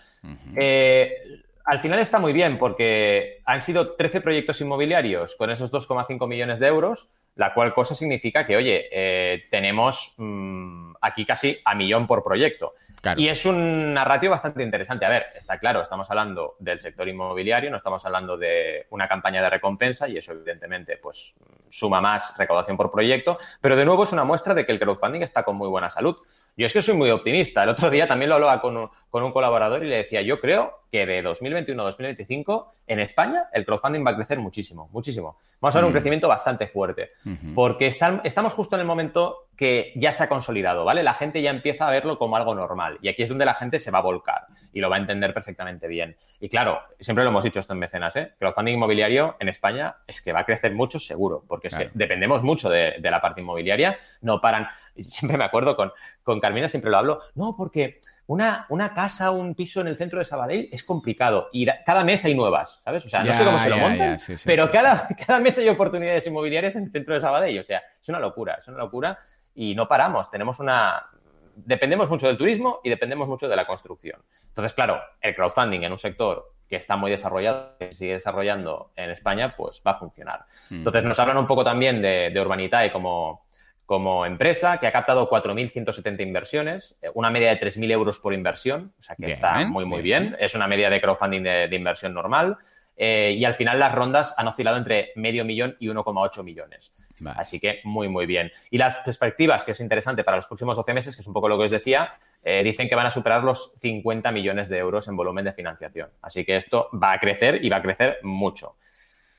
Eh, 0.56 1.42
al 1.64 1.80
final 1.80 1.98
está 1.98 2.18
muy 2.18 2.32
bien 2.32 2.58
porque 2.58 3.42
han 3.44 3.60
sido 3.60 3.94
13 3.94 4.20
proyectos 4.20 4.60
inmobiliarios 4.60 5.36
con 5.36 5.50
esos 5.50 5.70
2,5 5.72 6.26
millones 6.26 6.58
de 6.58 6.66
euros, 6.66 7.08
la 7.36 7.54
cual 7.54 7.72
cosa 7.72 7.94
significa 7.94 8.44
que, 8.44 8.56
oye, 8.56 8.88
eh, 8.90 9.44
tenemos 9.50 10.14
mm, 10.16 10.92
aquí 11.00 11.24
casi 11.24 11.58
a 11.64 11.74
millón 11.74 12.06
por 12.06 12.22
proyecto. 12.22 12.74
Y 13.16 13.28
es 13.28 13.46
un 13.46 13.96
ratio 13.96 14.30
bastante 14.30 14.62
interesante. 14.62 15.06
A 15.06 15.08
ver, 15.08 15.26
está 15.34 15.58
claro, 15.58 15.80
estamos 15.80 16.10
hablando 16.10 16.56
del 16.58 16.78
sector 16.78 17.08
inmobiliario, 17.08 17.70
no 17.70 17.78
estamos 17.78 18.04
hablando 18.04 18.36
de 18.36 18.86
una 18.90 19.08
campaña 19.08 19.40
de 19.42 19.48
recompensa 19.48 20.06
y 20.08 20.18
eso 20.18 20.32
evidentemente 20.32 20.98
pues 20.98 21.34
suma 21.70 22.00
más 22.00 22.36
recaudación 22.36 22.76
por 22.76 22.90
proyecto, 22.90 23.38
pero 23.60 23.76
de 23.76 23.84
nuevo 23.84 24.04
es 24.04 24.12
una 24.12 24.24
muestra 24.24 24.54
de 24.54 24.66
que 24.66 24.72
el 24.72 24.80
crowdfunding 24.80 25.22
está 25.22 25.44
con 25.44 25.56
muy 25.56 25.68
buena 25.68 25.88
salud. 25.88 26.16
Yo 26.56 26.66
es 26.66 26.72
que 26.72 26.82
soy 26.82 26.94
muy 26.94 27.10
optimista. 27.10 27.62
El 27.62 27.70
otro 27.70 27.88
día 27.88 28.06
también 28.06 28.28
lo 28.28 28.34
hablaba 28.34 28.60
con 28.60 28.76
un, 28.76 28.90
con 29.10 29.24
un 29.24 29.32
colaborador 29.32 29.84
y 29.84 29.88
le 29.88 29.96
decía, 29.96 30.22
yo 30.22 30.40
creo 30.40 30.80
que 30.90 31.06
de 31.06 31.22
2021 31.22 31.80
a 31.80 31.84
2025 31.84 32.72
en 32.86 33.00
España 33.00 33.44
el 33.52 33.64
crowdfunding 33.64 34.04
va 34.04 34.12
a 34.12 34.16
crecer 34.16 34.38
muchísimo, 34.38 34.88
muchísimo. 34.92 35.38
Vamos 35.60 35.74
a 35.74 35.78
ver 35.78 35.84
un 35.84 35.90
mm. 35.90 35.92
crecimiento 35.92 36.28
bastante 36.28 36.66
fuerte, 36.66 37.10
porque 37.54 37.86
estamos 37.86 38.52
justo 38.52 38.76
en 38.76 38.80
el 38.80 38.86
momento 38.86 39.48
que 39.56 39.92
ya 39.94 40.12
se 40.12 40.24
ha 40.24 40.28
consolidado, 40.28 40.84
¿vale? 40.84 41.02
La 41.02 41.12
gente 41.12 41.42
ya 41.42 41.50
empieza 41.50 41.86
a 41.86 41.90
verlo 41.90 42.18
como 42.18 42.36
algo 42.36 42.54
normal 42.54 42.98
y 43.02 43.08
aquí 43.08 43.22
es 43.22 43.28
donde 43.28 43.44
la 43.44 43.52
gente 43.54 43.78
se 43.78 43.90
va 43.90 43.98
a 43.98 44.02
volcar 44.02 44.46
y 44.72 44.80
lo 44.80 44.88
va 44.88 44.96
a 44.96 44.98
entender 44.98 45.34
perfectamente 45.34 45.86
bien. 45.86 46.16
Y 46.40 46.48
claro, 46.48 46.80
siempre 46.98 47.24
lo 47.24 47.30
hemos 47.30 47.44
dicho 47.44 47.60
esto 47.60 47.74
en 47.74 47.78
mecenas, 47.78 48.16
¿eh? 48.16 48.32
Crowdfunding 48.38 48.74
inmobiliario 48.74 49.36
en 49.38 49.48
España 49.48 49.96
es 50.06 50.22
que 50.22 50.32
va 50.32 50.40
a 50.40 50.44
crecer 50.46 50.72
mucho 50.72 50.98
seguro, 50.98 51.44
porque 51.46 51.68
es 51.68 51.76
que 51.76 51.90
dependemos 51.94 52.42
mucho 52.42 52.70
de, 52.70 52.98
la 53.02 53.20
parte 53.20 53.40
inmobiliaria, 53.42 53.98
no 54.22 54.40
paran. 54.40 54.66
Siempre 55.00 55.36
me 55.36 55.44
acuerdo 55.44 55.76
con, 55.76 55.92
con 56.22 56.40
Carmina, 56.40 56.68
siempre 56.68 56.90
lo 56.90 56.98
hablo, 56.98 57.20
no, 57.34 57.54
porque 57.56 58.00
una, 58.30 58.64
una, 58.68 58.94
casa, 58.94 59.32
un 59.32 59.56
piso 59.56 59.80
en 59.80 59.88
el 59.88 59.96
centro 59.96 60.20
de 60.20 60.24
Sabadell 60.24 60.68
es 60.70 60.84
complicado 60.84 61.48
y 61.50 61.66
cada 61.84 62.04
mes 62.04 62.24
hay 62.24 62.36
nuevas, 62.36 62.80
¿sabes? 62.84 63.04
O 63.04 63.08
sea, 63.08 63.24
no 63.24 63.34
sé 63.34 63.44
cómo 63.44 63.58
se 63.58 63.68
lo 63.68 63.76
montan, 63.76 64.18
pero 64.44 64.70
cada, 64.70 65.08
cada 65.26 65.40
mes 65.40 65.58
hay 65.58 65.68
oportunidades 65.68 66.28
inmobiliarias 66.28 66.76
en 66.76 66.84
el 66.84 66.92
centro 66.92 67.14
de 67.14 67.20
Sabadell. 67.20 67.58
O 67.58 67.64
sea, 67.64 67.82
es 68.00 68.08
una 68.08 68.20
locura, 68.20 68.54
es 68.60 68.68
una 68.68 68.78
locura 68.78 69.18
y 69.52 69.74
no 69.74 69.88
paramos. 69.88 70.30
Tenemos 70.30 70.60
una... 70.60 71.06
Dependemos 71.56 72.08
mucho 72.08 72.28
del 72.28 72.38
turismo 72.38 72.78
y 72.84 72.90
dependemos 72.90 73.26
mucho 73.26 73.48
de 73.48 73.56
la 73.56 73.66
construcción. 73.66 74.22
Entonces, 74.46 74.74
claro, 74.74 75.00
el 75.20 75.34
crowdfunding 75.34 75.82
en 75.82 75.90
un 75.90 75.98
sector 75.98 76.54
que 76.68 76.76
está 76.76 76.96
muy 76.96 77.10
desarrollado, 77.10 77.76
que 77.80 77.92
sigue 77.92 78.12
desarrollando 78.12 78.92
en 78.94 79.10
España, 79.10 79.56
pues 79.56 79.82
va 79.84 79.90
a 79.90 79.94
funcionar. 79.94 80.44
Mm. 80.68 80.76
Entonces, 80.76 81.02
nos 81.02 81.18
hablan 81.18 81.36
un 81.36 81.48
poco 81.48 81.64
también 81.64 82.00
de, 82.00 82.30
de 82.30 82.40
Urbanitae 82.40 82.92
como 82.92 83.46
como 83.90 84.24
empresa 84.24 84.78
que 84.78 84.86
ha 84.86 84.92
captado 84.92 85.28
4.170 85.28 86.22
inversiones, 86.22 86.96
eh, 87.02 87.10
una 87.12 87.28
media 87.28 87.48
de 87.48 87.58
3.000 87.58 87.90
euros 87.90 88.20
por 88.20 88.32
inversión, 88.32 88.92
o 88.96 89.02
sea 89.02 89.16
que 89.16 89.32
está 89.32 89.66
muy, 89.66 89.84
muy 89.84 90.00
bien. 90.00 90.36
Es 90.38 90.54
una 90.54 90.68
media 90.68 90.88
de 90.88 91.00
crowdfunding 91.00 91.42
de, 91.42 91.74
inversión 91.74 92.14
normal. 92.14 92.56
eh, 92.96 93.34
y 93.36 93.44
al 93.44 93.54
final 93.54 93.80
las 93.80 93.90
rondas 93.90 94.32
han 94.36 94.46
oscilado 94.46 94.76
entre 94.76 95.10
medio 95.16 95.44
millón 95.44 95.74
y 95.80 95.88
1,8 95.88 96.44
millones. 96.44 96.94
Así 97.34 97.58
que 97.58 97.80
muy, 97.82 98.08
muy 98.08 98.26
bien. 98.26 98.52
Y 98.70 98.78
las 98.78 98.98
perspectivas, 99.04 99.64
que 99.64 99.72
es 99.72 99.80
interesante 99.80 100.22
para 100.22 100.36
los 100.36 100.46
próximos 100.46 100.76
12 100.76 100.94
meses, 100.94 101.16
que 101.16 101.22
es 101.22 101.26
un 101.26 101.34
poco 101.34 101.48
lo 101.48 101.58
que 101.58 101.64
os 101.64 101.72
decía, 101.72 102.12
eh, 102.44 102.62
dicen 102.62 102.88
que 102.88 102.94
van 102.94 103.06
a 103.06 103.10
superar 103.10 103.42
los 103.42 103.72
50 103.74 104.30
millones 104.30 104.68
de 104.68 104.78
euros 104.78 105.08
en 105.08 105.16
volumen 105.16 105.44
de 105.44 105.52
financiación. 105.52 106.10
Así 106.22 106.44
que 106.44 106.54
esto 106.54 106.90
va 106.94 107.10
a 107.10 107.18
crecer 107.18 107.64
y 107.64 107.68
va 107.68 107.78
a 107.78 107.82
crecer 107.82 108.18
mucho. 108.22 108.76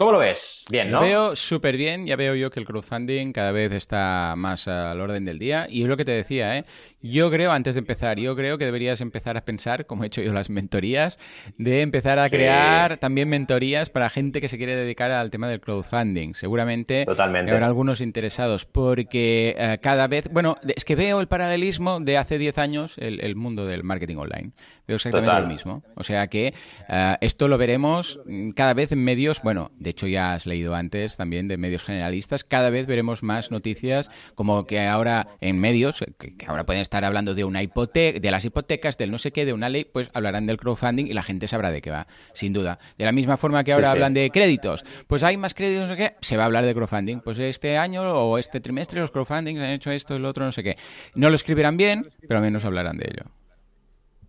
¿Cómo 0.02 0.14
lo 0.14 0.18
ves? 0.18 0.64
Bien, 0.72 0.90
¿no? 0.90 1.00
Lo 1.00 1.06
veo 1.06 1.36
súper 1.36 1.78
bien. 1.78 2.08
Ya 2.08 2.16
veo 2.16 2.34
yo 2.34 2.50
que 2.50 2.60
el 2.60 2.66
crowdfunding 2.66 3.34
cada 3.34 3.52
vez 3.52 3.72
está 3.72 4.34
más 4.36 4.68
al 4.68 5.00
orden 5.00 5.26
del 5.26 5.38
día. 5.38 5.68
Y 5.70 5.84
es 5.84 5.88
lo 5.88 5.96
que 5.96 6.04
te 6.04 6.12
decía, 6.12 6.58
¿eh? 6.58 6.66
Yo 7.02 7.32
creo, 7.32 7.52
antes 7.52 7.76
de 7.76 7.80
empezar, 7.80 8.20
yo 8.20 8.36
creo 8.36 8.58
que 8.58 8.66
deberías 8.66 9.02
empezar 9.02 9.36
a 9.36 9.42
pensar, 9.42 9.88
como 9.88 10.04
he 10.04 10.08
hecho 10.08 10.22
yo 10.22 10.34
las 10.34 10.50
mentorías, 10.50 11.18
de 11.58 11.82
empezar 11.82 12.20
a 12.20 12.30
crear 12.30 12.98
también 12.98 13.28
mentorías 13.28 13.90
para 13.90 14.10
gente 14.10 14.40
que 14.40 14.48
se 14.48 14.58
quiere 14.58 14.76
dedicar 14.76 15.12
al 15.12 15.32
tema 15.32 15.48
del 15.48 15.60
crowdfunding. 15.60 16.34
Seguramente 16.36 17.06
habrá 17.08 17.66
algunos 17.66 18.02
interesados, 18.02 18.66
porque 18.66 19.56
eh, 19.58 19.78
cada 19.82 20.08
vez, 20.08 20.30
bueno, 20.32 20.58
es 20.76 20.86
que 20.86 20.96
veo 20.96 21.20
el 21.22 21.28
paralelismo 21.28 22.00
de 22.00 22.18
hace 22.18 22.38
10 22.38 22.58
años, 22.60 22.96
el, 23.00 23.36
mundo 23.36 23.66
del 23.66 23.84
marketing 23.84 24.18
online. 24.18 24.52
Veo 24.88 24.98
exactamente 24.98 25.42
lo 25.42 25.48
mismo. 25.48 25.84
O 25.96 26.04
sea 26.04 26.28
que 26.28 26.54
eh, 26.90 27.18
esto 27.22 27.48
lo 27.48 27.58
veremos 27.58 28.20
cada 28.56 28.74
vez 28.74 28.92
en 28.92 29.04
medios, 29.04 29.42
bueno, 29.42 29.72
de 29.80 29.90
hecho 29.90 30.06
ya 30.06 30.34
has 30.34 30.46
leído 30.46 30.76
antes 30.76 31.18
también 31.18 31.48
de 31.48 31.58
medios 31.58 31.84
generalistas, 31.84 32.44
cada 32.44 32.70
vez 32.70 32.86
veremos 32.86 33.24
más 33.24 33.50
noticias 33.50 34.10
como 34.36 34.68
que 34.68 34.88
ahora 34.88 35.28
en 35.40 35.60
medios, 35.60 36.04
que, 36.20 36.36
que 36.36 36.46
ahora 36.46 36.66
pueden 36.66 36.82
estar 36.82 36.91
estar 36.92 37.06
hablando 37.06 37.34
de 37.34 37.46
una 37.46 37.64
hipoteca, 37.64 38.20
de 38.20 38.32
las 38.32 38.44
hipotecas, 38.44 38.98
del 38.98 39.12
no 39.12 39.18
sé 39.18 39.32
qué, 39.32 39.46
de 39.46 39.54
una 39.54 39.70
ley, 39.70 39.86
pues 39.86 40.12
hablarán 40.14 40.46
del 40.46 40.58
crowdfunding 40.58 41.06
y 41.06 41.14
la 41.14 41.24
gente 41.24 41.48
sabrá 41.48 41.72
de 41.72 41.82
qué 41.82 41.90
va, 41.90 42.06
sin 42.34 42.52
duda. 42.52 42.80
De 42.98 43.06
la 43.06 43.14
misma 43.14 43.38
forma 43.38 43.64
que 43.64 43.72
ahora 43.72 43.92
hablan 43.92 44.14
de 44.14 44.30
créditos, 44.30 44.84
pues 45.08 45.24
hay 45.24 45.38
más 45.38 45.54
créditos, 45.54 45.88
no 45.88 45.96
sé 45.96 45.98
qué, 45.98 46.16
se 46.20 46.36
va 46.36 46.44
a 46.44 46.48
hablar 46.48 46.66
de 46.66 46.74
crowdfunding. 46.74 47.22
Pues 47.22 47.40
este 47.40 47.78
año 47.78 48.02
o 48.04 48.38
este 48.38 48.60
trimestre 48.60 49.00
los 49.00 49.10
crowdfunding 49.10 49.58
han 49.60 49.70
hecho 49.70 49.90
esto, 49.90 50.18
el 50.18 50.26
otro, 50.26 50.44
no 50.44 50.52
sé 50.52 50.64
qué. 50.64 50.76
No 51.16 51.30
lo 51.30 51.36
escribirán 51.38 51.78
bien, 51.78 52.10
pero 52.28 52.40
al 52.40 52.44
menos 52.44 52.66
hablarán 52.66 52.98
de 52.98 53.06
ello. 53.10 53.32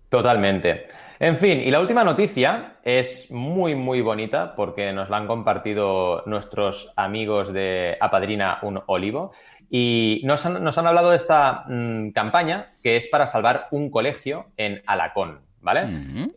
Totalmente. 0.09 0.87
En 1.22 1.37
fin, 1.37 1.61
y 1.61 1.70
la 1.70 1.78
última 1.78 2.02
noticia 2.02 2.78
es 2.82 3.30
muy, 3.30 3.76
muy 3.76 4.00
bonita 4.00 4.56
porque 4.56 4.92
nos 4.92 5.08
la 5.08 5.18
han 5.18 5.28
compartido 5.28 6.24
nuestros 6.26 6.92
amigos 6.96 7.52
de 7.52 7.96
Apadrina 8.00 8.58
un 8.62 8.82
Olivo 8.87 9.30
y 9.70 10.20
nos 10.24 10.44
han, 10.46 10.66
hablado 10.85 11.11
de 11.11 11.16
esta 11.16 11.62
mm, 11.68 12.11
campaña 12.11 12.72
que 12.82 12.96
es 12.96 13.06
para 13.06 13.28
salvar 13.28 13.68
un 13.70 13.88
colegio 13.88 14.46
en 14.56 14.82
Alacón, 14.85 15.42
¿vale? 15.61 15.87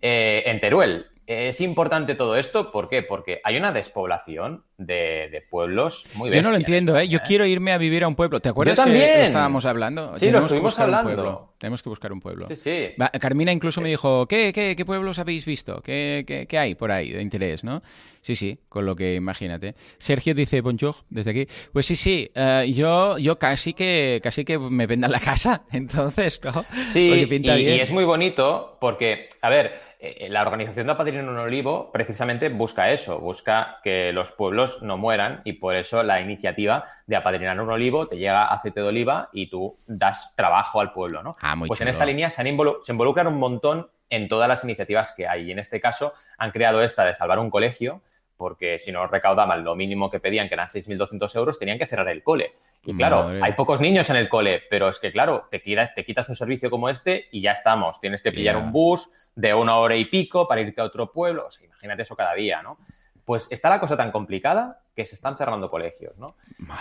Eh, 0.03 0.43
en 0.45 0.59
Teruel. 0.59 1.07
Es 1.27 1.59
importante 1.59 2.13
todo 2.13 2.35
esto, 2.35 2.71
¿por 2.71 2.87
qué? 2.87 3.01
Porque 3.01 3.41
hay 3.43 3.57
una 3.57 3.71
despoblación 3.71 4.63
de, 4.77 5.43
pueblos 5.49 6.05
muy 6.13 6.29
Yo 6.31 6.41
no 6.41 6.51
lo 6.51 6.57
entiendo, 6.57 6.97
¿eh? 6.99 7.07
Yo 7.07 7.19
quiero 7.21 7.45
irme 7.45 7.71
a 7.71 7.77
vivir 7.77 8.03
a 8.03 8.07
un 8.07 8.15
pueblo. 8.15 8.39
¿Te 8.41 8.49
acuerdas 8.49 8.79
que 8.79 9.23
estábamos 9.23 9.65
hablando? 9.65 10.13
Sí, 10.13 10.29
lo 10.29 10.39
estuvimos 10.39 10.77
hablando. 10.77 11.53
Tenemos 11.57 11.81
que 11.81 11.89
buscar 11.89 12.11
un 12.11 12.19
pueblo. 12.19 12.47
Sí, 12.47 12.55
sí. 12.55 12.89
Carmina 13.19 13.51
incluso 13.51 13.81
me 13.81 13.89
dijo, 13.89 14.27
¿qué, 14.27 14.51
qué, 14.53 14.75
qué 14.75 14.85
pueblos 14.85 15.17
habéis 15.17 15.45
visto? 15.45 15.81
¿Qué, 15.81 16.45
¿Qué, 16.47 16.57
hay 16.59 16.75
por 16.75 16.91
ahí 16.91 17.11
de 17.11 17.21
interés, 17.21 17.63
no? 17.63 17.81
Sí, 18.21 18.35
sí, 18.35 18.59
con 18.69 18.85
lo 18.85 18.95
que 18.95 19.15
imagínate. 19.15 19.75
Sergio 19.97 20.33
dice, 20.33 20.61
bonjour, 20.61 20.95
desde 21.09 21.31
aquí. 21.31 21.47
Pues 21.71 21.85
sí, 21.85 21.95
sí, 21.95 22.29
eh, 22.35 22.71
yo, 22.73 23.17
yo 23.17 23.37
casi 23.37 23.73
que 23.73 24.19
casi 24.23 24.43
que 24.43 24.57
me 24.57 24.87
vendan 24.87 25.11
la 25.11 25.19
casa, 25.19 25.63
entonces, 25.71 26.41
¿no? 26.43 26.65
Sí, 26.91 27.27
y 27.29 27.79
es 27.79 27.91
muy 27.91 28.03
bonito 28.03 28.77
porque, 28.81 29.29
a 29.41 29.49
ver, 29.49 29.65
eh, 29.65 29.84
la 30.29 30.41
organización 30.41 30.87
de 30.87 30.93
Apadrino 30.93 31.29
un 31.29 31.37
Olivo 31.37 31.91
precisamente 31.91 32.49
busca 32.49 32.91
eso, 32.91 33.19
busca 33.19 33.79
que 33.83 34.11
los 34.13 34.31
pueblos 34.31 34.81
no 34.81 34.97
mueran 34.97 35.41
y 35.43 35.53
por 35.53 35.75
eso 35.75 36.03
la 36.03 36.21
iniciativa 36.21 36.85
de 37.07 37.15
apadrinar 37.15 37.59
un 37.61 37.69
olivo 37.69 38.07
te 38.07 38.17
llega 38.17 38.47
aceite 38.47 38.81
de 38.81 38.87
oliva 38.87 39.29
y 39.31 39.49
tú 39.49 39.77
das 39.85 40.33
trabajo 40.35 40.81
al 40.81 40.91
pueblo, 40.91 41.21
¿no? 41.21 41.35
Ah, 41.41 41.55
pues 41.67 41.81
en 41.81 41.87
esta 41.87 42.05
línea 42.05 42.29
se, 42.29 42.43
se 42.43 42.91
involucran 42.91 43.27
un 43.27 43.39
montón 43.39 43.89
en 44.09 44.27
todas 44.27 44.47
las 44.47 44.63
iniciativas 44.63 45.13
que 45.15 45.27
hay 45.27 45.47
y 45.47 45.51
en 45.51 45.59
este 45.59 45.79
caso 45.79 46.13
han 46.37 46.51
creado 46.51 46.81
esta 46.81 47.05
de 47.05 47.13
salvar 47.13 47.39
un 47.39 47.49
colegio 47.49 48.01
porque 48.37 48.79
si 48.79 48.91
no 48.91 49.07
recaudaban 49.07 49.63
lo 49.63 49.75
mínimo 49.75 50.09
que 50.09 50.19
pedían, 50.19 50.47
que 50.47 50.55
eran 50.55 50.67
6.200 50.67 51.35
euros, 51.35 51.59
tenían 51.59 51.77
que 51.77 51.85
cerrar 51.85 52.09
el 52.09 52.23
cole. 52.23 52.53
Y 52.83 52.95
claro, 52.95 53.31
hay 53.41 53.53
pocos 53.53 53.79
niños 53.81 54.09
en 54.09 54.17
el 54.17 54.29
cole, 54.29 54.61
pero 54.69 54.89
es 54.89 54.99
que 54.99 55.11
claro, 55.11 55.47
te, 55.49 55.61
quitas, 55.61 55.95
te 55.95 56.05
quitas 56.05 56.29
un 56.29 56.35
servicio 56.35 56.69
como 56.69 56.89
este 56.89 57.27
y 57.31 57.41
ya 57.41 57.51
estamos. 57.51 57.99
Tienes 57.99 58.21
que 58.21 58.31
pillar 58.31 58.57
un 58.57 58.71
bus 58.71 59.09
de 59.35 59.53
una 59.53 59.77
hora 59.77 59.95
y 59.95 60.05
pico 60.05 60.47
para 60.47 60.61
irte 60.61 60.81
a 60.81 60.83
otro 60.83 61.11
pueblo. 61.11 61.47
O 61.47 61.51
sea, 61.51 61.65
imagínate 61.65 62.03
eso 62.03 62.15
cada 62.15 62.33
día, 62.35 62.61
¿no? 62.61 62.77
Pues 63.25 63.47
está 63.49 63.69
la 63.69 63.79
cosa 63.79 63.97
tan 63.97 64.11
complicada 64.11 64.81
que 64.95 65.05
se 65.05 65.15
están 65.15 65.35
cerrando 65.35 65.69
colegios, 65.69 66.17
¿no? 66.17 66.35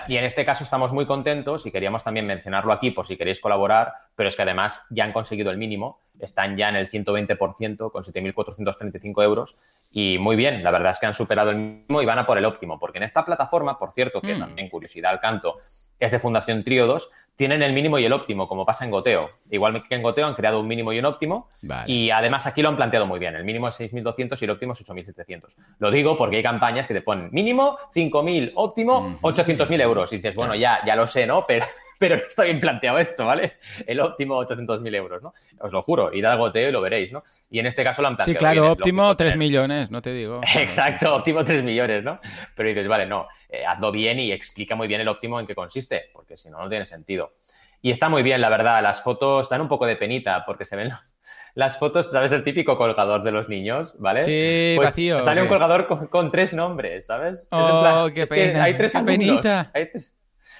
Y 0.06 0.16
en 0.18 0.24
este 0.24 0.44
caso 0.44 0.62
estamos 0.62 0.92
muy 0.92 1.06
contentos 1.06 1.66
y 1.66 1.72
queríamos 1.72 2.04
también 2.04 2.26
mencionarlo 2.26 2.72
aquí 2.72 2.90
por 2.90 3.06
si 3.06 3.16
queréis 3.16 3.40
colaborar, 3.40 3.94
pero 4.14 4.28
es 4.28 4.36
que 4.36 4.42
además 4.42 4.82
ya 4.90 5.04
han 5.04 5.12
conseguido 5.12 5.50
el 5.50 5.56
mínimo, 5.56 5.98
están 6.20 6.56
ya 6.56 6.68
en 6.68 6.76
el 6.76 6.88
120% 6.88 7.90
con 7.90 8.02
7.435 8.04 9.24
euros 9.24 9.56
y 9.90 10.18
muy 10.18 10.36
bien, 10.36 10.62
la 10.62 10.70
verdad 10.70 10.92
es 10.92 10.98
que 10.98 11.06
han 11.06 11.14
superado 11.14 11.50
el 11.50 11.56
mínimo 11.56 12.02
y 12.02 12.04
van 12.06 12.18
a 12.18 12.26
por 12.26 12.38
el 12.38 12.44
óptimo, 12.44 12.78
porque 12.78 12.98
en 12.98 13.04
esta 13.04 13.24
plataforma, 13.24 13.78
por 13.78 13.90
cierto, 13.92 14.20
que 14.20 14.36
mm. 14.36 14.38
también 14.38 14.68
curiosidad 14.68 15.12
al 15.12 15.20
canto, 15.20 15.56
es 16.04 16.12
de 16.12 16.18
Fundación 16.18 16.64
Tríodos, 16.64 17.10
tienen 17.36 17.62
el 17.62 17.72
mínimo 17.72 17.98
y 17.98 18.04
el 18.04 18.12
óptimo, 18.12 18.46
como 18.46 18.64
pasa 18.64 18.84
en 18.84 18.90
Goteo. 18.90 19.30
Igual 19.50 19.84
que 19.88 19.94
en 19.94 20.02
Goteo 20.02 20.26
han 20.26 20.34
creado 20.34 20.60
un 20.60 20.68
mínimo 20.68 20.92
y 20.92 20.98
un 20.98 21.04
óptimo. 21.04 21.48
Y 21.86 22.10
además 22.10 22.46
aquí 22.46 22.62
lo 22.62 22.68
han 22.68 22.76
planteado 22.76 23.06
muy 23.06 23.18
bien. 23.18 23.34
El 23.34 23.44
mínimo 23.44 23.68
es 23.68 23.80
6.200 23.80 24.40
y 24.40 24.44
el 24.44 24.50
óptimo 24.50 24.72
es 24.72 24.86
8.700. 24.86 25.56
Lo 25.80 25.90
digo 25.90 26.16
porque 26.16 26.36
hay 26.36 26.42
campañas 26.42 26.86
que 26.86 26.94
te 26.94 27.00
ponen 27.00 27.30
mínimo 27.32 27.78
5.000, 27.92 28.52
óptimo 28.54 29.18
800.000 29.20 29.80
euros. 29.80 30.12
Y 30.12 30.16
dices, 30.16 30.34
bueno, 30.34 30.54
ya, 30.54 30.78
ya 30.86 30.94
lo 30.94 31.06
sé, 31.06 31.26
¿no? 31.26 31.44
Pero 31.46 31.66
pero 32.04 32.16
no 32.16 32.22
está 32.28 32.44
bien 32.44 32.60
planteado 32.60 32.98
esto, 32.98 33.24
¿vale? 33.24 33.54
El 33.86 33.98
óptimo 34.00 34.38
800.000 34.44 34.94
euros, 34.94 35.22
¿no? 35.22 35.32
Os 35.58 35.72
lo 35.72 35.82
juro, 35.82 36.12
id 36.12 36.24
al 36.24 36.36
goteo 36.36 36.68
y 36.68 36.72
lo 36.72 36.82
veréis, 36.82 37.12
¿no? 37.12 37.24
Y 37.50 37.60
en 37.60 37.66
este 37.66 37.82
caso 37.82 38.02
lo 38.02 38.08
han 38.08 38.16
planteado. 38.16 38.38
Sí, 38.38 38.38
claro, 38.38 38.70
óptimo 38.70 39.16
3 39.16 39.38
millones, 39.38 39.90
no 39.90 40.02
te 40.02 40.12
digo. 40.12 40.42
Exacto, 40.56 41.14
óptimo 41.14 41.42
3 41.42 41.64
millones, 41.64 42.04
¿no? 42.04 42.20
Pero 42.54 42.68
dices, 42.68 42.86
vale, 42.86 43.06
no, 43.06 43.26
eh, 43.48 43.64
hazlo 43.64 43.90
bien 43.90 44.20
y 44.20 44.32
explica 44.32 44.74
muy 44.74 44.86
bien 44.86 45.00
el 45.00 45.08
óptimo 45.08 45.40
en 45.40 45.46
qué 45.46 45.54
consiste, 45.54 46.10
porque 46.12 46.36
si 46.36 46.50
no, 46.50 46.58
no 46.58 46.68
tiene 46.68 46.84
sentido. 46.84 47.32
Y 47.80 47.90
está 47.90 48.10
muy 48.10 48.22
bien, 48.22 48.42
la 48.42 48.50
verdad, 48.50 48.82
las 48.82 49.02
fotos 49.02 49.48
dan 49.48 49.62
un 49.62 49.68
poco 49.68 49.86
de 49.86 49.96
penita, 49.96 50.44
porque 50.44 50.66
se 50.66 50.76
ven 50.76 50.90
las 51.54 51.78
fotos, 51.78 52.10
¿sabes? 52.10 52.32
El 52.32 52.44
típico 52.44 52.76
colgador 52.76 53.22
de 53.22 53.30
los 53.30 53.48
niños, 53.48 53.96
¿vale? 53.98 54.22
Sí, 54.22 54.74
pues 54.76 54.88
vacío. 54.88 55.22
Sale 55.22 55.40
un 55.40 55.48
colgador 55.48 55.86
con, 56.10 56.30
tres 56.30 56.52
nombres, 56.52 57.06
¿sabes? 57.06 57.46
Oh, 57.50 58.10
qué 58.14 58.26
pena. 58.26 58.64
hay 58.64 58.76
tres 58.76 58.94
alumnos. 58.94 59.46
Hay 59.72 59.90
tres, 59.90 60.14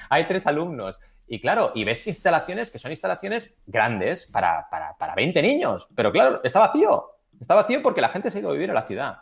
hay 0.09 0.25
tres 0.27 0.47
alumnos. 0.47 0.97
Y 1.27 1.41
claro, 1.41 1.73
y 1.75 1.85
ves 1.85 2.07
instalaciones 2.07 2.71
que 2.71 2.79
son 2.79 2.91
instalaciones 2.91 3.57
grandes 3.67 4.27
para, 4.27 4.69
para, 4.71 4.97
para 4.99 5.15
20 5.15 5.41
niños. 5.43 5.89
Pero 5.95 6.13
claro, 6.13 6.41
está 6.45 6.61
vacío. 6.61 7.05
Está 7.41 7.55
vacío 7.55 7.83
porque 7.83 8.01
la 8.01 8.09
gente 8.09 8.31
se 8.31 8.39
ha 8.39 8.41
ido 8.41 8.51
a 8.51 8.53
vivir 8.53 8.71
a 8.71 8.75
la 8.75 8.83
ciudad. 8.83 9.19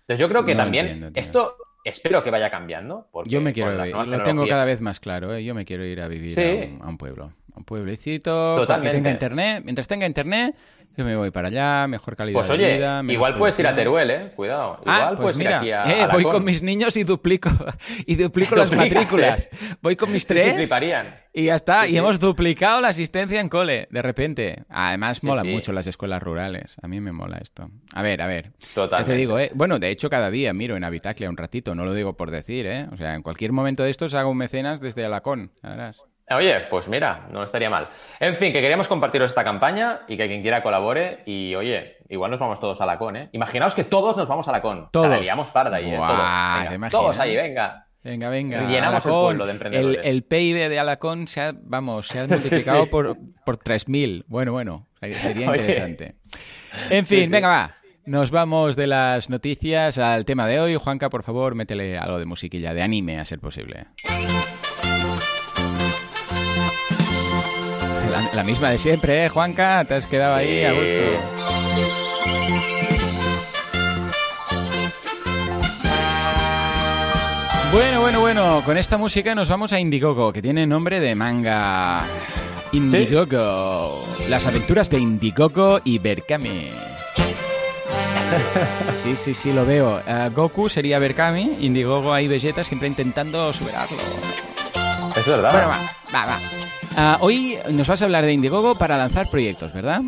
Entonces 0.00 0.18
yo 0.18 0.28
creo 0.28 0.44
que 0.44 0.54
también 0.54 1.12
esto 1.14 1.56
espero 1.84 2.22
que 2.22 2.30
vaya 2.30 2.50
cambiando. 2.50 3.08
yo 3.24 3.40
me 3.40 3.52
quiero 3.52 3.84
ir, 3.84 3.94
lo 3.94 4.22
tengo 4.22 4.46
cada 4.46 4.64
vez 4.64 4.80
más 4.80 5.00
claro, 5.00 5.34
¿eh? 5.34 5.44
yo 5.44 5.54
me 5.54 5.64
quiero 5.64 5.84
ir 5.84 6.00
a 6.00 6.08
vivir 6.08 6.38
a, 6.80 6.88
un, 6.88 6.98
pueblo, 6.98 7.32
a 7.52 7.58
un 7.58 7.64
pueblecito, 7.64 8.64
que 8.82 8.90
tenga 8.90 9.10
internet. 9.10 9.62
Mientras 9.64 9.88
tenga 9.88 10.06
internet, 10.06 10.54
yo 10.96 11.04
me 11.04 11.16
voy 11.16 11.30
para 11.30 11.48
allá, 11.48 11.86
mejor 11.88 12.16
calidad 12.16 12.40
pues, 12.40 12.48
de 12.48 12.76
vida. 12.76 13.02
igual 13.08 13.38
puedes 13.38 13.58
ir 13.58 13.66
a 13.66 13.74
Teruel, 13.74 14.10
¿eh? 14.10 14.32
Cuidado. 14.36 14.78
Ah, 14.84 14.98
igual 14.98 15.16
pues 15.16 15.36
mira, 15.36 15.50
ir 15.50 15.56
aquí 15.56 15.70
a, 15.72 16.04
eh, 16.04 16.08
voy 16.12 16.24
con 16.24 16.44
mis 16.44 16.62
niños 16.62 16.96
y 16.96 17.04
duplico 17.04 17.50
y 18.06 18.16
duplico 18.16 18.56
las 18.56 18.70
matrículas. 18.76 19.48
Voy 19.80 19.96
con 19.96 20.12
mis 20.12 20.26
tres. 20.26 20.70
y 21.32 21.44
ya 21.44 21.54
está. 21.54 21.88
y 21.88 21.96
hemos 21.96 22.20
duplicado 22.20 22.80
la 22.80 22.88
asistencia 22.88 23.40
en 23.40 23.48
cole, 23.48 23.88
de 23.90 24.02
repente. 24.02 24.64
Además, 24.68 25.22
mola 25.22 25.44
mucho 25.44 25.72
las 25.72 25.86
escuelas 25.86 26.22
rurales. 26.22 26.76
A 26.82 26.88
mí 26.88 27.00
me 27.00 27.12
mola 27.12 27.38
esto. 27.38 27.70
A 27.94 28.02
ver, 28.02 28.20
a 28.20 28.26
ver. 28.26 28.52
Totalmente. 28.74 29.12
te 29.12 29.16
digo, 29.16 29.38
¿eh? 29.38 29.50
Bueno, 29.54 29.78
de 29.78 29.90
hecho, 29.90 30.10
cada 30.10 30.30
día 30.30 30.52
miro 30.52 30.76
en 30.76 30.84
Habitaclia 30.84 31.30
un 31.30 31.36
ratito. 31.36 31.74
No 31.74 31.84
lo 31.84 31.94
digo 31.94 32.16
por 32.16 32.30
decir, 32.30 32.66
¿eh? 32.66 32.86
O 32.92 32.96
sea, 32.96 33.14
en 33.14 33.22
cualquier 33.22 33.52
momento 33.52 33.82
de 33.82 33.90
estos 33.90 34.12
hago 34.14 34.30
un 34.30 34.36
mecenas 34.36 34.80
desde 34.80 35.04
Alacón. 35.06 35.52
Verás. 35.62 36.02
Oye, 36.30 36.60
pues 36.70 36.88
mira, 36.88 37.26
no 37.30 37.42
estaría 37.42 37.68
mal. 37.68 37.88
En 38.20 38.36
fin, 38.36 38.52
que 38.52 38.60
queríamos 38.60 38.88
compartiros 38.88 39.30
esta 39.30 39.44
campaña 39.44 40.02
y 40.08 40.16
que 40.16 40.26
quien 40.28 40.42
quiera 40.42 40.62
colabore. 40.62 41.22
Y 41.26 41.54
oye, 41.54 41.96
igual 42.08 42.30
nos 42.30 42.40
vamos 42.40 42.60
todos 42.60 42.80
a 42.80 42.86
la 42.86 42.98
con, 42.98 43.16
¿eh? 43.16 43.28
Imaginaos 43.32 43.74
que 43.74 43.84
todos 43.84 44.16
nos 44.16 44.28
vamos 44.28 44.48
a 44.48 44.52
la 44.52 44.62
con. 44.62 44.90
Todos. 44.90 45.20
liamos 45.20 45.48
parda 45.48 45.76
ahí, 45.76 45.92
¿eh? 45.92 45.98
todos. 45.98 46.90
todos 46.90 47.18
ahí, 47.18 47.36
venga. 47.36 47.86
Venga, 48.04 48.30
venga. 48.30 48.68
Llenamos 48.68 49.04
el 49.06 49.12
pueblo 49.12 49.46
de 49.46 49.52
emprendedores. 49.52 50.00
El, 50.04 50.24
PIB 50.24 50.68
de 50.68 50.78
Alacón 50.78 51.28
se 51.28 51.40
ha, 51.40 51.54
vamos, 51.56 52.08
se 52.08 52.20
ha 52.20 52.26
multiplicado 52.28 52.90
por, 52.90 53.16
por 53.44 53.58
3.000. 53.58 54.24
Bueno, 54.26 54.52
bueno, 54.52 54.88
sería 55.00 55.46
interesante. 55.54 56.16
En 56.90 57.06
fin, 57.06 57.30
venga, 57.30 57.48
va. 57.48 57.74
Nos 58.04 58.32
vamos 58.32 58.74
de 58.74 58.88
las 58.88 59.30
noticias 59.30 59.98
al 59.98 60.24
tema 60.24 60.48
de 60.48 60.58
hoy. 60.58 60.74
Juanca, 60.74 61.08
por 61.08 61.22
favor, 61.22 61.54
métele 61.54 61.96
algo 61.96 62.18
de 62.18 62.24
musiquilla, 62.24 62.74
de 62.74 62.82
anime, 62.82 63.20
a 63.20 63.24
ser 63.24 63.38
posible. 63.38 63.86
La, 68.32 68.44
misma 68.44 68.70
de 68.70 68.78
siempre, 68.78 69.24
¿eh, 69.24 69.28
Juanca? 69.28 69.84
Te 69.84 69.94
has 69.94 70.06
quedado 70.06 70.36
ahí 70.36 70.64
a 70.64 70.72
gusto. 70.72 71.52
Bueno, 78.34 78.62
con 78.64 78.78
esta 78.78 78.96
música 78.96 79.34
nos 79.34 79.50
vamos 79.50 79.74
a 79.74 79.78
Indiegogo, 79.78 80.32
que 80.32 80.40
tiene 80.40 80.66
nombre 80.66 81.00
de 81.00 81.14
manga. 81.14 82.02
Indiegogo. 82.72 84.06
Las 84.30 84.46
aventuras 84.46 84.88
de 84.88 84.98
Indiegogo 84.98 85.80
y 85.84 85.98
Berkami. 85.98 86.70
Sí, 89.02 89.16
sí, 89.16 89.34
sí, 89.34 89.52
lo 89.52 89.66
veo. 89.66 90.00
Eh, 90.06 90.30
Goku 90.34 90.70
sería 90.70 90.98
Berkami, 90.98 91.58
Indiegogo 91.60 92.18
y 92.18 92.26
Vegeta 92.26 92.64
siempre 92.64 92.88
intentando 92.88 93.52
superarlo. 93.52 93.98
Es 95.14 95.26
verdad. 95.26 95.52
Bueno, 95.52 95.68
va, 95.68 95.78
va, 96.14 96.26
va. 96.26 96.38
Ah, 96.96 97.18
hoy 97.20 97.58
nos 97.70 97.88
vas 97.88 98.02
a 98.02 98.04
hablar 98.04 98.24
de 98.24 98.32
Indiegogo 98.32 98.74
para 98.74 98.96
lanzar 98.96 99.28
proyectos, 99.30 99.72
¿verdad? 99.72 100.02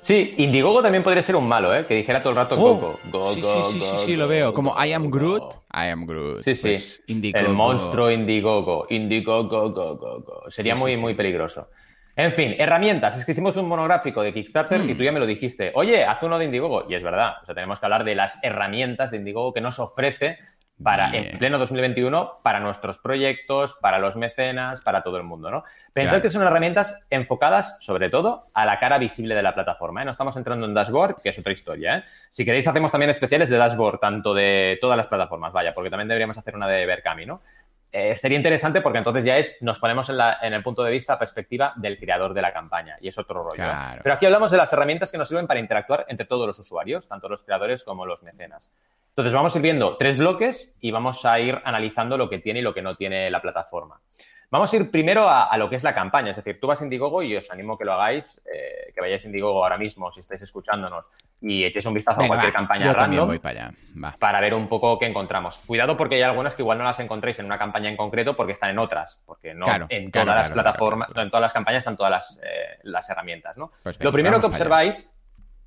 Sí, 0.00 0.34
Indiegogo 0.36 0.82
también 0.82 1.02
podría 1.02 1.22
ser 1.22 1.34
un 1.36 1.48
malo, 1.48 1.74
¿eh? 1.74 1.84
Que 1.86 1.94
dijera 1.96 2.20
todo 2.20 2.30
el 2.30 2.36
rato 2.36 2.54
Oh, 2.54 2.58
Gogo. 2.58 3.00
Go, 3.10 3.32
sí, 3.32 3.40
go, 3.40 3.62
sí, 3.64 3.72
sí, 3.72 3.90
go, 3.90 3.98
sí, 3.98 4.16
lo 4.16 4.28
veo. 4.28 4.52
Como 4.54 4.74
I 4.84 4.92
am. 4.92 5.10
Groot. 5.10 5.52
I 5.72 5.88
am 5.90 6.06
Groot. 6.06 6.42
Sí, 6.42 6.54
sí. 6.54 6.62
Pues, 6.62 7.02
Indiegogo. 7.08 7.44
El 7.44 7.52
monstruo 7.54 8.10
Indiegogo. 8.10 8.86
Indiegogo, 8.90 9.70
go, 9.70 9.96
go, 9.96 10.20
go. 10.20 10.42
Sería 10.50 10.76
Sí, 10.76 10.82
muy, 10.82 10.94
sí, 10.94 11.00
muy 11.00 11.14
peligroso. 11.14 11.68
En 12.14 12.32
fin, 12.32 12.54
herramientas. 12.56 13.18
Es 13.18 13.24
que 13.24 13.32
hicimos 13.32 13.56
un 13.56 13.66
monográfico 13.68 14.22
de 14.22 14.32
Kickstarter 14.32 14.80
y 14.88 14.94
Hmm. 14.94 14.96
tú 14.96 15.02
ya 15.02 15.12
me 15.12 15.18
lo 15.18 15.26
dijiste. 15.26 15.72
Oye, 15.74 16.04
haz 16.04 16.22
uno 16.22 16.38
de 16.38 16.44
Indiegogo. 16.44 16.84
Y 16.88 16.94
es 16.94 17.02
verdad. 17.02 17.32
O 17.42 17.46
sea, 17.46 17.54
tenemos 17.54 17.80
que 17.80 17.86
hablar 17.86 18.04
de 18.04 18.14
las 18.14 18.38
herramientas 18.42 19.10
de 19.10 19.16
Indiegogo 19.16 19.52
que 19.52 19.60
nos 19.60 19.78
ofrece 19.80 20.38
para, 20.82 21.08
Bien. 21.10 21.28
en 21.32 21.38
pleno 21.38 21.58
2021, 21.58 22.40
para 22.42 22.60
nuestros 22.60 22.98
proyectos, 22.98 23.74
para 23.80 23.98
los 23.98 24.16
mecenas, 24.16 24.82
para 24.82 25.02
todo 25.02 25.16
el 25.16 25.22
mundo, 25.22 25.50
¿no? 25.50 25.64
Pensad 25.92 26.10
Claro. 26.10 26.22
que 26.22 26.30
son 26.30 26.42
herramientas 26.42 27.00
enfocadas, 27.08 27.76
sobre 27.80 28.10
todo, 28.10 28.44
a 28.52 28.66
la 28.66 28.78
cara 28.78 28.98
visible 28.98 29.34
de 29.34 29.42
la 29.42 29.54
plataforma. 29.54 30.02
¿eh? 30.02 30.04
No 30.04 30.10
estamos 30.10 30.36
entrando 30.36 30.66
en 30.66 30.74
dashboard, 30.74 31.22
que 31.22 31.30
es 31.30 31.38
otra 31.38 31.52
historia. 31.52 31.98
¿eh? 31.98 32.04
Si 32.30 32.44
queréis, 32.44 32.68
hacemos 32.68 32.92
también 32.92 33.10
especiales 33.10 33.48
de 33.48 33.56
dashboard, 33.56 33.98
tanto 34.00 34.34
de 34.34 34.78
todas 34.80 34.98
las 34.98 35.06
plataformas, 35.06 35.52
vaya, 35.52 35.72
porque 35.72 35.88
también 35.88 36.08
deberíamos 36.08 36.36
hacer 36.36 36.54
una 36.54 36.68
de 36.68 36.84
Berkami, 36.84 37.24
¿no? 37.24 37.40
Eh, 37.98 38.14
sería 38.14 38.36
interesante 38.36 38.82
porque 38.82 38.98
entonces 38.98 39.24
ya 39.24 39.38
es, 39.38 39.56
nos 39.62 39.78
ponemos 39.78 40.10
en, 40.10 40.18
la- 40.18 40.36
en 40.42 40.52
el 40.52 40.62
punto 40.62 40.84
de 40.84 40.90
vista, 40.90 41.18
perspectiva 41.18 41.72
del 41.76 41.98
creador 41.98 42.34
de 42.34 42.42
la 42.42 42.52
campaña 42.52 42.98
y 43.00 43.08
es 43.08 43.16
otro 43.16 43.42
rollo. 43.42 43.54
¿eh? 43.54 43.66
Claro. 43.66 44.00
Pero 44.02 44.14
aquí 44.14 44.26
hablamos 44.26 44.50
de 44.50 44.58
las 44.58 44.70
herramientas 44.70 45.10
que 45.10 45.16
nos 45.16 45.28
sirven 45.28 45.46
para 45.46 45.60
interactuar 45.60 46.04
entre 46.08 46.26
todos 46.26 46.46
los 46.46 46.58
usuarios, 46.58 47.08
tanto 47.08 47.26
los 47.30 47.42
creadores 47.42 47.84
como 47.84 48.04
los 48.04 48.22
mecenas. 48.22 48.70
Entonces 49.08 49.32
vamos 49.32 49.54
a 49.54 49.58
ir 49.58 49.62
viendo 49.62 49.96
tres 49.96 50.18
bloques 50.18 50.74
y 50.78 50.90
vamos 50.90 51.24
a 51.24 51.40
ir 51.40 51.58
analizando 51.64 52.18
lo 52.18 52.28
que 52.28 52.38
tiene 52.38 52.58
y 52.58 52.62
lo 52.62 52.74
que 52.74 52.82
no 52.82 52.96
tiene 52.96 53.30
la 53.30 53.40
plataforma. 53.40 53.98
Vamos 54.50 54.70
a 54.72 54.76
ir 54.76 54.90
primero 54.90 55.28
a, 55.28 55.44
a 55.44 55.56
lo 55.56 55.70
que 55.70 55.76
es 55.76 55.82
la 55.82 55.94
campaña, 55.94 56.32
es 56.32 56.36
decir, 56.36 56.60
tú 56.60 56.66
vas 56.66 56.80
a 56.80 56.84
Indiegogo 56.84 57.22
y 57.22 57.34
os 57.34 57.50
animo 57.50 57.78
que 57.78 57.84
lo 57.86 57.94
hagáis, 57.94 58.40
que 58.96 59.02
vayáis 59.02 59.22
a 59.22 59.26
Indiegogo 59.26 59.62
ahora 59.62 59.76
mismo 59.76 60.10
si 60.10 60.20
estáis 60.20 60.40
escuchándonos 60.40 61.04
y 61.42 61.64
echéis 61.64 61.84
un 61.84 61.92
vistazo 61.92 62.22
a 62.22 62.26
cualquier 62.26 62.50
va, 62.50 62.56
campaña 62.56 62.86
Yo 62.86 62.92
random 62.94 63.26
voy 63.28 63.38
para 63.38 63.66
allá. 63.66 63.74
Va. 64.02 64.14
para 64.18 64.40
ver 64.40 64.54
un 64.54 64.68
poco 64.68 64.98
qué 64.98 65.06
encontramos. 65.06 65.58
Cuidado 65.66 65.96
porque 65.96 66.14
hay 66.14 66.22
algunas 66.22 66.54
que 66.54 66.62
igual 66.62 66.78
no 66.78 66.84
las 66.84 66.98
encontréis 66.98 67.38
en 67.38 67.46
una 67.46 67.58
campaña 67.58 67.90
en 67.90 67.96
concreto 67.96 68.34
porque 68.34 68.52
están 68.52 68.70
en 68.70 68.78
otras, 68.78 69.22
porque 69.26 69.52
no 69.54 69.66
Claro, 69.66 69.86
en 69.90 70.10
claro, 70.10 70.24
todas 70.24 70.38
las 70.38 70.50
claro, 70.50 70.62
plataformas, 70.62 71.08
en 71.14 71.28
todas 71.30 71.42
las 71.42 71.52
campañas 71.52 71.78
están 71.80 71.96
todas 71.96 72.10
las, 72.10 72.40
eh, 72.42 72.78
las 72.84 73.08
herramientas, 73.10 73.58
¿no? 73.58 73.70
Pues 73.82 74.02
Lo 74.02 74.10
primero 74.10 74.40
que 74.40 74.46
observáis, 74.46 75.12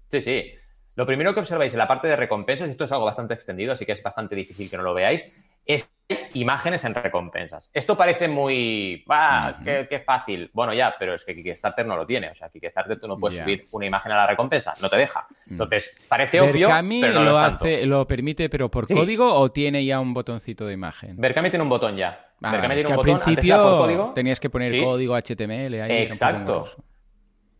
sí, 0.10 0.22
sí, 0.22 0.52
lo 0.96 1.06
primero 1.06 1.34
que 1.34 1.39
observáis 1.39 1.72
en 1.74 1.80
la 1.80 1.88
parte 1.88 2.08
de 2.08 2.15
recompensas, 2.15 2.68
y 2.68 2.72
esto 2.72 2.86
es 2.86 2.92
algo 2.92 3.06
bastante 3.06 3.36
extendido, 3.36 3.74
así 3.74 3.86
que 3.86 3.92
es 3.92 4.02
bastante 4.02 4.36
difícil 4.36 4.70
que 4.70 4.78
no 4.78 4.84
lo 4.84 4.94
veáis, 4.96 5.32
es 5.65 5.88
imágenes 6.34 6.84
en 6.86 6.95
recompensas. 6.95 7.69
Esto 7.74 7.95
parece 7.98 8.28
muy, 8.28 9.04
¡ah, 9.10 9.58
qué, 9.63 9.88
qué 9.89 10.00
fácil! 10.00 10.50
Bueno, 10.54 10.74
ya, 10.74 10.95
pero 10.98 11.13
es 11.13 11.24
que 11.24 11.36
Kickstarter 11.36 11.86
no 11.86 11.95
lo 11.95 12.06
tiene. 12.06 12.30
O 12.30 12.36
sea, 12.36 12.50
Kickstarter 12.50 13.00
tú 13.00 13.08
no 13.08 13.17
puedes 13.17 13.39
subir 13.39 13.65
una 13.72 13.86
imagen 13.86 14.12
a 14.12 14.17
la 14.17 14.28
recompensa, 14.28 14.74
no 14.82 14.89
te 14.89 14.98
deja. 14.98 15.28
Mm. 15.48 15.52
Entonces, 15.52 15.91
parece 16.08 16.41
obvio, 16.41 16.67
Berkami 16.67 17.02
pero 17.02 17.13
no 17.13 17.24
lo, 17.24 17.32
lo 17.32 17.38
es 17.38 17.43
tanto. 17.50 17.65
hace, 17.65 17.86
lo 17.86 18.08
permite, 18.08 18.50
pero 18.50 18.69
por 18.69 18.88
Sí. 18.88 18.93
código 18.93 19.32
o 19.34 19.52
tiene 19.52 19.86
ya 19.86 20.00
un 20.00 20.13
botoncito 20.13 20.65
de 20.65 20.74
imagen. 20.74 21.15
Berkami 21.17 21.50
tiene 21.50 21.63
un 21.63 21.69
botón 21.69 21.95
ya. 21.95 22.26
Ah, 22.41 22.56
es 22.74 22.86
que 22.86 22.91
al 22.93 22.98
botón, 22.98 23.19
principio 23.19 24.12
tenías 24.15 24.39
que 24.39 24.50
poner 24.50 24.72
Sí. 24.72 24.82
código 24.82 25.15
HTML 25.15 25.82
ahí. 25.82 25.91
Exacto. 26.04 26.65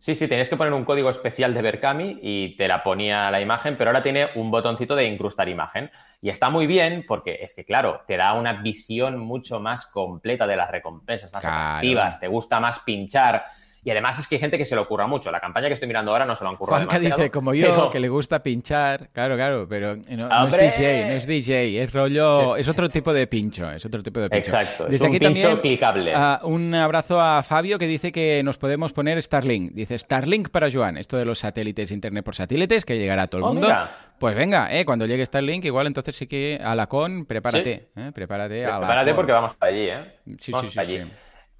Sí, 0.00 0.14
sí, 0.14 0.26
tenías 0.28 0.48
que 0.48 0.56
poner 0.56 0.72
un 0.72 0.86
código 0.86 1.10
especial 1.10 1.52
de 1.52 1.60
Berkami 1.60 2.18
y 2.22 2.56
te 2.56 2.66
la 2.66 2.82
ponía 2.82 3.30
la 3.30 3.38
imagen, 3.42 3.76
pero 3.76 3.90
ahora 3.90 4.02
tiene 4.02 4.28
un 4.34 4.50
botoncito 4.50 4.96
de 4.96 5.04
incrustar 5.04 5.46
imagen. 5.50 5.90
Y 6.22 6.30
está 6.30 6.48
muy 6.48 6.66
bien 6.66 7.04
porque 7.06 7.38
es 7.42 7.54
que, 7.54 7.66
claro, 7.66 8.00
te 8.06 8.16
da 8.16 8.32
una 8.32 8.62
visión 8.62 9.18
mucho 9.18 9.60
más 9.60 9.86
completa 9.86 10.46
de 10.46 10.56
las 10.56 10.70
recompensas, 10.70 11.30
más 11.34 11.42
Claro. 11.42 11.56
atractivas, 11.56 12.18
te 12.18 12.28
gusta 12.28 12.60
más 12.60 12.78
pinchar. 12.78 13.44
Y 13.82 13.90
además 13.90 14.18
es 14.18 14.28
que 14.28 14.34
hay 14.34 14.40
gente 14.40 14.58
que 14.58 14.66
se 14.66 14.74
le 14.74 14.82
ocurra 14.82 15.06
mucho. 15.06 15.30
La 15.30 15.40
campaña 15.40 15.68
que 15.68 15.72
estoy 15.74 15.88
mirando 15.88 16.12
ahora 16.12 16.26
no 16.26 16.36
se 16.36 16.44
lo 16.44 16.50
han 16.50 16.56
currado 16.56 16.76
Juanca 16.80 16.96
demasiado, 16.98 17.22
dice, 17.22 17.30
como 17.30 17.54
yo, 17.54 17.66
pero- 17.74 17.90
que 17.90 17.98
le 18.00 18.08
gusta 18.10 18.42
pinchar. 18.42 19.08
Claro, 19.12 19.36
claro, 19.36 19.66
pero 19.68 19.96
no, 19.96 20.28
no 20.28 20.48
es 20.48 20.76
DJ, 20.76 21.06
no 21.06 21.12
es 21.14 21.26
DJ, 21.26 21.82
es 21.82 21.90
rollo, 21.92 22.56
Sí. 22.56 22.60
es 22.60 22.68
otro 22.68 22.90
tipo 22.90 23.14
de 23.14 23.26
pincho, 23.26 23.70
es 23.70 23.82
otro 23.86 24.02
tipo 24.02 24.20
de 24.20 24.28
pincho. 24.28 24.44
Exacto, 24.50 24.84
es 24.84 24.90
Desde 24.90 25.04
un 25.06 25.10
aquí 25.16 25.18
pincho 25.24 25.42
también, 25.48 25.60
clicable. 25.62 26.12
ah, 26.14 26.40
un 26.42 26.74
abrazo 26.74 27.18
a 27.20 27.42
Fabio 27.42 27.78
que 27.78 27.86
dice 27.86 28.12
que 28.12 28.42
nos 28.44 28.58
podemos 28.58 28.92
poner 28.92 29.22
Starlink. 29.22 29.72
Dice 29.72 29.98
Starlink 29.98 30.50
para 30.50 30.70
Joan, 30.70 30.98
esto 30.98 31.16
de 31.16 31.24
los 31.24 31.38
satélites, 31.38 31.90
internet 31.90 32.22
por 32.22 32.34
satélites, 32.34 32.84
que 32.84 32.98
llegará 32.98 33.22
a 33.22 33.26
todo 33.28 33.38
el 33.38 33.44
Oh, 33.44 33.52
mundo. 33.54 33.66
mira. 33.66 33.90
Pues 34.18 34.36
venga, 34.36 34.68
eh, 34.78 34.84
cuando 34.84 35.06
llegue 35.06 35.24
Starlink, 35.24 35.64
igual 35.64 35.86
entonces 35.86 36.14
sí 36.14 36.26
que 36.26 36.60
a 36.62 36.74
la 36.74 36.86
con, 36.86 37.24
prepárate, 37.24 37.88
eh, 37.96 38.10
prepárate. 38.14 38.66
a 38.66 38.72
la 38.72 38.78
Prepárate 38.80 39.10
con. 39.12 39.16
porque 39.16 39.32
vamos 39.32 39.54
para 39.56 39.72
allí, 39.72 39.88
¿eh? 39.88 40.16
Sí, 40.38 40.52
Vamos 40.52 40.70
sí, 40.74 40.78
allí. 40.78 40.98
sí. 40.98 41.12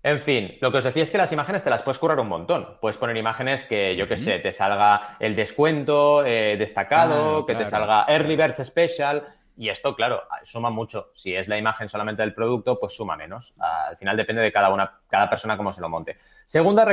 En 0.03 0.21
fin, 0.21 0.57
lo 0.61 0.73
que 0.73 0.79
os 0.79 0.85
decía 0.85 1.03
es 1.03 1.11
que 1.11 1.19
las 1.19 1.31
imágenes 1.33 1.63
te 1.63 1.69
las 1.69 1.83
puedes 1.83 1.99
currar 1.99 2.19
un 2.21 2.29
montón. 2.29 2.79
Puedes 2.81 2.97
poner 2.97 3.17
imágenes 3.17 3.67
que, 3.67 3.95
yo 3.97 4.09
qué 4.09 4.17
sé, 4.17 4.39
te 4.39 4.51
salga 4.51 5.17
el 5.21 5.37
descuento 5.37 6.25
eh, 6.25 6.57
destacado, 6.57 7.45
que 7.45 7.55
te 7.55 7.67
salga 7.67 8.07
Early 8.09 8.37
Bird 8.37 8.57
Special. 8.65 9.23
Y 9.59 9.69
esto, 9.69 9.95
claro, 9.95 10.23
suma 10.43 10.71
mucho. 10.71 11.11
Si 11.13 11.35
es 11.35 11.49
la 11.49 11.59
imagen 11.59 11.91
solamente 11.91 12.23
del 12.23 12.33
producto, 12.33 12.81
pues 12.81 12.95
suma 12.95 13.15
menos. 13.15 13.53
Al 13.59 13.97
final 13.99 14.17
depende 14.17 14.41
de 14.41 14.51
cada 14.51 14.71
una, 14.71 15.01
cada 15.07 15.29
persona 15.29 15.59
cómo 15.59 15.71
se 15.71 15.83
lo 15.83 15.91
monte. 15.91 16.17
Segunda, 16.47 16.87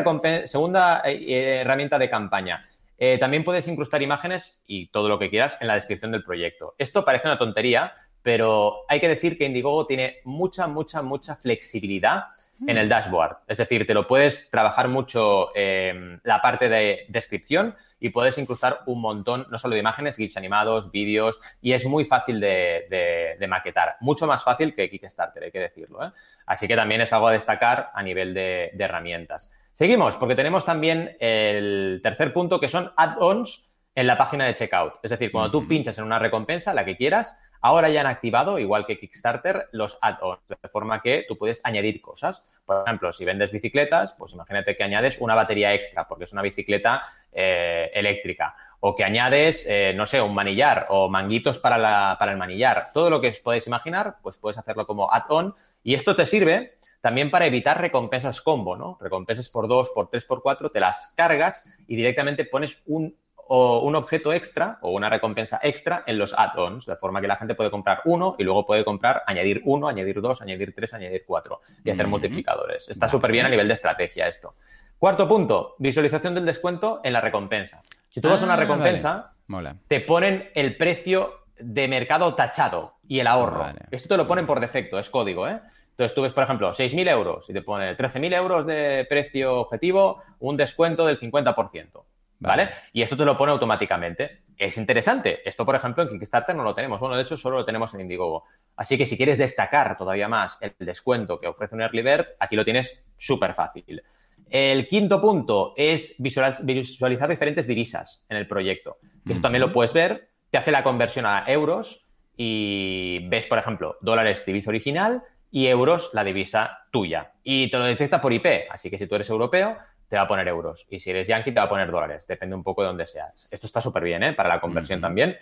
segunda 0.45 1.01
eh, 1.05 1.61
herramienta 1.61 1.97
de 1.97 2.09
campaña. 2.09 2.65
Eh, 2.97 3.17
también 3.19 3.43
puedes 3.43 3.67
incrustar 3.67 4.01
imágenes 4.01 4.59
y 4.65 4.87
todo 4.87 5.07
lo 5.07 5.19
que 5.19 5.29
quieras 5.29 5.57
en 5.61 5.67
la 5.67 5.75
descripción 5.75 6.11
del 6.11 6.23
proyecto. 6.23 6.75
Esto 6.77 7.05
parece 7.05 7.27
una 7.27 7.37
tontería, 7.37 7.93
pero 8.27 8.83
hay 8.89 8.99
que 8.99 9.07
decir 9.07 9.37
que 9.37 9.45
Indiegogo 9.45 9.87
tiene 9.87 10.17
mucha, 10.25 10.67
mucha, 10.67 11.01
mucha 11.01 11.33
flexibilidad 11.33 12.25
en 12.67 12.77
el 12.77 12.89
dashboard. 12.89 13.37
Es 13.47 13.57
decir, 13.57 13.87
te 13.87 13.93
lo 13.93 14.05
puedes 14.05 14.51
trabajar 14.51 14.89
mucho 14.89 15.51
eh, 15.55 16.19
la 16.23 16.41
parte 16.41 16.67
de 16.67 17.05
descripción 17.07 17.73
y 18.01 18.09
puedes 18.09 18.37
incrustar 18.37 18.81
un 18.85 18.99
montón, 18.99 19.47
no 19.49 19.57
solo 19.57 19.75
de 19.75 19.79
imágenes, 19.79 20.17
GIFs 20.17 20.35
animados, 20.35 20.91
vídeos, 20.91 21.39
y 21.61 21.71
es 21.71 21.85
muy 21.85 22.03
fácil 22.03 22.41
de, 22.41 22.85
de- 22.89 23.37
de 23.39 23.47
maquetar. 23.47 23.95
Mucho 24.01 24.27
más 24.27 24.43
fácil 24.43 24.75
que 24.75 24.89
Kickstarter, 24.89 25.43
hay 25.45 25.51
que 25.51 25.59
decirlo. 25.61 26.03
¿eh? 26.05 26.11
Así 26.47 26.67
que 26.67 26.75
también 26.75 26.99
es 26.99 27.13
algo 27.13 27.27
a 27.29 27.31
destacar 27.31 27.91
a 27.93 28.03
nivel 28.03 28.33
de, 28.33 28.71
de 28.73 28.83
herramientas. 28.83 29.49
Seguimos, 29.71 30.17
porque 30.17 30.35
tenemos 30.35 30.65
también 30.65 31.15
el 31.21 32.01
tercer 32.03 32.33
punto, 32.33 32.59
que 32.59 32.67
son 32.67 32.91
add-ons 32.97 33.69
en 33.95 34.05
la 34.05 34.15
página 34.17 34.45
de 34.45 34.53
checkout. 34.53 34.95
Es 35.01 35.09
decir, 35.09 35.31
cuando 35.31 35.49
tú 35.49 35.67
pinchas 35.67 35.97
en 35.97 36.03
una 36.03 36.19
recompensa, 36.19 36.71
la 36.71 36.85
que 36.85 36.95
quieras, 36.97 37.35
ahora 37.61 37.89
ya 37.89 38.01
han 38.01 38.07
activado, 38.07 38.59
igual 38.59 38.85
que 38.85 38.99
Kickstarter, 38.99 39.67
los 39.71 39.97
add-ons, 40.01 40.39
de 40.47 40.69
forma 40.69 41.01
que 41.01 41.25
tú 41.27 41.37
puedes 41.37 41.61
añadir 41.63 42.01
cosas. 42.01 42.43
Por 42.65 42.83
ejemplo, 42.85 43.11
si 43.13 43.25
vendes 43.25 43.51
bicicletas, 43.51 44.13
pues 44.13 44.33
imagínate 44.33 44.75
que 44.75 44.83
añades 44.83 45.17
una 45.19 45.35
batería 45.35 45.73
extra, 45.73 46.07
porque 46.07 46.25
es 46.25 46.33
una 46.33 46.41
bicicleta 46.41 47.03
eh, 47.31 47.91
eléctrica. 47.93 48.55
O 48.79 48.95
que 48.95 49.03
añades, 49.03 49.65
eh, 49.69 49.93
no 49.95 50.05
sé, 50.05 50.21
un 50.21 50.33
manillar 50.35 50.85
o 50.89 51.09
manguitos 51.09 51.57
para, 51.59 51.77
la- 51.77 52.15
para 52.19 52.31
el 52.31 52.37
manillar. 52.37 52.91
Todo 52.93 53.09
lo 53.09 53.19
que 53.21 53.29
os 53.29 53.39
podéis 53.39 53.65
imaginar, 53.67 54.17
pues 54.21 54.37
puedes 54.37 54.57
hacerlo 54.57 54.85
como 54.85 55.11
add-on. 55.11 55.53
Y 55.83 55.95
esto 55.95 56.15
te 56.15 56.25
sirve 56.25 56.77
también 57.01 57.31
para 57.31 57.45
evitar 57.45 57.79
recompensas 57.79 58.41
combo, 58.41 58.75
¿no? 58.75 58.97
Recompensas 58.99 59.49
por 59.49 59.67
2, 59.67 59.91
por 59.95 60.09
3, 60.09 60.25
por 60.25 60.41
4, 60.41 60.69
te 60.71 60.79
las 60.79 61.13
cargas 61.15 61.63
y 61.87 61.95
directamente 61.95 62.45
pones 62.45 62.83
un, 62.87 63.15
o 63.49 63.79
un 63.79 63.95
objeto 63.95 64.33
extra 64.33 64.77
o 64.81 64.91
una 64.91 65.09
recompensa 65.09 65.59
extra 65.63 66.03
en 66.05 66.17
los 66.17 66.33
add-ons, 66.37 66.85
de 66.85 66.95
forma 66.95 67.21
que 67.21 67.27
la 67.27 67.35
gente 67.37 67.55
puede 67.55 67.71
comprar 67.71 68.01
uno 68.05 68.35
y 68.37 68.43
luego 68.43 68.65
puede 68.65 68.83
comprar, 68.85 69.23
añadir 69.27 69.61
uno, 69.65 69.87
añadir 69.87 70.21
dos, 70.21 70.41
añadir 70.41 70.73
tres, 70.75 70.93
añadir 70.93 71.23
cuatro 71.25 71.61
y 71.83 71.89
hacer 71.89 72.07
multiplicadores. 72.07 72.89
Está 72.89 73.05
Vale. 73.05 73.11
súper 73.11 73.31
bien 73.31 73.45
a 73.45 73.49
nivel 73.49 73.67
de 73.67 73.73
estrategia 73.73 74.27
esto. 74.27 74.55
Cuarto 74.99 75.27
punto, 75.27 75.75
visualización 75.77 76.33
del 76.35 76.45
descuento 76.45 77.01
en 77.03 77.13
la 77.13 77.21
recompensa. 77.21 77.81
Si 78.09 78.19
tú 78.21 78.29
vas 78.29 78.41
a 78.41 78.45
una 78.45 78.53
Ah, 78.55 78.57
recompensa, 78.57 79.33
Mola. 79.47 79.75
te 79.87 79.99
ponen 80.01 80.49
el 80.55 80.75
precio 80.75 81.41
de 81.59 81.87
mercado 81.87 82.33
tachado 82.35 82.95
y 83.07 83.19
el 83.19 83.27
ahorro. 83.27 83.59
Vale. 83.59 83.79
Esto 83.91 84.09
te 84.09 84.17
lo 84.17 84.27
ponen 84.27 84.45
por 84.45 84.59
defecto, 84.59 84.97
es 84.99 85.09
código, 85.09 85.47
¿eh? 85.47 85.59
Entonces 85.91 86.13
tú 86.13 86.21
ves, 86.21 86.31
por 86.33 86.43
ejemplo, 86.43 86.71
6.000 86.73 87.09
euros 87.09 87.49
y 87.49 87.53
te 87.53 87.63
pone 87.63 87.95
13.000 87.97 88.33
euros 88.35 88.65
de 88.67 89.05
precio 89.09 89.61
objetivo, 89.61 90.21
un 90.39 90.55
descuento 90.55 91.05
del 91.07 91.17
50%. 91.19 92.03
¿Vale? 92.39 92.65
Vale. 92.65 92.75
Y 92.93 93.01
esto 93.01 93.17
te 93.17 93.25
lo 93.25 93.35
pone 93.37 93.51
automáticamente. 93.51 94.43
Es 94.57 94.77
interesante. 94.77 95.47
Esto, 95.47 95.65
por 95.65 95.75
ejemplo, 95.75 96.03
en 96.03 96.09
Kickstarter 96.09 96.55
no 96.55 96.63
lo 96.63 96.73
tenemos. 96.73 96.99
Bueno, 96.99 97.15
de 97.15 97.23
hecho, 97.23 97.37
solo 97.37 97.57
lo 97.57 97.65
tenemos 97.65 97.93
en 97.93 98.01
Indiegogo. 98.01 98.43
Así 98.75 98.97
que 98.97 99.05
si 99.05 99.17
quieres 99.17 99.37
destacar 99.37 99.97
todavía 99.97 100.27
más 100.27 100.57
el 100.61 100.73
descuento 100.79 101.39
que 101.39 101.47
ofrece 101.47 101.75
un 101.75 101.81
Early 101.81 102.01
Bird, 102.01 102.25
aquí 102.39 102.55
lo 102.55 102.63
tienes 102.65 103.05
súper 103.17 103.53
fácil. 103.53 104.01
El 104.49 104.87
quinto 104.87 105.19
punto 105.19 105.73
es 105.75 106.15
visual- 106.19 106.55
visualizar 106.63 107.27
diferentes 107.27 107.67
divisas 107.67 108.23
en 108.29 108.37
el 108.37 108.47
proyecto. 108.47 108.97
Que 109.25 109.33
Esto 109.33 109.41
también 109.43 109.61
lo 109.61 109.73
puedes 109.73 109.93
ver. 109.93 110.29
Te 110.49 110.57
hace 110.57 110.71
la 110.71 110.83
conversión 110.83 111.25
a 111.25 111.43
euros 111.47 112.03
y 112.37 113.27
ves, 113.27 113.47
por 113.47 113.57
ejemplo, 113.57 113.97
dólares 114.01 114.45
divisa 114.45 114.69
original 114.69 115.23
y 115.51 115.67
euros 115.67 116.11
la 116.13 116.23
divisa 116.23 116.79
tuya. 116.91 117.33
Y 117.43 117.69
te 117.69 117.77
lo 117.77 117.83
detecta 117.85 118.21
por 118.21 118.31
IP, 118.31 118.45
así 118.69 118.89
que 118.89 118.97
si 118.97 119.07
tú 119.07 119.15
eres 119.15 119.29
europeo, 119.29 119.75
te 120.07 120.15
va 120.15 120.23
a 120.23 120.27
poner 120.27 120.47
euros. 120.47 120.85
Y 120.89 120.99
si 120.99 121.09
eres 121.09 121.27
yankee, 121.27 121.51
te 121.51 121.59
va 121.59 121.65
a 121.65 121.69
poner 121.69 121.91
dólares. 121.91 122.27
Depende 122.27 122.55
un 122.55 122.63
poco 122.63 122.81
de 122.81 122.87
dónde 122.87 123.05
seas. 123.05 123.47
Esto 123.51 123.67
está 123.67 123.81
súper 123.81 124.03
bien, 124.03 124.23
¿eh? 124.23 124.33
Para 124.33 124.49
la 124.49 124.61
conversión 124.61 125.01
también. 125.01 125.37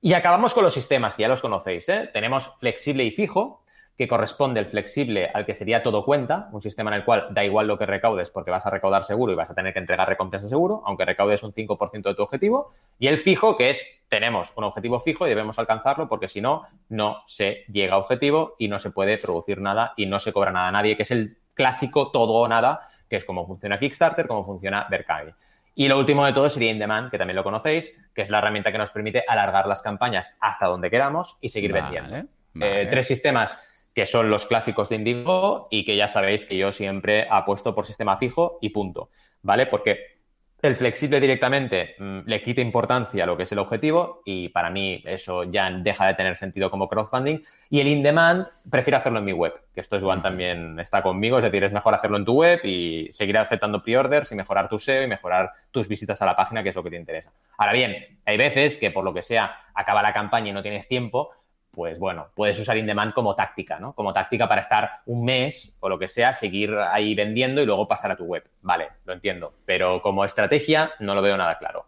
Y 0.00 0.14
acabamos 0.14 0.54
con 0.54 0.64
los 0.64 0.74
sistemas, 0.74 1.14
que 1.14 1.22
ya 1.22 1.28
los 1.28 1.40
conocéis, 1.40 1.88
¿eh? 1.88 2.10
Tenemos 2.12 2.54
flexible 2.58 3.04
y 3.04 3.10
fijo, 3.10 3.62
que 3.98 4.06
corresponde 4.06 4.60
el 4.60 4.66
flexible 4.66 5.28
al 5.34 5.44
que 5.44 5.54
sería 5.54 5.82
todo 5.82 6.04
cuenta, 6.04 6.48
un 6.52 6.62
sistema 6.62 6.90
en 6.92 6.98
el 6.98 7.04
cual 7.04 7.26
da 7.30 7.44
igual 7.44 7.66
lo 7.66 7.76
que 7.76 7.84
recaudes 7.84 8.30
porque 8.30 8.52
vas 8.52 8.64
a 8.64 8.70
recaudar 8.70 9.02
seguro 9.02 9.32
y 9.32 9.34
vas 9.34 9.50
a 9.50 9.54
tener 9.54 9.72
que 9.72 9.80
entregar 9.80 10.08
recompensa 10.08 10.48
seguro, 10.48 10.82
aunque 10.86 11.04
recaudes 11.04 11.42
un 11.42 11.52
5% 11.52 12.02
de 12.02 12.14
tu 12.14 12.22
objetivo, 12.22 12.70
y 13.00 13.08
el 13.08 13.18
fijo, 13.18 13.56
que 13.56 13.70
es 13.70 13.84
tenemos 14.08 14.52
un 14.54 14.62
objetivo 14.62 15.00
fijo 15.00 15.26
y 15.26 15.30
debemos 15.30 15.58
alcanzarlo 15.58 16.08
porque 16.08 16.28
si 16.28 16.40
no, 16.40 16.62
no 16.88 17.24
se 17.26 17.64
llega 17.72 17.94
a 17.94 17.98
objetivo 17.98 18.54
y 18.56 18.68
no 18.68 18.78
se 18.78 18.90
puede 18.90 19.18
producir 19.18 19.60
nada 19.60 19.94
y 19.96 20.06
no 20.06 20.20
se 20.20 20.32
cobra 20.32 20.52
nada 20.52 20.68
a 20.68 20.72
nadie, 20.72 20.96
que 20.96 21.02
es 21.02 21.10
el 21.10 21.38
clásico 21.54 22.12
todo 22.12 22.34
o 22.34 22.46
nada, 22.46 22.82
que 23.08 23.16
es 23.16 23.24
como 23.24 23.46
funciona 23.46 23.78
Kickstarter, 23.78 24.26
como 24.26 24.44
funciona 24.44 24.86
Berkami. 24.90 25.32
Y 25.74 25.86
lo 25.86 25.98
último 25.98 26.26
de 26.26 26.32
todo 26.32 26.50
sería 26.50 26.72
InDemand, 26.72 27.10
que 27.10 27.18
también 27.18 27.36
lo 27.36 27.44
conocéis, 27.44 27.96
que 28.12 28.22
es 28.22 28.30
la 28.30 28.38
herramienta 28.38 28.72
que 28.72 28.78
nos 28.78 28.90
permite 28.90 29.22
alargar 29.26 29.66
las 29.68 29.80
campañas 29.80 30.36
hasta 30.40 30.66
donde 30.66 30.90
queramos 30.90 31.38
y 31.40 31.50
seguir 31.50 31.72
vendiendo. 31.72 32.28
Eh, 32.60 32.88
tres 32.90 33.06
sistemas 33.06 33.64
que 33.94 34.04
son 34.06 34.28
los 34.30 34.46
clásicos 34.46 34.88
de 34.88 34.96
Indigo 34.96 35.68
y 35.70 35.84
que 35.84 35.96
ya 35.96 36.08
sabéis 36.08 36.46
que 36.46 36.56
yo 36.56 36.72
siempre 36.72 37.26
apuesto 37.30 37.74
por 37.74 37.86
sistema 37.86 38.16
fijo 38.16 38.58
y 38.60 38.70
punto, 38.70 39.10
¿vale? 39.42 39.66
Porque 39.66 40.17
el 40.60 40.76
flexible 40.76 41.20
directamente 41.20 41.94
mm, 41.98 42.20
le 42.26 42.42
quita 42.42 42.60
importancia 42.60 43.22
a 43.22 43.26
lo 43.26 43.36
que 43.36 43.44
es 43.44 43.52
el 43.52 43.60
objetivo 43.60 44.22
y 44.24 44.48
para 44.48 44.70
mí 44.70 45.02
eso 45.06 45.44
ya 45.44 45.70
deja 45.70 46.06
de 46.06 46.14
tener 46.14 46.36
sentido 46.36 46.70
como 46.70 46.88
crowdfunding. 46.88 47.40
Y 47.70 47.80
el 47.80 47.88
in-demand 47.88 48.46
prefiero 48.68 48.96
hacerlo 48.96 49.20
en 49.20 49.26
mi 49.26 49.32
web, 49.32 49.52
que 49.72 49.80
esto 49.80 49.96
es 49.96 50.02
Juan 50.02 50.22
también 50.22 50.80
está 50.80 51.02
conmigo, 51.02 51.38
es 51.38 51.44
decir, 51.44 51.62
es 51.62 51.72
mejor 51.72 51.94
hacerlo 51.94 52.16
en 52.16 52.24
tu 52.24 52.34
web 52.34 52.60
y 52.64 53.08
seguir 53.12 53.38
aceptando 53.38 53.82
pre-orders 53.82 54.32
y 54.32 54.34
mejorar 54.34 54.68
tu 54.68 54.78
SEO 54.78 55.04
y 55.04 55.06
mejorar 55.06 55.52
tus 55.70 55.86
visitas 55.86 56.20
a 56.22 56.26
la 56.26 56.34
página, 56.34 56.62
que 56.62 56.70
es 56.70 56.74
lo 56.74 56.82
que 56.82 56.90
te 56.90 56.96
interesa. 56.96 57.32
Ahora 57.56 57.72
bien, 57.72 58.18
hay 58.24 58.36
veces 58.36 58.78
que 58.78 58.90
por 58.90 59.04
lo 59.04 59.14
que 59.14 59.22
sea 59.22 59.54
acaba 59.74 60.02
la 60.02 60.12
campaña 60.12 60.48
y 60.48 60.52
no 60.52 60.62
tienes 60.62 60.88
tiempo, 60.88 61.30
pues 61.78 61.96
bueno, 61.96 62.26
puedes 62.34 62.58
usar 62.58 62.76
in-demand 62.76 63.14
como 63.14 63.36
táctica, 63.36 63.78
¿no? 63.78 63.92
Como 63.92 64.12
táctica 64.12 64.48
para 64.48 64.62
estar 64.62 64.90
un 65.06 65.24
mes 65.24 65.76
o 65.78 65.88
lo 65.88 65.96
que 65.96 66.08
sea, 66.08 66.32
seguir 66.32 66.74
ahí 66.74 67.14
vendiendo 67.14 67.62
y 67.62 67.66
luego 67.66 67.86
pasar 67.86 68.10
a 68.10 68.16
tu 68.16 68.24
web. 68.24 68.42
Vale, 68.62 68.88
lo 69.04 69.12
entiendo, 69.12 69.54
pero 69.64 70.02
como 70.02 70.24
estrategia 70.24 70.90
no 70.98 71.14
lo 71.14 71.22
veo 71.22 71.36
nada 71.36 71.56
claro. 71.56 71.86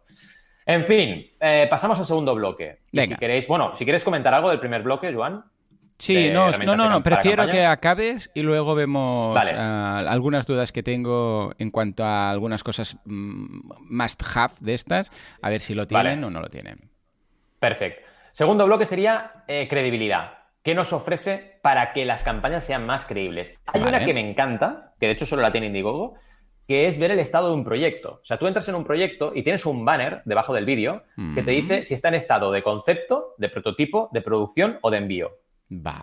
En 0.65 0.85
fin, 0.85 1.33
eh, 1.41 1.67
pasamos 1.69 1.99
al 1.99 2.05
segundo 2.05 2.37
bloque. 2.37 2.83
Si 2.93 3.17
queréis, 3.17 3.49
bueno, 3.49 3.75
si 3.75 3.83
quieres 3.83 4.05
comentar 4.05 4.33
algo 4.33 4.51
del 4.51 4.61
primer 4.61 4.85
bloque, 4.85 5.13
Joan. 5.13 5.45
Sí, 5.99 6.31
no, 6.31 6.53
no, 6.53 6.77
no, 6.77 7.03
prefiero 7.03 7.49
que 7.49 7.65
acabes 7.65 8.31
y 8.33 8.43
luego 8.43 8.77
vemos 8.77 9.37
ah, 9.37 10.05
algunas 10.07 10.47
dudas 10.47 10.71
que 10.71 10.85
tengo 10.85 11.53
en 11.59 11.73
cuanto 11.73 12.05
a 12.05 12.31
algunas 12.31 12.63
cosas 12.63 12.97
mm, 13.07 13.73
must 13.91 14.23
have 14.37 14.55
de 14.61 14.75
estas, 14.75 15.11
a 15.43 15.51
ver 15.51 15.61
si 15.61 15.75
lo 15.75 15.89
tienen 15.89 16.23
o 16.23 16.31
no 16.31 16.41
lo 16.41 16.49
tienen. 16.49 16.93
Perfecto. 17.59 18.20
Segundo 18.33 18.67
bloque 18.67 18.87
sería 18.87 19.45
eh, 19.49 19.67
credibilidad. 19.69 20.39
¿Qué 20.63 20.75
nos 20.75 20.93
ofrece 20.93 21.59
para 21.63 21.93
que 21.93 22.05
las 22.05 22.23
campañas 22.23 22.65
sean 22.65 22.87
más 22.87 23.07
creíbles? 23.07 23.59
Hay 23.67 23.81
una 23.81 24.05
que 24.05 24.13
me 24.13 24.21
encanta, 24.21 24.95
que 25.01 25.07
de 25.07 25.13
hecho 25.13 25.27
solo 25.27 25.43
la 25.43 25.53
tiene 25.53 25.69
Indiegogo, 25.69 26.15
que 26.69 26.87
es 26.87 26.99
ver 26.99 27.11
el 27.11 27.19
estado 27.19 27.49
de 27.49 27.55
un 27.55 27.65
proyecto. 27.65 28.21
O 28.23 28.25
sea, 28.25 28.39
tú 28.39 28.47
entras 28.47 28.69
en 28.69 28.75
un 28.75 28.85
proyecto 28.85 29.33
y 29.35 29.43
tienes 29.43 29.67
un 29.67 29.85
banner 29.85 30.23
debajo 30.25 30.55
del 30.55 30.67
vídeo 30.67 31.03
que 31.35 31.43
te 31.43 31.51
dice 31.51 31.85
si 31.85 31.95
está 31.95 32.09
en 32.09 32.15
estado 32.15 32.53
de 32.53 32.63
concepto, 32.63 33.35
de 33.39 33.49
prototipo, 33.49 34.09
de 34.13 34.23
producción 34.23 34.79
o 34.83 34.91
de 34.91 34.99
envío. 34.99 35.33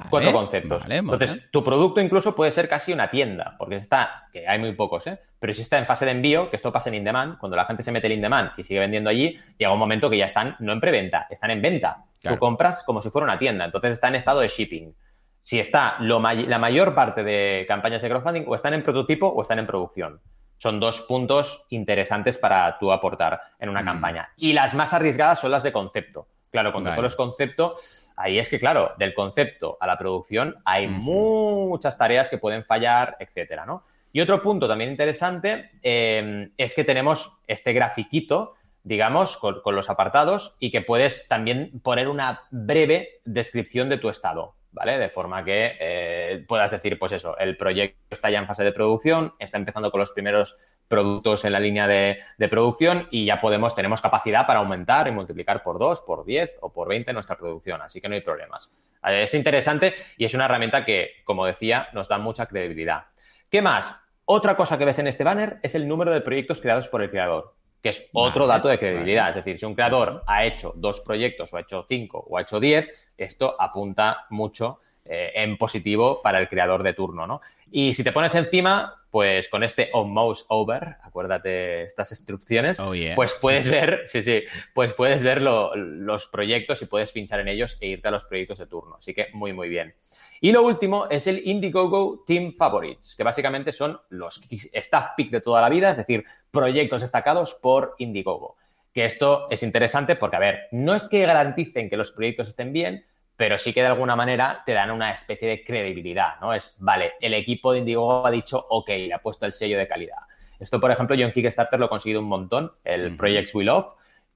Cuatro 0.09 0.32
conceptos. 0.32 0.86
Entonces, 0.88 1.51
tu 1.51 1.61
producto 1.61 1.99
incluso 1.99 2.34
puede 2.34 2.51
ser 2.51 2.70
casi 2.70 2.93
una 2.93 3.09
tienda, 3.09 3.55
porque 3.57 3.76
está, 3.76 4.30
que 4.32 4.47
hay 4.47 4.59
muy 4.59 4.72
pocos, 4.74 5.05
¿eh? 5.07 5.20
pero 5.39 5.53
si 5.53 5.61
está 5.61 5.78
en 5.78 5.86
fase 5.86 6.05
de 6.05 6.11
envío, 6.11 6.49
que 6.49 6.55
esto 6.55 6.72
pasa 6.72 6.89
en 6.89 6.95
in-demand, 6.95 7.38
cuando 7.38 7.57
la 7.57 7.65
gente 7.65 7.84
se 7.84 7.91
mete 7.91 8.07
el 8.07 8.13
in-demand 8.13 8.51
y 8.55 8.63
sigue 8.63 8.80
vendiendo 8.80 9.09
allí, 9.09 9.38
llega 9.57 9.74
un 9.74 9.80
momento 9.80 10.09
que 10.09 10.18
ya 10.18 10.26
están 10.26 10.55
no 10.59 10.72
en 10.72 10.80
preventa, 10.80 11.28
están 11.30 11.51
en 11.51 11.61
venta. 11.61 12.05
Tú 12.22 12.38
compras 12.38 12.84
como 12.84 13.01
si 13.01 13.09
fuera 13.09 13.26
una 13.26 13.38
tienda, 13.38 13.65
entonces 13.65 13.91
está 13.91 14.07
en 14.07 14.15
estado 14.15 14.39
de 14.39 14.47
shipping. 14.47 14.93
Si 15.41 15.59
está 15.59 15.97
la 15.99 16.59
mayor 16.59 16.95
parte 16.95 17.24
de 17.24 17.65
campañas 17.68 18.01
de 18.01 18.09
crowdfunding 18.09 18.43
o 18.47 18.55
están 18.55 18.74
en 18.74 18.84
prototipo 18.84 19.28
o 19.28 19.41
están 19.41 19.59
en 19.59 19.65
producción. 19.65 20.22
Son 20.57 20.80
dos 20.80 21.01
puntos 21.01 21.65
interesantes 21.70 22.38
para 22.38 22.78
tú 22.80 22.91
aportar 22.91 23.39
en 23.59 23.70
una 23.70 23.82
mm. 23.82 23.86
campaña. 23.86 24.30
Y 24.38 24.53
las 24.53 24.74
más 24.74 24.93
arriesgadas 24.93 25.39
son 25.39 25.51
las 25.51 25.63
de 25.63 25.72
concepto. 25.72 26.28
Claro, 26.50 26.72
cuando 26.72 26.91
solo 26.91 27.08
es 27.08 27.16
concepto, 27.16 27.76
ahí 28.16 28.39
es 28.39 28.50
que, 28.50 28.60
claro, 28.60 28.93
del 28.98 29.14
concepto 29.14 29.78
a 29.80 29.88
la 29.88 29.98
producción 29.98 30.56
hay 30.66 30.88
muchas 30.88 31.98
tareas 31.98 32.30
que 32.30 32.38
pueden 32.38 32.64
fallar, 32.64 33.18
etcétera, 33.20 33.66
¿no? 33.66 33.84
Y 34.14 34.22
otro 34.22 34.41
punto 34.41 34.68
también 34.68 34.89
interesante 34.89 35.72
eh, 35.84 36.50
es 36.58 36.74
que 36.74 36.84
tenemos 36.84 37.38
este 37.45 37.74
grafiquito, 37.74 38.54
digamos, 38.84 39.38
con, 39.38 39.62
los 39.76 39.89
apartados 39.89 40.56
y 40.60 40.72
que 40.72 40.82
puedes 40.82 41.28
también 41.28 41.80
poner 41.82 42.08
una 42.08 42.43
breve 42.50 43.20
descripción 43.26 43.89
de 43.89 43.98
tu 43.98 44.10
estado. 44.10 44.56
De 44.86 45.10
forma 45.10 45.44
que 45.44 45.76
eh, 45.80 46.46
puedas 46.48 46.72
decir, 46.72 47.00
pues 47.00 47.12
eso, 47.12 47.38
el 47.38 47.58
proyecto 47.58 47.98
está 48.12 48.30
ya 48.30 48.40
en 48.40 48.48
fase 48.48 48.64
de 48.64 48.72
producción, 48.72 49.34
está 49.40 49.58
empezando 49.58 49.92
con 49.92 50.00
los 50.00 50.12
primeros 50.12 50.56
productos 50.88 51.46
en 51.46 51.54
la 51.54 51.60
línea 51.60 51.88
de, 51.88 52.20
producción 52.50 53.08
y 53.12 53.26
ya 53.26 53.42
podemos, 53.42 53.76
tenemos 53.76 54.02
capacidad 54.02 54.46
para 54.48 54.60
aumentar 54.60 55.08
y 55.08 55.12
multiplicar 55.12 55.64
por 55.64 55.80
2, 55.80 56.02
por 56.02 56.26
10 56.26 56.60
o 56.62 56.72
por 56.72 56.88
20 56.88 57.12
nuestra 57.14 57.38
producción, 57.38 57.82
así 57.82 58.00
que 58.00 58.08
no 58.08 58.16
hay 58.16 58.22
problemas. 58.22 58.72
Eh, 59.04 59.24
es 59.24 59.34
interesante 59.34 59.94
y 60.18 60.26
es 60.26 60.34
una 60.34 60.46
herramienta 60.46 60.86
que, 60.86 61.24
como 61.26 61.46
decía, 61.46 61.88
nos 61.94 62.08
da 62.08 62.18
mucha 62.18 62.46
credibilidad. 62.46 63.08
¿Qué 63.50 63.62
más? 63.62 64.00
Otra 64.26 64.56
cosa 64.56 64.78
que 64.78 64.86
ves 64.86 65.00
en 65.00 65.08
este 65.08 65.24
banner 65.24 65.58
es 65.64 65.76
el 65.76 65.88
número 65.88 66.12
de 66.12 66.22
proyectos 66.22 66.62
creados 66.62 66.88
por 66.88 67.02
el 67.02 67.10
creador 67.10 67.57
que 67.82 67.90
es 67.90 68.10
otro 68.14 68.48
dato 68.48 68.68
de 68.68 68.80
credibilidad. 68.80 69.30
Es 69.30 69.36
decir, 69.36 69.58
si 69.58 69.66
un 69.66 69.76
creador 69.76 70.24
ha 70.28 70.46
hecho 70.46 70.74
dos 70.76 71.00
proyectos 71.02 71.54
o 71.54 71.58
ha 71.58 71.62
hecho 71.62 71.84
cinco 71.88 72.26
o 72.28 72.38
ha 72.38 72.42
hecho 72.42 72.60
diez, 72.60 72.92
esto 73.18 73.56
apunta 73.60 74.26
mucho 74.30 74.80
eh, 75.06 75.32
en 75.36 75.58
positivo 75.58 76.22
para 76.22 76.40
el 76.40 76.50
creador 76.50 76.84
de 76.84 76.94
turno, 76.94 77.26
¿no? 77.26 77.40
Y 77.72 77.94
si 77.94 78.04
te 78.04 78.12
pones 78.12 78.36
encima, 78.36 79.06
pues 79.10 79.48
con 79.48 79.64
este 79.64 79.90
on 79.94 80.12
mouse 80.12 80.46
over, 80.50 80.98
acuérdate 81.02 81.84
estas 81.84 82.12
instrucciones, 82.12 82.80
oh, 82.80 82.92
pues 83.16 83.38
puedes 83.40 83.70
ver, 83.72 84.04
sí, 84.08 84.22
sí, 84.22 84.44
pues 84.74 84.94
puedes 84.94 85.24
ver 85.24 85.42
los 85.42 86.28
proyectos 86.28 86.82
y 86.82 86.88
puedes 86.88 87.12
pinchar 87.12 87.40
en 87.40 87.48
ellos 87.48 87.78
e 87.80 87.88
irte 87.88 88.08
a 88.08 88.12
los 88.12 88.26
proyectos 88.26 88.58
de 88.58 88.68
turno. 88.68 88.98
Así 88.98 89.14
que 89.14 89.28
muy, 89.34 89.54
muy 89.54 89.70
bien. 89.70 89.96
Y 90.40 90.52
lo 90.52 90.64
último 90.64 91.08
es 91.10 91.26
el 91.28 91.42
Indiegogo 91.48 92.24
Team 92.26 92.52
Favorites, 92.52 93.16
que 93.16 93.24
básicamente 93.24 93.72
son 93.72 94.00
los 94.10 94.42
staff 94.50 95.10
pick 95.16 95.32
de 95.32 95.42
toda 95.42 95.62
la 95.62 95.70
vida, 95.70 95.92
es 95.92 95.98
decir, 95.98 96.26
proyectos 96.52 97.02
destacados 97.02 97.56
por 97.56 97.96
Indiegogo. 97.98 98.58
Que 98.94 99.06
esto 99.06 99.48
es 99.50 99.64
interesante 99.64 100.16
porque, 100.16 100.36
a 100.36 100.40
ver, 100.40 100.68
no 100.72 100.94
es 100.94 101.08
que 101.08 101.26
garanticen 101.26 101.90
que 101.90 101.98
los 101.98 102.12
proyectos 102.12 102.50
estén 102.50 102.72
bien, 102.72 103.06
pero 103.36 103.58
sí 103.58 103.74
que 103.74 103.82
de 103.82 103.88
alguna 103.88 104.16
manera 104.16 104.64
te 104.66 104.74
dan 104.74 104.92
una 104.92 105.12
especie 105.12 105.48
de 105.48 105.64
credibilidad, 105.64 106.40
¿no? 106.40 106.54
Es, 106.54 106.76
vale, 106.80 107.14
el 107.20 107.34
equipo 107.34 107.72
de 107.72 107.80
Indiegogo 107.80 108.26
ha 108.26 108.32
dicho, 108.32 108.64
ok, 108.70 108.90
le 108.90 109.14
ha 109.14 109.20
puesto 109.20 109.46
el 109.46 109.54
sello 109.54 109.78
de 109.78 109.88
calidad. 109.88 110.18
Esto, 110.60 110.80
por 110.80 110.92
ejemplo, 110.92 111.16
yo 111.16 111.26
en 111.26 111.32
Kickstarter 111.32 111.80
lo 111.80 111.86
he 111.86 111.90
conseguido 111.90 112.20
un 112.20 112.28
montón, 112.28 112.72
el 112.84 113.16
Projects 113.16 113.54
We 113.54 113.64
Love, 113.64 113.86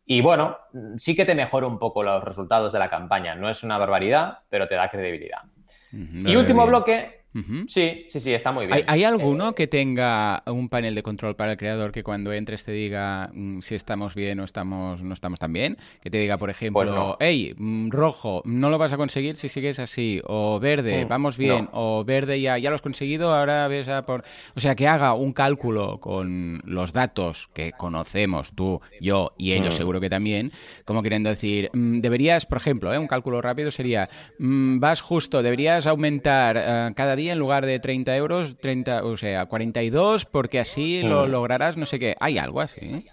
y 0.06 0.22
bueno, 0.22 0.58
sí 0.98 1.16
que 1.16 1.26
te 1.26 1.36
mejora 1.36 1.68
un 1.68 1.80
poco 1.80 2.04
los 2.04 2.24
resultados 2.24 2.74
de 2.74 2.80
la 2.80 2.90
campaña. 2.90 3.34
No 3.36 3.50
es 3.50 3.64
una 3.64 3.78
barbaridad, 3.78 4.40
pero 4.50 4.68
te 4.68 4.76
da 4.76 4.90
credibilidad 4.90 5.42
y 5.92 6.36
último 6.36 6.66
bloque, 6.66 7.21
Sí, 7.68 8.08
sí, 8.10 8.20
sí, 8.20 8.34
está 8.34 8.52
muy 8.52 8.68
bien. 8.68 8.84
¿Hay, 8.88 9.04
alguno 9.06 9.50
eh, 9.50 9.54
que 9.56 9.68
tenga 9.68 10.44
un 10.48 10.68
panel 10.68 10.96
de 10.96 11.04
control 11.04 11.36
para 11.38 11.52
el 11.52 11.58
creador 11.58 11.94
que 11.94 12.04
cuando 12.04 12.34
entres 12.34 12.66
te 12.66 12.74
diga 12.74 13.30
mm, 13.34 13.62
si 13.62 13.76
estamos 13.76 14.16
bien 14.16 14.42
o 14.42 14.44
estamos, 14.44 15.02
no 15.02 15.14
estamos 15.14 15.40
tan 15.40 15.54
bien? 15.54 15.78
Que 16.02 16.10
te 16.10 16.18
diga, 16.18 16.38
por 16.38 16.50
ejemplo, 16.50 17.16
hey, 17.22 17.56
mm, 17.58 17.90
rojo, 17.90 18.42
no 18.44 18.70
lo 18.70 18.78
vas 18.78 18.92
a 18.92 18.98
conseguir 18.98 19.38
si 19.38 19.48
sigues 19.48 19.80
así, 19.80 20.22
o 20.26 20.60
verde, 20.60 21.06
mm, 21.06 21.08
vamos 21.08 21.38
bien, 21.38 21.70
o 21.72 22.04
verde 22.04 22.42
ya, 22.42 22.58
ya 22.58 22.70
lo 22.70 22.76
has 22.76 22.82
conseguido, 22.82 23.34
ahora 23.34 23.68
ves 23.70 23.88
a 23.88 24.06
por... 24.06 24.26
O 24.56 24.60
sea, 24.60 24.76
que 24.76 24.90
haga 24.90 25.14
un 25.14 25.32
cálculo 25.32 26.00
con 26.02 26.62
los 26.66 26.92
datos 26.92 27.50
que 27.54 27.72
conocemos, 27.72 28.52
tú, 28.56 28.82
yo 29.00 29.34
y 29.38 29.54
ellos 29.54 29.76
seguro 29.76 30.02
que 30.02 30.10
también, 30.10 30.52
como 30.84 31.02
queriendo 31.02 31.30
decir, 31.30 31.70
deberías, 31.74 32.46
por 32.46 32.58
ejemplo, 32.58 32.94
¿eh? 32.94 32.98
un 32.98 33.08
cálculo 33.08 33.42
rápido 33.42 33.72
sería, 33.72 34.10
vas 34.38 35.00
justo, 35.00 35.42
deberías 35.42 35.88
aumentar 35.88 36.58
uh, 36.58 36.94
cada 36.94 37.16
día 37.16 37.21
en 37.30 37.40
lugar 37.40 37.66
de 37.66 37.80
30 37.80 38.16
euros, 38.16 38.58
30, 38.60 39.04
o 39.04 39.18
sea, 39.18 39.46
42, 39.46 40.26
porque 40.26 40.60
así 40.60 41.04
lo 41.04 41.28
mm. 41.28 41.30
lograrás, 41.30 41.78
no 41.78 41.86
sé 41.86 42.00
qué. 42.00 42.16
¿Hay 42.20 42.38
algo 42.38 42.62
así? 42.62 43.06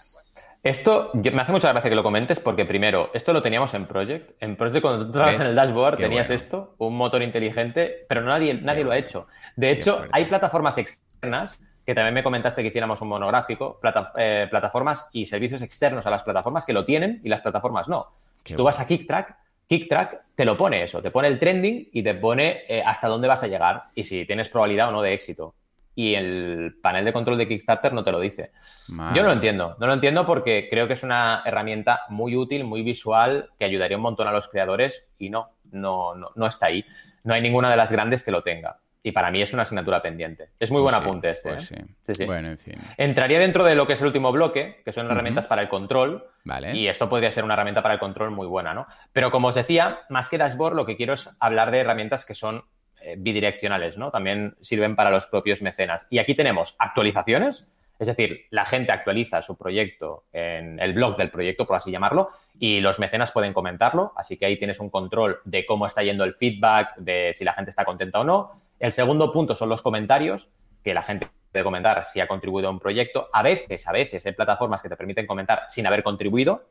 Esto 0.63 1.11
me 1.15 1.41
hace 1.41 1.53
mucha 1.53 1.71
gracia 1.71 1.89
que 1.89 1.97
lo 1.97 2.03
comentes 2.03 2.41
porque 2.41 2.65
primero, 2.65 3.11
esto 3.15 3.33
lo 3.33 3.43
teníamos 3.43 3.73
en 3.75 3.87
Project. 3.87 4.33
En 4.41 4.57
Project 4.57 4.83
cuando 4.83 5.07
tú 5.07 5.13
trabajas 5.13 5.41
en 5.41 5.47
el 5.47 5.55
dashboard 5.55 5.97
tenías 5.97 6.31
esto, 6.31 6.75
un 6.79 6.97
motor 6.97 7.23
inteligente, 7.23 8.05
pero 8.09 8.23
nadie, 8.23 8.55
nadie 8.55 8.85
lo 8.85 8.91
ha 8.91 8.99
hecho. 8.99 9.29
De 9.57 9.71
hecho, 9.71 10.05
hay 10.11 10.25
plataformas 10.25 10.77
externas 10.79 11.61
que 11.87 11.95
también 11.95 12.13
me 12.13 12.23
comentaste 12.23 12.61
que 12.61 12.69
hiciéramos 12.69 13.01
un 13.01 13.09
monográfico, 13.09 13.81
eh, 14.19 14.47
plataformas 14.51 15.07
y 15.11 15.25
servicios 15.25 15.63
externos 15.63 16.07
a 16.07 16.11
las 16.11 16.23
plataformas 16.23 16.67
que 16.67 16.75
lo 16.75 16.85
tienen 16.85 17.21
y 17.25 17.31
las 17.31 17.41
plataformas 17.41 17.89
no. 17.89 18.09
si 18.45 18.55
tú 18.55 18.63
vas 18.63 18.79
a 18.79 18.87
KickTrack, 18.87 19.37
KickTrack 19.69 20.23
te 20.35 20.45
lo 20.45 20.57
pone 20.57 20.83
eso, 20.83 21.03
te 21.03 21.11
pone 21.11 21.29
el 21.29 21.39
trending 21.39 21.91
y 21.93 22.03
te 22.03 22.15
pone 22.15 22.63
eh, 22.69 22.83
hasta 22.85 23.09
dónde 23.09 23.29
vas 23.29 23.43
a 23.43 23.49
llegar 23.49 23.85
y 23.95 24.05
si 24.05 24.25
tienes 24.25 24.49
probabilidad 24.49 24.89
o 24.89 24.93
no 24.93 25.03
de 25.03 25.13
éxito. 25.13 25.55
Y 25.95 26.15
el 26.15 26.77
panel 26.81 27.05
de 27.05 27.13
control 27.13 27.37
de 27.39 27.49
Kickstarter 27.49 27.93
no 27.93 28.05
te 28.05 28.13
lo 28.13 28.21
dice. 28.21 28.53
Yo 28.87 29.23
no 29.23 29.25
lo 29.25 29.33
entiendo, 29.33 29.77
no 29.81 29.89
lo 29.89 29.93
entiendo 29.93 30.25
porque 30.27 30.69
creo 30.71 30.87
que 30.87 30.93
es 30.93 31.03
una 31.03 31.43
herramienta 31.45 32.03
muy 32.09 32.37
útil, 32.37 32.63
muy 32.63 32.83
visual, 32.83 33.51
que 33.59 33.65
ayudaría 33.65 33.97
un 33.97 34.05
montón 34.05 34.29
a 34.29 34.33
los 34.33 34.49
creadores 34.49 35.09
y 35.19 35.29
no, 35.29 35.51
no, 35.73 36.15
no, 36.15 36.31
no 36.37 36.47
está 36.47 36.67
ahí. 36.67 36.85
No 37.25 37.35
hay 37.35 37.43
ninguna 37.43 37.69
de 37.69 37.77
las 37.77 37.91
grandes 37.91 38.23
que 38.23 38.31
lo 38.31 38.43
tenga. 38.45 38.79
Y 39.03 39.13
para 39.13 39.31
mí 39.31 39.41
es 39.41 39.53
una 39.53 39.63
asignatura 39.63 40.03
pendiente. 40.03 40.51
Es 40.59 40.71
muy 40.71 40.83
buen 40.83 40.95
pues 40.95 41.07
apunte 41.07 41.31
este. 41.31 41.51
Pues 41.51 41.73
¿eh? 41.73 41.85
sí. 42.03 42.25
Bueno, 42.25 42.49
en 42.49 42.59
fin. 42.59 42.75
Entraría 42.97 43.39
dentro 43.39 43.65
de 43.65 43.75
lo 43.75 43.87
que 43.87 43.93
es 43.93 44.01
el 44.01 44.09
último 44.09 44.33
bloque, 44.33 44.83
que 44.85 44.93
son 44.93 45.11
herramientas 45.11 45.47
para 45.47 45.63
el 45.63 45.69
control. 45.69 46.27
Vale. 46.45 46.75
Y 46.77 46.89
esto 46.89 47.09
podría 47.09 47.31
ser 47.31 47.45
una 47.45 47.55
herramienta 47.55 47.83
para 47.83 47.95
el 47.95 48.01
control 48.01 48.33
muy 48.33 48.47
buena, 48.47 48.75
¿no? 48.75 48.87
Pero 49.13 49.31
como 49.31 49.49
os 49.49 49.55
decía, 49.55 50.01
más 50.09 50.29
que 50.29 50.39
dashboard, 50.39 50.75
lo 50.75 50.85
que 50.85 50.97
quiero 50.97 51.15
es 51.15 51.31
hablar 51.39 51.71
de 51.71 51.79
herramientas 51.79 52.25
que 52.25 52.35
son 52.35 52.65
eh, 53.01 53.15
bidireccionales, 53.17 53.97
¿no? 53.97 54.11
También 54.11 54.57
sirven 54.61 54.97
para 54.97 55.11
los 55.11 55.29
propios 55.29 55.63
mecenas. 55.63 56.09
Y 56.11 56.19
aquí 56.19 56.35
tenemos 56.35 56.75
actualizaciones, 56.81 57.69
es 57.99 58.09
decir, 58.09 58.47
la 58.51 58.65
gente 58.65 58.91
actualiza 58.91 59.41
su 59.43 59.57
proyecto 59.57 60.25
en 60.33 60.81
el 60.81 60.95
blog 60.95 61.17
del 61.17 61.31
proyecto, 61.31 61.67
por 61.67 61.77
así 61.77 61.91
llamarlo, 61.91 62.29
y 62.59 62.81
los 62.81 62.99
mecenas 62.99 63.33
pueden 63.33 63.53
comentarlo, 63.53 64.13
así 64.17 64.37
que 64.37 64.47
ahí 64.47 64.57
tienes 64.57 64.81
un 64.81 64.91
control 64.91 65.41
de 65.45 65.65
cómo 65.65 65.87
está 65.87 66.03
yendo 66.03 66.25
el 66.25 66.35
feedback, 66.35 66.97
de 66.97 67.33
si 67.35 67.45
la 67.45 67.53
gente 67.53 67.71
está 67.71 67.85
contenta 67.85 68.21
o 68.21 68.25
no. 68.25 68.51
El 68.79 68.93
segundo 68.93 69.33
punto 69.33 69.55
son 69.55 69.69
los 69.69 69.83
comentarios, 69.83 70.51
que 70.83 70.95
la 70.95 71.03
gente 71.03 71.29
puede 71.53 71.65
comentar 71.65 72.05
si 72.05 72.21
ha 72.21 72.29
contribuido 72.29 72.69
a 72.69 72.71
un 72.71 72.79
proyecto. 72.79 73.29
A 73.33 73.43
veces, 73.43 73.87
a 73.89 73.93
veces 73.93 74.25
hay 74.25 74.33
plataformas 74.33 74.83
que 74.83 74.89
te 74.89 74.97
permiten 74.97 75.27
comentar 75.27 75.65
sin 75.69 75.87
haber 75.87 76.03
contribuido. 76.03 76.69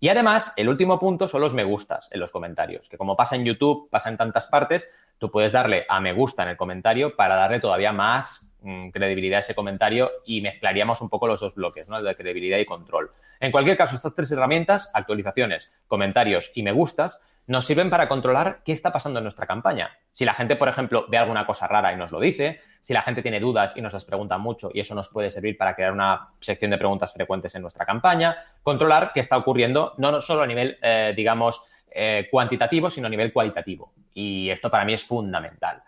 Y 0.00 0.08
además, 0.08 0.54
el 0.56 0.70
último 0.70 0.98
punto 0.98 1.28
son 1.28 1.42
los 1.42 1.52
me 1.52 1.64
gustas 1.64 2.08
en 2.10 2.20
los 2.20 2.32
comentarios, 2.32 2.88
que 2.88 2.96
como 2.96 3.16
pasa 3.16 3.36
en 3.36 3.44
YouTube, 3.44 3.90
pasa 3.90 4.08
en 4.08 4.16
tantas 4.16 4.46
partes, 4.46 4.88
tú 5.18 5.30
puedes 5.30 5.52
darle 5.52 5.84
a 5.90 6.00
me 6.00 6.14
gusta 6.14 6.42
en 6.42 6.48
el 6.48 6.56
comentario 6.56 7.14
para 7.16 7.36
darle 7.36 7.60
todavía 7.60 7.92
más 7.92 8.49
credibilidad 8.92 9.38
a 9.38 9.40
ese 9.40 9.54
comentario 9.54 10.10
y 10.24 10.40
mezclaríamos 10.40 11.00
un 11.00 11.08
poco 11.08 11.26
los 11.26 11.40
dos 11.40 11.54
bloques, 11.54 11.88
¿no? 11.88 11.98
El 11.98 12.04
de 12.04 12.16
credibilidad 12.16 12.58
y 12.58 12.64
control. 12.64 13.10
En 13.40 13.52
cualquier 13.52 13.76
caso, 13.76 13.94
estas 13.94 14.14
tres 14.14 14.30
herramientas, 14.32 14.90
actualizaciones, 14.92 15.70
comentarios 15.86 16.50
y 16.54 16.62
me 16.62 16.72
gustas, 16.72 17.20
nos 17.46 17.64
sirven 17.64 17.90
para 17.90 18.08
controlar 18.08 18.60
qué 18.64 18.72
está 18.72 18.92
pasando 18.92 19.18
en 19.18 19.24
nuestra 19.24 19.46
campaña. 19.46 19.90
Si 20.12 20.24
la 20.24 20.34
gente, 20.34 20.56
por 20.56 20.68
ejemplo, 20.68 21.06
ve 21.08 21.18
alguna 21.18 21.46
cosa 21.46 21.66
rara 21.66 21.92
y 21.92 21.96
nos 21.96 22.12
lo 22.12 22.20
dice, 22.20 22.60
si 22.80 22.92
la 22.92 23.02
gente 23.02 23.22
tiene 23.22 23.40
dudas 23.40 23.76
y 23.76 23.80
nos 23.80 23.92
las 23.92 24.04
pregunta 24.04 24.38
mucho 24.38 24.70
y 24.72 24.80
eso 24.80 24.94
nos 24.94 25.08
puede 25.08 25.30
servir 25.30 25.56
para 25.56 25.74
crear 25.74 25.92
una 25.92 26.28
sección 26.40 26.70
de 26.70 26.78
preguntas 26.78 27.12
frecuentes 27.12 27.54
en 27.54 27.62
nuestra 27.62 27.84
campaña, 27.84 28.36
controlar 28.62 29.12
qué 29.12 29.20
está 29.20 29.36
ocurriendo 29.36 29.94
no 29.98 30.20
solo 30.20 30.42
a 30.42 30.46
nivel, 30.46 30.78
eh, 30.82 31.12
digamos, 31.16 31.62
eh, 31.90 32.28
cuantitativo, 32.30 32.88
sino 32.88 33.08
a 33.08 33.10
nivel 33.10 33.32
cualitativo. 33.32 33.92
Y 34.14 34.48
esto 34.50 34.70
para 34.70 34.84
mí 34.84 34.92
es 34.92 35.04
fundamental. 35.04 35.82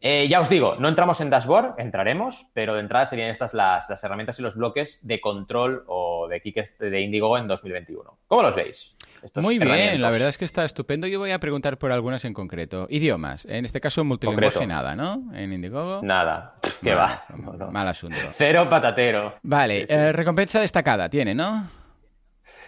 Eh, 0.00 0.28
ya 0.28 0.40
os 0.40 0.48
digo, 0.48 0.76
no 0.78 0.88
entramos 0.88 1.20
en 1.20 1.28
dashboard, 1.28 1.74
entraremos, 1.78 2.46
pero 2.54 2.74
de 2.74 2.80
entrada 2.80 3.06
serían 3.06 3.30
estas 3.30 3.52
las, 3.52 3.90
herramientas 4.04 4.38
y 4.38 4.42
los 4.42 4.54
bloques 4.54 5.00
de 5.02 5.20
control 5.20 5.84
o 5.88 6.28
de 6.28 6.40
Kick 6.40 6.78
de 6.78 7.00
Indigo 7.00 7.36
en 7.36 7.48
2021. 7.48 8.18
¿Cómo 8.28 8.42
los 8.42 8.54
veis? 8.54 8.94
Muy 9.34 9.58
bien, 9.58 10.00
la 10.00 10.10
verdad 10.10 10.28
es 10.28 10.38
que 10.38 10.44
está 10.44 10.64
estupendo. 10.64 11.08
Yo 11.08 11.18
voy 11.18 11.32
a 11.32 11.40
preguntar 11.40 11.78
por 11.78 11.90
algunas 11.90 12.24
en 12.24 12.32
concreto. 12.32 12.86
Idiomas, 12.88 13.44
en 13.46 13.64
este 13.64 13.80
caso 13.80 14.04
multilingüe 14.04 14.66
nada, 14.68 14.94
¿no? 14.94 15.24
En 15.34 15.52
Indiegogo. 15.52 16.00
Nada, 16.02 16.54
que 16.82 16.94
va. 16.94 17.24
Mal 17.72 17.88
asunto. 17.88 18.18
Cero 18.30 18.68
patatero. 18.70 19.34
Vale, 19.42 19.86
eh, 19.88 20.12
recompensa 20.12 20.60
destacada 20.60 21.08
tiene, 21.08 21.34
¿no? 21.34 21.68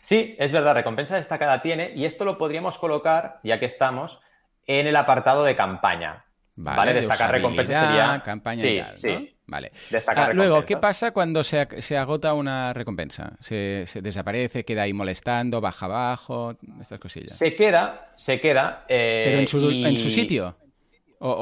Sí, 0.01 0.35
es 0.39 0.51
verdad, 0.51 0.75
recompensa 0.75 1.15
destacada 1.15 1.63
tiene 1.63 1.93
y 1.95 2.07
esto 2.07 2.25
lo 2.25 2.39
podríamos 2.39 2.79
colocar, 2.79 3.39
ya 3.45 3.61
que 3.61 3.67
estamos, 3.67 4.21
en 4.67 4.89
el 4.89 4.97
apartado 4.97 5.45
de 5.45 5.55
campaña. 5.55 6.25
Vale, 6.63 6.95
destacar 6.95 7.31
recompensa 7.33 7.87
sería. 7.87 8.23
Campaña 8.25 8.67
y 8.67 8.79
tal, 8.79 8.99
sí. 8.99 9.37
Vale. 9.47 9.73
Ah, 10.07 10.31
luego, 10.33 10.65
¿qué 10.65 10.77
pasa 10.77 11.11
cuando 11.11 11.43
se, 11.43 11.67
se 11.83 11.97
agota 11.97 12.35
una 12.35 12.73
recompensa? 12.73 13.33
Se, 13.41 13.85
desaparece, 14.01 14.65
queda 14.65 14.83
ahí 14.83 14.93
molestando, 14.93 15.61
baja 15.61 15.87
abajo, 15.87 16.57
estas 16.81 17.01
cosillas. 17.01 17.37
Se 17.37 17.57
queda, 17.57 18.13
se 18.15 18.41
queda. 18.41 18.85
Eh, 18.89 19.23
Pero 19.27 19.39
en 19.41 19.49
su, 19.49 19.71
en 19.71 19.99
su 19.99 20.09
sitio. 20.09 20.57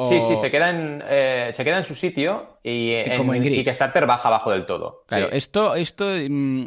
Sí, 0.09 0.21
sí, 0.27 0.37
se 0.37 0.51
queda 0.51 0.71
en, 0.71 1.05
eh, 1.07 1.51
se 1.53 1.65
queda 1.65 1.79
en 1.79 1.85
su 1.85 1.95
sitio 1.95 2.59
y, 2.65 2.95
en, 2.95 3.45
y 3.45 3.63
Kickstarter 3.63 4.07
baja 4.07 4.27
abajo 4.27 4.51
del 4.51 4.67
todo. 4.67 5.05
Claro, 5.07 5.31
esto, 5.31 5.77
esto, 5.77 6.07
mm, 6.07 6.65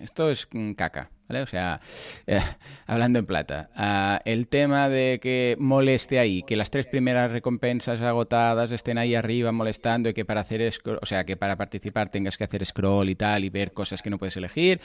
esto 0.00 0.30
es 0.30 0.46
caca. 0.76 1.10
O 1.40 1.46
sea, 1.46 1.80
eh, 2.26 2.40
hablando 2.86 3.18
en 3.18 3.26
plata, 3.26 3.70
ah, 3.74 4.20
el 4.24 4.48
tema 4.48 4.88
de 4.88 5.18
que 5.22 5.56
moleste 5.58 6.18
ahí, 6.18 6.42
que 6.42 6.56
las 6.56 6.70
tres 6.70 6.86
primeras 6.86 7.30
recompensas 7.30 8.00
agotadas 8.02 8.72
estén 8.72 8.98
ahí 8.98 9.14
arriba 9.14 9.52
molestando 9.52 10.08
y 10.08 10.14
que 10.14 10.24
para 10.24 10.42
hacer, 10.42 10.70
o 11.00 11.06
sea, 11.06 11.24
que 11.24 11.36
para 11.36 11.56
participar 11.56 12.08
tengas 12.08 12.36
que 12.36 12.44
hacer 12.44 12.64
scroll 12.66 13.08
y 13.08 13.14
tal 13.14 13.44
y 13.44 13.50
ver 13.50 13.72
cosas 13.72 14.02
que 14.02 14.10
no 14.10 14.18
puedes 14.18 14.36
elegir, 14.36 14.80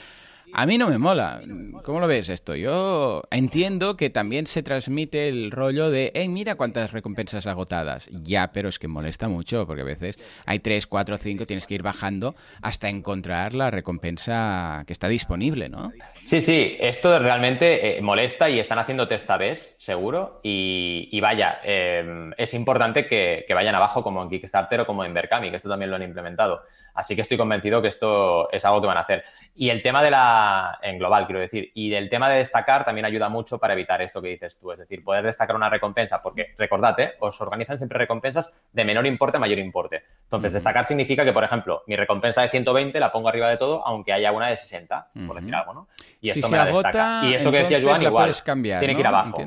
a 0.52 0.66
mí 0.66 0.78
no 0.78 0.88
me 0.88 0.98
mola. 0.98 1.40
¿Cómo 1.84 2.00
lo 2.00 2.06
ves 2.06 2.28
esto? 2.28 2.54
Yo 2.54 3.22
entiendo 3.30 3.96
que 3.96 4.10
también 4.10 4.46
se 4.46 4.62
transmite 4.62 5.28
el 5.28 5.50
rollo 5.50 5.90
de, 5.90 6.12
hey, 6.14 6.28
mira 6.28 6.54
cuántas 6.54 6.92
recompensas 6.92 7.46
agotadas. 7.46 8.08
Ya, 8.10 8.50
pero 8.52 8.68
es 8.68 8.78
que 8.78 8.88
molesta 8.88 9.28
mucho, 9.28 9.66
porque 9.66 9.82
a 9.82 9.84
veces 9.84 10.18
hay 10.46 10.58
tres, 10.60 10.86
cuatro, 10.86 11.16
cinco, 11.16 11.46
tienes 11.46 11.66
que 11.66 11.74
ir 11.74 11.82
bajando 11.82 12.34
hasta 12.62 12.88
encontrar 12.88 13.54
la 13.54 13.70
recompensa 13.70 14.84
que 14.86 14.92
está 14.92 15.08
disponible, 15.08 15.68
¿no? 15.68 15.92
Sí, 16.24 16.40
sí, 16.40 16.76
esto 16.80 17.18
realmente 17.18 17.98
eh, 17.98 18.02
molesta 18.02 18.50
y 18.50 18.58
están 18.58 18.78
haciendo 18.78 19.08
test 19.08 19.30
a 19.30 19.38
seguro. 19.76 20.40
Y, 20.42 21.20
vaya, 21.20 21.60
eh, 21.64 22.30
es 22.36 22.54
importante 22.54 23.06
que, 23.06 23.44
que, 23.46 23.54
vayan 23.54 23.74
abajo 23.74 24.02
como 24.02 24.22
en 24.22 24.30
Kickstarter 24.30 24.80
o 24.80 24.86
como 24.86 25.04
en 25.04 25.14
Berkami, 25.14 25.50
que 25.50 25.56
esto 25.56 25.68
también 25.68 25.90
lo 25.90 25.96
han 25.96 26.02
implementado. 26.02 26.62
Así 26.94 27.14
que 27.14 27.22
estoy 27.22 27.36
convencido 27.36 27.82
que 27.82 27.88
esto 27.88 28.50
es 28.50 28.64
algo 28.64 28.80
que 28.80 28.86
van 28.86 28.96
a 28.96 29.00
hacer. 29.00 29.24
Y 29.54 29.70
el 29.70 29.82
tema 29.82 30.02
de 30.02 30.10
la, 30.10 30.37
en 30.82 30.98
global 30.98 31.26
quiero 31.26 31.40
decir, 31.40 31.70
y 31.74 31.90
del 31.90 32.08
tema 32.08 32.28
de 32.30 32.38
destacar 32.38 32.84
también 32.84 33.04
ayuda 33.04 33.28
mucho 33.28 33.58
para 33.58 33.74
evitar 33.74 34.00
esto 34.02 34.20
que 34.20 34.28
dices 34.28 34.58
tú, 34.58 34.72
es 34.72 34.78
decir, 34.78 35.02
poder 35.02 35.24
destacar 35.24 35.56
una 35.56 35.70
recompensa, 35.70 36.20
porque 36.20 36.54
recordad, 36.56 36.98
¿eh? 37.00 37.14
os 37.20 37.40
organizan 37.40 37.78
siempre 37.78 37.98
recompensas 37.98 38.60
de 38.72 38.84
menor 38.84 39.06
importe 39.06 39.36
a 39.36 39.40
mayor 39.40 39.58
importe. 39.58 40.04
Entonces, 40.24 40.52
destacar 40.52 40.84
significa 40.84 41.24
que, 41.24 41.32
por 41.32 41.44
ejemplo, 41.44 41.82
mi 41.86 41.96
recompensa 41.96 42.42
de 42.42 42.48
120 42.48 42.98
la 43.00 43.12
pongo 43.12 43.28
arriba 43.28 43.48
de 43.48 43.56
todo, 43.56 43.86
aunque 43.86 44.12
haya 44.12 44.32
una 44.32 44.48
de 44.48 44.56
60, 44.56 45.10
por 45.26 45.36
decir 45.36 45.54
algo, 45.54 45.74
¿no? 45.74 45.88
Y 46.20 46.30
esto 46.30 46.48
me 46.48 46.56
la 46.56 46.64
agota, 46.64 47.20
Y 47.24 47.34
esto 47.34 47.50
que 47.50 47.58
decía 47.58 47.80
Joan, 47.82 48.02
igual, 48.02 48.34
cambiar, 48.44 48.80
tiene 48.80 48.94
que 48.94 49.00
ir 49.00 49.06
abajo. 49.06 49.42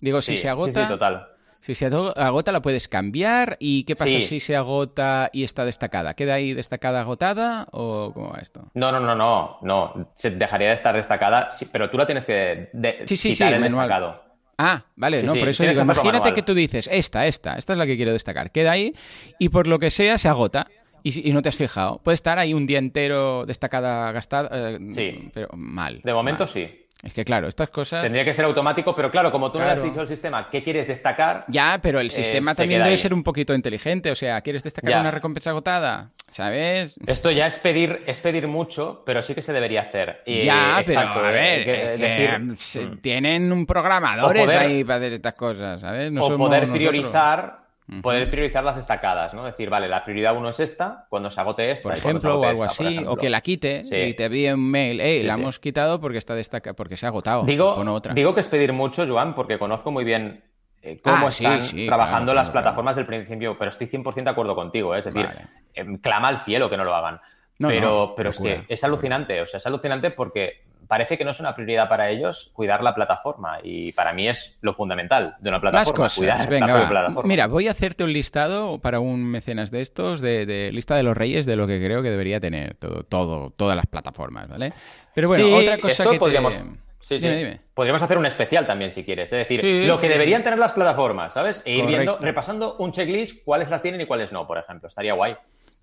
Digo, 0.00 0.20
si 0.22 0.36
se 0.36 0.48
agota... 0.48 0.72
Sí, 0.72 0.80
sí, 0.80 0.88
total. 0.88 1.35
Si 1.66 1.74
se 1.74 1.86
agota 1.86 2.52
la 2.52 2.62
puedes 2.62 2.86
cambiar 2.86 3.56
y 3.58 3.82
¿qué 3.82 3.96
pasa 3.96 4.20
si 4.20 4.38
se 4.38 4.54
agota 4.54 5.30
y 5.32 5.42
está 5.42 5.64
destacada? 5.64 6.14
¿Queda 6.14 6.34
ahí 6.34 6.54
destacada 6.54 7.00
agotada 7.00 7.66
o 7.72 8.12
cómo 8.14 8.30
va 8.30 8.38
esto? 8.38 8.70
No, 8.74 8.92
no, 8.92 9.00
no, 9.00 9.16
no, 9.16 9.58
no. 9.62 10.12
Se 10.14 10.30
dejaría 10.30 10.68
de 10.68 10.74
estar 10.74 10.94
destacada, 10.94 11.48
pero 11.72 11.90
tú 11.90 11.98
la 11.98 12.06
tienes 12.06 12.24
que 12.24 12.70
sí, 13.06 13.16
sí, 13.16 13.32
quitar 13.32 13.56
sí, 13.56 13.62
destacado. 13.64 14.22
Ah, 14.56 14.84
vale, 14.94 15.24
no, 15.24 15.34
por 15.34 15.48
eso 15.48 15.64
digo, 15.64 15.80
imagínate 15.82 16.32
que 16.32 16.42
tú 16.42 16.54
dices, 16.54 16.88
esta, 16.92 17.26
esta, 17.26 17.56
esta 17.56 17.72
es 17.72 17.78
la 17.80 17.86
que 17.86 17.96
quiero 17.96 18.12
destacar. 18.12 18.52
Queda 18.52 18.70
ahí 18.70 18.94
y 19.40 19.48
por 19.48 19.66
lo 19.66 19.80
que 19.80 19.90
sea 19.90 20.18
se 20.18 20.28
agota. 20.28 20.68
Y, 21.02 21.32
no 21.32 21.42
te 21.42 21.48
has 21.48 21.56
fijado. 21.56 22.00
Puede 22.02 22.14
estar 22.14 22.38
ahí 22.38 22.54
un 22.54 22.66
día 22.66 22.78
entero 22.78 23.44
destacada, 23.44 24.12
gastada, 24.12 24.50
eh, 24.52 24.78
sí. 24.90 25.30
pero 25.34 25.48
mal. 25.52 26.00
De 26.02 26.12
momento 26.12 26.46
sí. 26.46 26.85
Es 27.02 27.12
que 27.12 27.24
claro, 27.24 27.46
estas 27.46 27.68
cosas... 27.70 28.02
Tendría 28.02 28.24
que 28.24 28.32
ser 28.32 28.46
automático, 28.46 28.96
pero 28.96 29.10
claro, 29.10 29.30
como 29.30 29.52
tú 29.52 29.58
no 29.58 29.64
le 29.64 29.70
has 29.72 29.82
dicho 29.82 30.00
al 30.00 30.08
sistema 30.08 30.48
qué 30.50 30.62
quieres 30.62 30.88
destacar... 30.88 31.44
Ya, 31.48 31.78
pero 31.82 32.00
el 32.00 32.06
eh, 32.06 32.10
sistema 32.10 32.54
también 32.54 32.82
debe 32.82 32.96
ser 32.96 33.12
un 33.12 33.22
poquito 33.22 33.54
inteligente. 33.54 34.10
O 34.10 34.14
sea, 34.14 34.40
¿quieres 34.40 34.62
destacar 34.62 35.00
una 35.00 35.10
recompensa 35.10 35.50
agotada? 35.50 36.10
¿Sabes? 36.28 36.98
Esto 37.06 37.30
ya 37.30 37.46
es 37.46 37.58
pedir, 37.58 38.02
es 38.06 38.20
pedir 38.20 38.48
mucho, 38.48 39.02
pero 39.04 39.22
sí 39.22 39.34
que 39.34 39.42
se 39.42 39.52
debería 39.52 39.82
hacer. 39.82 40.22
ya, 40.26 40.82
pero 40.86 41.00
a 41.00 41.30
ver, 41.30 42.40
mm. 42.40 42.98
tienen 43.00 43.52
un 43.52 43.66
programadores 43.66 44.54
ahí 44.54 44.82
para 44.82 44.96
hacer 44.96 45.12
estas 45.12 45.34
cosas, 45.34 45.80
¿sabes? 45.80 46.10
No 46.10 46.22
o 46.22 46.36
poder 46.36 46.70
priorizar 46.70 47.65
Poder 48.02 48.28
priorizar 48.28 48.64
las 48.64 48.74
destacadas, 48.74 49.32
¿no? 49.32 49.44
Decir, 49.44 49.70
vale, 49.70 49.88
la 49.88 50.02
prioridad 50.02 50.36
uno 50.36 50.48
es 50.48 50.58
esta, 50.58 51.06
cuando 51.08 51.30
se 51.30 51.40
agote 51.40 51.70
esta. 51.70 51.88
Por 51.88 51.96
ejemplo, 51.96 52.40
o 52.40 52.44
algo 52.44 52.64
así, 52.64 52.98
o 53.06 53.16
que 53.16 53.30
la 53.30 53.40
quite 53.40 53.84
y 53.84 54.14
te 54.14 54.24
envíe 54.24 54.52
un 54.52 54.68
mail, 54.68 55.00
hey, 55.00 55.22
la 55.22 55.34
hemos 55.34 55.60
quitado 55.60 56.00
porque 56.00 56.18
está 56.18 56.34
destacada, 56.34 56.74
porque 56.74 56.96
se 56.96 57.06
ha 57.06 57.10
agotado. 57.10 57.44
Digo, 57.44 57.74
otra. 57.74 58.12
digo 58.12 58.34
que 58.34 58.40
es 58.40 58.48
pedir 58.48 58.72
mucho, 58.72 59.06
Joan, 59.06 59.36
porque 59.36 59.56
conozco 59.56 59.92
muy 59.92 60.02
bien 60.02 60.42
eh, 60.82 61.00
cómo 61.02 61.26
ah, 61.26 61.28
están 61.28 61.60
trabajando 61.86 62.34
las 62.34 62.50
plataformas 62.50 62.96
del 62.96 63.06
principio, 63.06 63.56
pero 63.58 63.70
estoy 63.70 63.86
100% 63.86 64.24
de 64.24 64.30
acuerdo 64.30 64.54
contigo, 64.54 64.94
¿eh? 64.94 64.98
es 64.98 65.04
decir, 65.04 65.28
em, 65.74 65.98
clama 65.98 66.28
al 66.28 66.38
cielo 66.38 66.68
que 66.68 66.76
no 66.76 66.84
lo 66.84 66.94
hagan. 66.94 67.20
Pero 67.58 68.14
pero 68.16 68.30
es 68.30 68.38
que 68.38 68.64
es 68.68 68.84
alucinante, 68.84 69.40
o 69.40 69.46
sea, 69.46 69.58
es 69.58 69.66
alucinante 69.66 70.10
porque 70.10 70.62
parece 70.86 71.18
que 71.18 71.24
no 71.24 71.30
es 71.30 71.40
una 71.40 71.54
prioridad 71.54 71.88
para 71.88 72.10
ellos 72.10 72.50
cuidar 72.52 72.82
la 72.82 72.94
plataforma 72.94 73.58
y 73.62 73.92
para 73.92 74.12
mí 74.12 74.28
es 74.28 74.56
lo 74.60 74.72
fundamental 74.72 75.36
de 75.40 75.48
una 75.48 75.60
plataforma. 75.60 76.04
Más 76.04 76.14
cosas. 76.14 76.48
Venga, 76.48 77.12
Mira, 77.24 77.46
voy 77.46 77.68
a 77.68 77.72
hacerte 77.72 78.04
un 78.04 78.12
listado 78.12 78.78
para 78.80 79.00
un 79.00 79.24
mecenas 79.24 79.70
de 79.70 79.80
estos, 79.80 80.20
de, 80.20 80.70
lista 80.72 80.96
de 80.96 81.02
los 81.02 81.16
reyes 81.16 81.46
de 81.46 81.56
lo 81.56 81.66
que 81.66 81.82
creo 81.82 82.02
que 82.02 82.10
debería 82.10 82.40
tener 82.40 82.74
todo, 82.74 83.02
todo 83.02 83.50
todas 83.50 83.76
las 83.76 83.86
plataformas, 83.86 84.48
¿vale? 84.48 84.72
Pero 85.14 85.28
bueno, 85.28 85.56
otra 85.56 85.78
cosa 85.78 86.08
que 86.08 86.18
podríamos... 86.18 86.54
Sí, 87.00 87.18
Dime, 87.18 87.34
sí. 87.34 87.38
dime. 87.38 87.60
Podríamos 87.72 88.02
hacer 88.02 88.18
un 88.18 88.26
especial 88.26 88.66
también 88.66 88.90
si 88.90 89.04
quieres. 89.04 89.32
Es 89.32 89.38
decir, 89.38 89.86
lo 89.86 90.00
que 90.00 90.08
deberían 90.08 90.42
tener 90.42 90.58
las 90.58 90.72
plataformas, 90.72 91.34
¿sabes? 91.34 91.62
E 91.64 91.74
ir 91.74 91.84
Correcto. 91.84 91.98
viendo, 92.00 92.18
repasando 92.20 92.76
un 92.78 92.90
checklist, 92.90 93.44
cuáles 93.44 93.70
las 93.70 93.80
tienen 93.80 94.00
y 94.00 94.06
cuáles 94.06 94.32
no, 94.32 94.44
por 94.44 94.58
ejemplo. 94.58 94.88
Estaría 94.88 95.14
guay. 95.14 95.36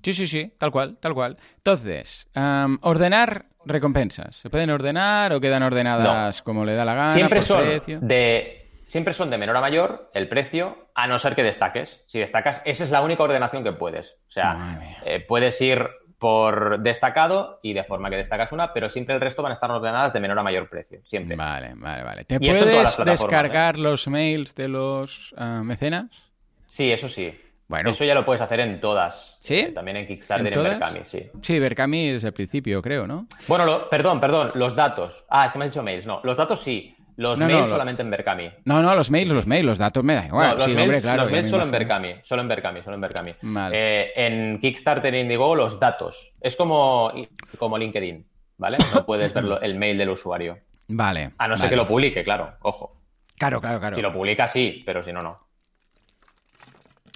Sí, 0.03 0.13
sí, 0.13 0.27
sí, 0.27 0.51
tal 0.57 0.71
cual, 0.71 0.97
tal 0.99 1.13
cual. 1.13 1.37
Entonces, 1.57 2.27
am, 2.33 2.77
ordenar 2.81 3.45
recompensas. 3.65 4.35
¿Se 4.35 4.49
pueden 4.49 4.69
ordenar 4.69 5.33
o 5.33 5.39
quedan 5.39 5.63
ordenadas 5.63 6.41
como 6.41 6.65
le 6.65 6.75
da 6.75 6.85
la 6.85 6.93
gana? 6.93 7.07
siempre 7.07 7.39
por 7.39 7.47
son 7.47 7.65
precio? 7.65 7.99
de 8.01 8.63
siempre 8.85 9.13
son 9.13 9.29
de 9.29 9.37
menor 9.37 9.57
a 9.57 9.61
mayor 9.61 10.11
el 10.13 10.27
precio, 10.27 10.89
a 10.93 11.07
no 11.07 11.17
ser 11.17 11.35
que 11.35 11.43
destaques. 11.43 12.01
Si 12.07 12.19
destacas, 12.19 12.61
esa 12.65 12.83
es 12.83 12.91
la 12.91 13.01
única 13.01 13.23
ordenación 13.23 13.63
que 13.63 13.71
puedes. 13.71 14.17
O 14.27 14.31
sea, 14.31 14.79
eh, 15.05 15.19
puedes 15.19 15.59
ir 15.61 15.89
por 16.19 16.79
destacado 16.79 17.59
y 17.63 17.73
de 17.73 17.83
forma 17.83 18.09
que 18.09 18.15
destacas 18.15 18.51
una, 18.51 18.71
pero 18.71 18.89
siempre 18.89 19.15
el 19.15 19.21
resto 19.21 19.41
van 19.41 19.51
a 19.51 19.55
estar 19.55 19.69
ordenadas 19.69 20.13
de 20.13 20.19
menor 20.19 20.39
a 20.39 20.43
mayor 20.43 20.69
precio. 20.69 21.01
Siempre. 21.05 21.35
Vale, 21.35 21.73
vale, 21.75 22.03
vale. 22.03 22.23
¿Te 22.23 22.35
Y 22.35 22.39
puedes 22.39 22.63
plataformas, 22.63 22.99
¿eh? 22.99 23.03
descargar 23.05 23.77
los 23.77 24.07
mails 24.07 24.55
de 24.55 24.67
los 24.67 25.33
ah, 25.37 25.61
mecenas? 25.65 26.05
Sí, 26.67 26.91
eso 26.91 27.09
sí. 27.09 27.37
Bueno. 27.73 27.89
Eso 27.89 28.05
ya 28.05 28.13
lo 28.13 28.23
puedes 28.23 28.39
hacer 28.39 28.59
en 28.59 28.79
todas. 28.79 29.39
¿Sí? 29.41 29.55
Eh, 29.55 29.71
también 29.73 29.97
en 29.97 30.05
Kickstarter 30.05 30.45
¿En 30.45 30.53
y 30.53 30.57
en? 30.57 30.63
Berkami, 30.63 30.99
sí. 31.05 31.23
Sí, 31.41 31.57
Berkami 31.57 32.11
desde 32.11 32.27
el 32.27 32.33
principio, 32.35 32.83
creo, 32.83 33.07
¿no? 33.07 33.25
Bueno, 33.47 33.65
lo- 33.65 33.89
perdón, 33.89 34.19
perdón, 34.19 34.51
los 34.53 34.75
datos. 34.75 35.25
Ah, 35.27 35.47
es 35.47 35.53
que 35.53 35.57
me 35.57 35.65
has 35.65 35.71
dicho 35.71 35.81
mails. 35.81 36.05
No, 36.05 36.21
los 36.23 36.37
datos 36.37 36.61
sí. 36.61 36.95
Los 37.15 37.39
No, 37.39 37.47
no, 37.47 37.51
mails 37.55 37.67
lo- 37.69 37.73
solamente 37.73 38.03
en 38.03 38.11
Berkami. 38.11 38.51
No, 38.65 38.83
no, 38.83 38.93
los 38.95 39.09
mails, 39.09 39.31
los 39.31 39.47
mails, 39.47 39.65
los 39.65 39.77
datos 39.79 40.03
me 40.03 40.13
da 40.13 40.27
igual. 40.27 40.49
No, 40.49 40.53
los 40.53 40.63
sí, 40.65 40.69
mails, 40.75 40.83
hombre, 40.87 41.01
claro. 41.01 41.21
los 41.23 41.31
mails 41.31 41.49
solo 41.49 41.63
en. 41.63 41.71
Berkami, 41.71 42.15
solo 42.21 42.41
en 42.43 42.47
Berkami, 42.47 42.83
solo 42.83 42.93
en 42.95 43.01
Berkami. 43.01 43.33
Vale. 43.41 43.75
Eh, 43.75 44.11
en 44.17 44.59
Kickstarter 44.59 45.15
Indiegogo 45.15 45.55
los 45.55 45.79
datos. 45.79 46.33
Es 46.41 46.55
como, 46.55 47.11
como 47.57 47.79
LinkedIn, 47.79 48.23
¿vale? 48.57 48.77
No 48.93 49.03
puedes 49.03 49.33
ver 49.33 49.45
el 49.63 49.75
mail 49.75 49.97
del 49.97 50.09
usuario. 50.11 50.59
Vale. 50.89 51.31
A 51.39 51.47
no 51.47 51.57
ser 51.57 51.69
que 51.71 51.75
lo 51.75 51.87
publique, 51.87 52.23
claro, 52.23 52.53
ojo. 52.61 52.99
Claro, 53.35 53.59
claro, 53.59 53.79
claro. 53.79 53.95
Si 53.95 54.01
lo 54.03 54.13
publica, 54.13 54.47
sí, 54.47 54.83
pero 54.85 55.01
si 55.01 55.11
no, 55.11 55.23
no. 55.23 55.39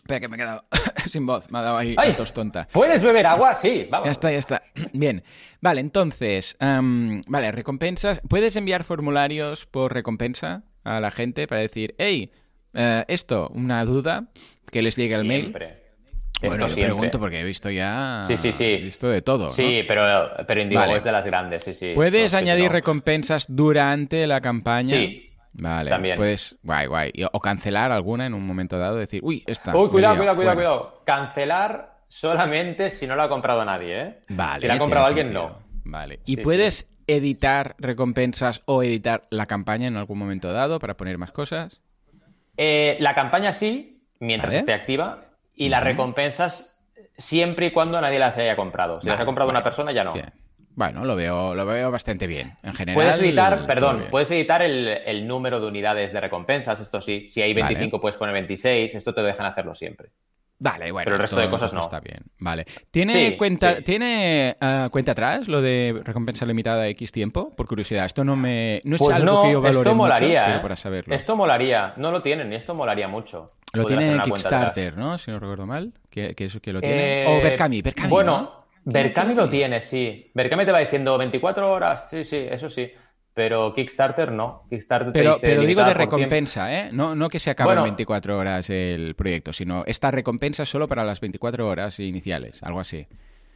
Espera, 0.07 0.19
que 0.21 0.27
me 0.29 0.35
he 0.37 0.39
quedado 0.39 0.63
sin 1.09 1.25
voz. 1.25 1.51
Me 1.51 1.59
ha 1.59 1.61
dado 1.63 1.77
ahí 1.77 1.93
¡Ay! 1.97 2.13
tos 2.13 2.31
tonta. 2.31 2.65
¿Puedes 2.71 3.03
beber 3.03 3.27
agua? 3.27 3.55
Sí, 3.55 3.85
vamos. 3.91 4.05
Ya 4.05 4.11
está, 4.13 4.31
ya 4.31 4.37
está. 4.37 4.63
Bien. 4.93 5.21
Vale, 5.59 5.81
entonces, 5.81 6.55
am, 6.59 7.21
vale, 7.27 7.51
recompensas. 7.51 8.21
¿Puedes 8.29 8.55
enviar 8.55 8.85
formularios 8.85 9.65
por 9.65 9.93
recompensa 9.93 10.63
a 10.85 11.01
la 11.01 11.11
gente 11.11 11.45
para 11.45 11.59
decir, 11.59 11.93
hey, 11.97 12.31
eh, 12.73 13.03
esto, 13.09 13.49
una 13.53 13.83
duda, 13.83 14.27
que 14.71 14.81
les 14.81 14.95
llegue 14.95 15.15
el 15.15 15.25
mail? 15.25 15.41
Siempre. 15.41 15.87
Bueno, 16.39 16.67
yo 16.67 16.73
siempre. 16.73 16.93
pregunto 16.93 17.19
porque 17.19 17.39
he 17.41 17.43
visto 17.43 17.69
ya. 17.69 18.21
Sí, 18.25 18.37
sí, 18.37 18.51
sí. 18.53 18.63
He 18.63 18.77
visto 18.77 19.09
de 19.09 19.21
todo. 19.21 19.45
¿no? 19.45 19.49
Sí, 19.49 19.81
pero, 19.87 20.29
pero 20.47 20.69
Vale. 20.73 20.95
es 20.95 21.03
de 21.03 21.11
las 21.11 21.25
grandes, 21.25 21.63
sí, 21.65 21.73
sí. 21.73 21.91
¿Puedes 21.95 22.31
No, 22.31 22.39
añadir 22.39 22.67
no. 22.67 22.73
recompensas 22.73 23.47
durante 23.49 24.25
la 24.27 24.39
campaña? 24.39 24.89
Sí. 24.97 25.26
Vale, 25.59 25.89
También. 25.89 26.15
puedes, 26.17 26.55
guay, 26.63 26.85
guay. 26.87 27.11
O 27.31 27.39
cancelar 27.39 27.91
alguna 27.91 28.25
en 28.25 28.33
un 28.33 28.45
momento 28.45 28.77
dado, 28.77 28.95
decir, 28.97 29.21
uy, 29.23 29.43
esta. 29.47 29.75
Uy, 29.75 29.89
cuidado, 29.89 30.15
cuidado, 30.17 30.35
cuidado, 30.35 30.35
fuera". 30.35 30.55
cuidado. 30.55 31.01
Cancelar 31.05 31.97
solamente 32.07 32.89
si 32.91 33.07
no 33.07 33.15
lo 33.15 33.23
ha 33.23 33.29
comprado 33.29 33.65
nadie, 33.65 34.01
¿eh? 34.01 34.19
Vale. 34.29 34.61
Si 34.61 34.67
la 34.67 34.75
ha 34.75 34.79
comprado 34.79 35.07
alguien, 35.07 35.27
sentido. 35.29 35.59
no. 35.59 35.67
Vale. 35.85 36.19
¿Y 36.25 36.35
Sí, 36.35 36.41
puedes 36.41 36.87
editar 37.07 37.75
recompensas 37.79 38.61
o 38.65 38.83
editar 38.83 39.23
la 39.29 39.45
campaña 39.45 39.87
en 39.87 39.97
algún 39.97 40.19
momento 40.19 40.51
dado 40.51 40.77
para 40.79 40.95
poner 40.97 41.17
más 41.17 41.31
cosas? 41.31 41.81
Eh, 42.57 42.97
la 42.99 43.15
campaña 43.15 43.53
sí, 43.53 44.03
mientras 44.19 44.53
esté 44.53 44.73
activa, 44.73 45.25
y 45.55 45.69
las 45.69 45.83
recompensas 45.83 46.77
siempre 47.17 47.67
y 47.67 47.71
cuando 47.71 47.99
nadie 48.01 48.19
las 48.19 48.37
haya 48.37 48.55
comprado. 48.55 49.01
Si 49.01 49.07
las 49.07 49.19
ha 49.19 49.25
comprado 49.25 49.47
vale. 49.47 49.57
una 49.59 49.63
persona, 49.63 49.91
ya 49.91 50.03
no. 50.03 50.13
Bien. 50.13 50.31
Bueno, 50.77 51.03
lo 51.05 51.15
veo, 51.15 51.55
lo 51.55 51.65
veo 51.65 51.89
bastante 51.89 52.27
bien. 52.27 52.53
En 52.61 52.71
general. 52.75 52.93
Puedes 52.95 53.19
editar, 53.19 53.65
perdón, 53.65 54.05
puedes 54.11 54.29
editar 54.29 54.61
el, 54.61 54.87
el 54.87 55.27
número 55.27 55.59
de 55.59 55.65
unidades 55.65 56.13
de 56.13 56.21
recompensas, 56.21 56.79
esto 56.79 57.01
sí. 57.01 57.27
Si 57.31 57.41
hay 57.41 57.51
Vale. 57.55 57.65
25, 57.73 57.99
puedes 57.99 58.15
poner 58.15 58.31
26, 58.33 58.93
esto 58.93 59.11
te 59.11 59.21
dejan 59.23 59.47
hacerlo 59.47 59.73
siempre. 59.73 60.09
Vale, 60.59 60.91
bueno. 60.91 61.05
Pero 61.05 61.15
el 61.15 61.21
resto 61.23 61.35
esto- 61.39 61.45
de 61.47 61.51
cosas 61.51 61.73
no. 61.73 61.81
Está 61.81 61.99
bien. 61.99 62.19
Vale. 62.37 62.65
¿Tiene 62.91 63.13
Sí, 63.31 63.37
cuenta, 63.37 63.77
sí. 63.77 63.83
¿tiene 63.85 64.55
ah, 64.61 64.87
cuenta 64.91 65.13
atrás 65.13 65.47
lo 65.47 65.63
de 65.63 65.99
recompensa 66.03 66.45
limitada 66.45 66.87
X 66.89 67.11
tiempo? 67.11 67.55
Por 67.55 67.67
curiosidad. 67.67 68.05
Esto 68.05 68.23
no 68.23 68.35
me. 68.35 68.79
No 68.83 68.97
es 68.97 69.01
Pues 69.01 69.15
algo 69.15 69.25
no, 69.25 69.41
que 69.43 69.51
yo 69.53 69.61
valore 69.61 69.79
esto 69.89 69.95
molaría, 69.95 70.39
mucho, 70.41 70.45
pero 70.45 70.57
¿eh? 70.57 70.61
para 70.61 70.75
saberlo. 70.75 71.15
Esto 71.15 71.35
molaría. 71.35 71.93
No 71.97 72.11
lo 72.11 72.21
tienen 72.21 72.53
y 72.53 72.55
esto 72.55 72.75
molaría 72.75 73.07
mucho. 73.07 73.53
Lo 73.73 73.83
tiene. 73.85 74.19
Kickstarter, 74.21 74.95
¿no? 74.95 75.17
Si 75.17 75.31
no 75.31 75.39
recuerdo 75.39 75.65
mal. 75.65 75.91
Que, 76.09 76.35
que 76.35 76.45
eso 76.45 76.59
que 76.59 76.71
lo 76.71 76.81
tiene. 76.81 77.23
Eh, 77.23 77.27
o 77.27 77.41
Berkami, 77.43 77.81
Berkami. 77.81 78.09
Bueno, 78.09 78.37
¿no? 78.37 78.66
Berkami 78.93 79.33
¿Quién 79.33 79.45
lo 79.45 79.49
tiene, 79.49 79.81
sí. 79.81 80.31
Berkami 80.33 80.65
te 80.65 80.71
va 80.71 80.79
diciendo 80.79 81.17
24 81.17 81.71
horas, 81.71 82.09
sí, 82.09 82.23
sí, 82.23 82.37
eso 82.37 82.69
sí. 82.69 82.89
Pero 83.33 83.73
Kickstarter 83.73 84.31
no. 84.31 84.65
Kickstarter 84.69 85.13
te 85.13 85.19
Pero, 85.19 85.33
dice 85.35 85.47
pero 85.47 85.61
digo 85.61 85.83
de 85.83 85.93
recompensa, 85.93 86.73
¿eh? 86.73 86.89
No, 86.91 87.13
no 87.13 87.29
que 87.29 87.39
se 87.39 87.51
acabe 87.51 87.67
Bueno. 87.67 87.81
en 87.81 87.95
24 87.95 88.37
horas 88.37 88.69
el 88.69 89.13
proyecto, 89.15 89.53
sino 89.53 89.83
esta 89.85 90.09
recompensa 90.09 90.65
solo 90.65 90.87
para 90.87 91.03
las 91.03 91.19
24 91.19 91.67
horas 91.67 91.99
iniciales, 91.99 92.63
algo 92.63 92.79
así. 92.79 93.05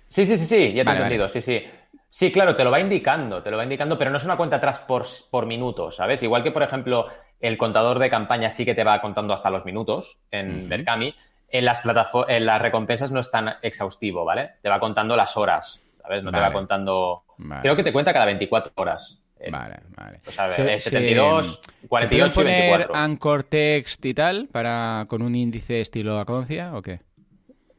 Sí, 0.09 0.25
sí, 0.25 0.37
sí, 0.37 0.45
sí, 0.45 0.73
ya 0.73 0.85
te 0.85 0.93
Vale, 0.93 0.99
he 0.99 1.03
entendido, 1.03 1.27
sí, 1.29 1.41
sí. 1.41 1.63
Sí, 2.09 2.29
claro, 2.31 2.57
te 2.57 2.65
lo 2.65 2.71
va 2.71 2.81
indicando, 2.81 3.41
te 3.41 3.49
lo 3.49 3.55
va 3.57 3.63
indicando, 3.63 3.97
pero 3.97 4.11
no 4.11 4.17
es 4.17 4.25
una 4.25 4.35
cuenta 4.35 4.57
atrás 4.57 4.79
por, 4.79 5.05
por 5.29 5.45
minutos, 5.45 5.95
¿sabes? 5.95 6.21
Igual 6.23 6.43
que, 6.43 6.51
por 6.51 6.61
ejemplo, 6.63 7.07
el 7.39 7.57
contador 7.57 7.99
de 7.99 8.09
campaña 8.09 8.49
sí 8.49 8.65
que 8.65 8.75
te 8.75 8.83
va 8.83 8.99
contando 9.01 9.33
hasta 9.33 9.49
los 9.49 9.63
minutos 9.63 10.19
en 10.29 10.59
Ujú. 10.59 10.67
Berkami, 10.67 11.15
en 11.51 11.65
las, 11.65 11.83
platafo- 11.83 12.25
en 12.27 12.45
las 12.45 12.61
recompensas 12.61 13.11
no 13.11 13.19
es 13.19 13.29
tan 13.29 13.53
exhaustivo, 13.61 14.23
¿vale? 14.25 14.51
Te 14.61 14.69
va 14.69 14.79
contando 14.79 15.15
las 15.15 15.35
horas, 15.37 15.79
¿sabes? 16.01 16.23
No 16.23 16.31
te 16.31 16.37
va 16.39 16.51
contando... 16.53 17.23
Vale. 17.37 17.61
Creo 17.61 17.75
que 17.75 17.83
te 17.83 17.91
cuenta 17.93 18.13
cada 18.13 18.25
24 18.25 18.71
horas. 18.75 19.17
Eh, 19.39 19.49
Vale, 19.49 19.77
vale. 19.97 20.19
O 20.27 20.31
sea, 20.31 20.51
Se- 20.51 20.75
eh, 20.75 20.79
72, 20.79 21.61
se- 21.81 21.87
48 21.87 22.33
¿se 22.33 22.39
poner 22.41 22.57
24. 22.61 22.95
anchor 22.95 23.43
text 23.43 24.05
y 24.05 24.13
tal 24.13 24.47
para 24.51 25.05
con 25.07 25.23
un 25.23 25.33
índice 25.33 25.81
estilo 25.81 26.19
Aconcia 26.19 26.75
o 26.75 26.81
qué? 26.83 26.99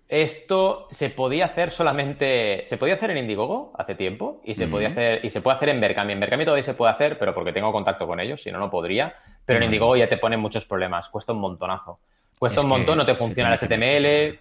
Esto 0.09 0.89
se 0.91 1.09
podía 1.09 1.47
hacer 1.47 1.71
solamente. 1.71 2.63
Se 2.67 2.77
podía 2.77 2.95
hacer 2.95 3.11
en 3.13 3.19
Indiegogo 3.19 3.73
hace 3.79 3.95
tiempo 3.95 4.43
y 4.45 4.55
se 4.57 4.67
podía 4.67 4.89
hacer 4.89 5.25
y 5.25 5.31
se 5.31 5.41
puede 5.41 5.57
hacer 5.57 5.71
en 5.71 5.81
Berkami. 5.81 6.13
En 6.13 6.21
Berkami 6.21 6.45
todavía 6.45 6.65
se 6.65 6.75
puede 6.75 6.91
hacer, 6.93 7.17
pero 7.19 7.33
porque 7.33 7.53
tengo 7.55 7.73
contacto 7.73 8.07
con 8.07 8.21
ellos, 8.21 8.43
si 8.43 8.51
no, 8.53 8.59
no 8.59 8.69
podría. 8.69 9.15
Pero 9.47 9.59
en. 9.59 9.65
Indiegogo 9.65 9.97
ya 9.97 10.09
te 10.11 10.19
ponen 10.19 10.39
muchos 10.39 10.67
problemas. 10.67 11.09
Cuesta 11.09 11.33
un 11.33 11.39
montonazo. 11.41 11.99
Cuesta 12.43 12.59
Es 12.59 12.65
un 12.65 12.71
montón, 12.71 12.99
no 12.99 13.07
te 13.07 13.15
funciona 13.15 13.55
el 13.55 13.59
HTML. 13.61 14.41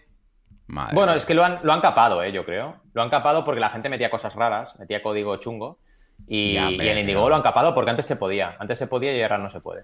Madre 0.65 0.95
Bueno, 0.95 1.13
es 1.13 1.23
que 1.23 1.35
lo 1.35 1.43
han, 1.45 1.59
lo 1.61 1.71
han 1.71 1.81
capado, 1.81 2.23
eh, 2.23 2.31
yo 2.31 2.43
creo. 2.45 2.81
Lo 2.93 3.03
han 3.03 3.11
capado 3.11 3.43
porque 3.45 3.59
la 3.61 3.69
gente 3.69 3.89
metía 3.89 4.09
cosas 4.09 4.33
raras, 4.33 4.73
metía 4.79 5.03
código 5.03 5.35
chungo. 5.37 5.77
Y, 6.27 6.53
Ya, 6.53 6.71
y 6.71 6.79
en 6.79 7.05
pero- 7.05 7.29
lo 7.29 7.35
han 7.35 7.43
capado 7.43 7.75
porque 7.75 7.91
antes 7.91 8.07
se 8.07 8.15
podía. 8.15 8.55
Antes 8.57 8.79
se 8.79 8.87
podía 8.87 9.15
y 9.15 9.21
ahora 9.21 9.37
no 9.37 9.51
se 9.51 9.59
puede. 9.61 9.83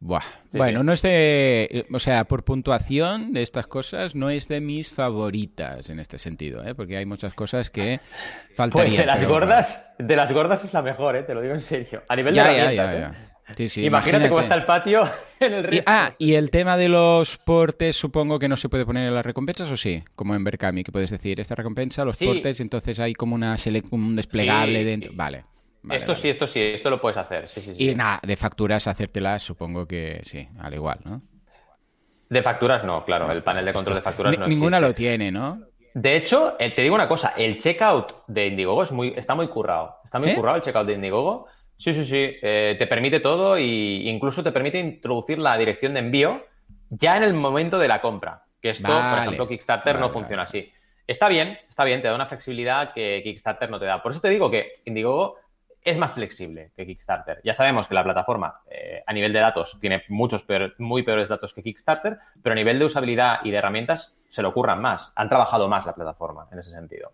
Buah. 0.00 0.20
Sí, 0.50 0.58
bueno, 0.58 0.80
sí. 0.80 0.86
no 0.86 0.92
es 0.92 1.02
de. 1.02 1.86
O 1.94 2.00
sea, 2.00 2.24
por 2.24 2.42
puntuación 2.44 3.32
de 3.32 3.42
estas 3.42 3.68
cosas, 3.68 4.16
no 4.16 4.30
es 4.30 4.48
de 4.48 4.60
mis 4.60 4.92
favoritas 4.92 5.88
en 5.90 6.00
este 6.00 6.18
sentido, 6.18 6.64
¿eh? 6.66 6.74
Porque 6.74 6.96
hay 6.96 7.06
muchas 7.06 7.34
cosas 7.34 7.70
que 7.70 8.00
faltarían. 8.56 8.88
Pues 8.88 8.98
de 8.98 9.06
las 9.06 9.18
pero- 9.20 9.30
gordas, 9.30 9.92
de 9.98 10.16
las 10.16 10.32
gordas 10.32 10.64
es 10.64 10.72
la 10.74 10.82
mejor, 10.82 11.14
eh, 11.14 11.22
te 11.22 11.34
lo 11.34 11.40
digo 11.40 11.54
en 11.54 11.60
serio. 11.60 12.02
A 12.08 12.16
nivel 12.16 12.34
Ya, 12.34 12.48
de 12.48 12.56
ya, 12.56 12.56
herramientas, 12.82 13.14
ya, 13.16 13.24
eh. 13.30 13.33
Ya. 13.48 13.54
Sí, 13.54 13.68
sí, 13.68 13.84
imagínate, 13.84 14.28
cómo 14.28 14.40
está 14.40 14.54
el 14.54 14.64
patio 14.64 15.08
en 15.40 15.52
el 15.52 15.64
Y, 15.64 15.76
resto. 15.76 15.84
ah, 15.90 16.10
y 16.18 16.34
el 16.34 16.50
tema 16.50 16.76
de 16.76 16.88
los 16.88 17.38
portes, 17.38 17.96
supongo 17.96 18.38
que 18.38 18.48
no 18.48 18.56
se 18.56 18.68
puede 18.68 18.84
poner 18.86 19.06
en 19.08 19.14
las 19.14 19.24
recompensas, 19.26 19.70
¿o 19.70 19.76
sí? 19.76 20.02
Como 20.14 20.34
en 20.34 20.44
Berkami, 20.44 20.82
que 20.84 20.92
puedes 20.92 21.10
decir, 21.10 21.40
esta 21.40 21.54
recompensa, 21.54 22.04
los 22.04 22.16
Sí. 22.16 22.26
portes, 22.26 22.58
y 22.60 22.62
entonces 22.62 22.98
hay 23.00 23.14
como 23.14 23.34
una 23.34 23.56
un 23.90 24.16
desplegable 24.16 24.84
dentro. 24.84 25.12
Vale. 25.14 25.44
vale, 25.82 25.98
esto 25.98 26.12
vale. 26.12 26.20
sí, 26.22 26.28
esto 26.30 26.46
sí, 26.46 26.60
esto 26.60 26.88
lo 26.90 27.00
puedes 27.00 27.16
hacer. 27.18 27.48
Sí, 27.48 27.60
sí, 27.60 27.74
sí. 27.76 27.90
Y 27.90 27.94
nada, 27.94 28.20
de 28.26 28.36
facturas, 28.36 28.86
hacértelas, 28.86 29.42
supongo 29.42 29.86
que 29.86 30.20
sí, 30.24 30.48
al 30.58 30.72
igual, 30.74 30.98
¿no? 31.04 31.22
De 32.30 32.42
facturas 32.42 32.84
no, 32.84 33.04
claro. 33.04 33.30
El 33.30 33.42
panel 33.42 33.64
de 33.66 33.72
control 33.72 33.96
de 33.96 34.02
facturas 34.02 34.38
no 34.38 34.46
Ninguna 34.46 34.78
existe. 34.78 34.88
lo 34.88 34.94
tiene, 34.94 35.30
¿no? 35.30 35.60
De 35.92 36.16
hecho, 36.16 36.56
eh, 36.58 36.70
te 36.74 36.82
digo 36.82 36.94
una 36.94 37.06
cosa, 37.06 37.34
el 37.36 37.58
checkout 37.58 38.24
de 38.26 38.46
Indiegogo 38.48 38.82
es 38.82 38.90
muy, 38.90 39.12
está 39.16 39.34
muy 39.36 39.46
currado. 39.46 39.98
Está 40.02 40.18
muy 40.18 40.30
¿Eh? 40.30 40.34
currado 40.34 40.56
el 40.56 40.62
checkout 40.62 40.86
de 40.86 40.94
Indiegogo. 40.94 41.46
Sí, 41.76 41.92
sí, 41.94 42.04
sí. 42.04 42.36
eh, 42.42 42.76
te 42.78 42.86
permite 42.86 43.20
todo 43.20 43.58
y 43.58 44.08
incluso 44.08 44.42
te 44.42 44.52
permite 44.52 44.78
introducir 44.78 45.38
la 45.38 45.56
dirección 45.56 45.92
de 45.94 46.00
envío 46.00 46.44
ya 46.90 47.16
en 47.16 47.24
el 47.24 47.34
momento 47.34 47.78
de 47.78 47.88
la 47.88 48.00
compra. 48.00 48.44
Que 48.60 48.70
esto, 48.70 48.88
por 48.88 49.18
ejemplo, 49.18 49.48
Kickstarter 49.48 49.94
Vale, 49.94 50.06
no 50.06 50.12
funciona 50.12 50.44
vale. 50.44 50.60
así. 50.60 50.72
Está 51.06 51.28
bien, 51.28 51.58
está 51.68 51.84
bien, 51.84 52.00
te 52.00 52.08
da 52.08 52.14
una 52.14 52.24
flexibilidad 52.26 52.94
que 52.94 53.20
Kickstarter 53.22 53.68
no 53.68 53.78
te 53.78 53.84
da. 53.84 54.02
Por 54.02 54.12
eso 54.12 54.20
te 54.22 54.30
digo 54.30 54.50
que 54.50 54.72
Indiegogo 54.86 55.36
es 55.82 55.98
más 55.98 56.14
flexible 56.14 56.70
que 56.74 56.86
Kickstarter. 56.86 57.42
Ya 57.44 57.52
sabemos 57.52 57.88
que 57.88 57.94
la 57.94 58.02
plataforma 58.02 58.62
eh, 58.70 59.02
a 59.06 59.12
nivel 59.12 59.34
de 59.34 59.40
datos 59.40 59.78
tiene 59.80 60.02
muchos 60.08 60.42
peor- 60.44 60.74
muy 60.78 61.02
peores 61.02 61.28
datos 61.28 61.52
que 61.52 61.62
Kickstarter, 61.62 62.16
pero 62.42 62.54
a 62.54 62.56
nivel 62.56 62.78
de 62.78 62.86
usabilidad 62.86 63.40
y 63.44 63.50
de 63.50 63.58
herramientas 63.58 64.16
se 64.30 64.40
lo 64.40 64.48
ocurran 64.48 64.80
más. 64.80 65.12
Han 65.14 65.28
trabajado 65.28 65.68
más 65.68 65.84
la 65.84 65.94
plataforma 65.94 66.48
en 66.50 66.58
ese 66.60 66.70
sentido. 66.70 67.12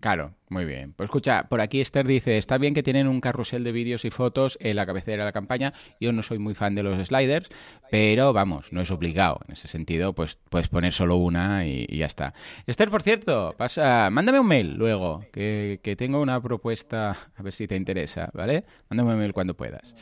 Claro, 0.00 0.34
muy 0.48 0.64
bien. 0.64 0.94
Pues 0.94 1.08
escucha, 1.08 1.44
por 1.48 1.60
aquí 1.60 1.80
Esther 1.80 2.06
dice, 2.06 2.36
está 2.36 2.58
bien 2.58 2.74
que 2.74 2.82
tienen 2.82 3.06
un 3.06 3.20
carrusel 3.20 3.62
de 3.62 3.70
vídeos 3.70 4.04
y 4.04 4.10
fotos 4.10 4.58
en 4.60 4.74
la 4.76 4.84
cabecera 4.84 5.18
de 5.18 5.24
la 5.26 5.32
campaña. 5.32 5.72
Yo 6.00 6.12
no 6.12 6.22
soy 6.22 6.38
muy 6.38 6.54
fan 6.54 6.74
de 6.74 6.82
los 6.82 7.06
sliders, 7.06 7.48
pero 7.90 8.32
vamos, 8.32 8.72
no 8.72 8.80
es 8.80 8.90
obligado. 8.90 9.40
En 9.46 9.52
ese 9.52 9.68
sentido, 9.68 10.12
pues 10.12 10.38
puedes 10.48 10.68
poner 10.68 10.92
solo 10.92 11.16
una 11.16 11.66
y, 11.66 11.86
ya 11.86 12.06
está. 12.06 12.34
Esther, 12.66 12.90
por 12.90 13.02
cierto, 13.02 13.54
pasa, 13.56 14.10
mándame 14.10 14.40
un 14.40 14.46
mail 14.48 14.74
luego, 14.74 15.24
que, 15.32 15.78
que 15.82 15.94
tengo 15.94 16.20
una 16.20 16.40
propuesta, 16.42 17.16
a 17.36 17.42
ver 17.42 17.52
si 17.52 17.68
te 17.68 17.76
interesa, 17.76 18.28
¿vale? 18.34 18.64
Mándame 18.90 19.12
un 19.12 19.18
mail 19.18 19.32
cuando 19.32 19.54
puedas. 19.54 19.94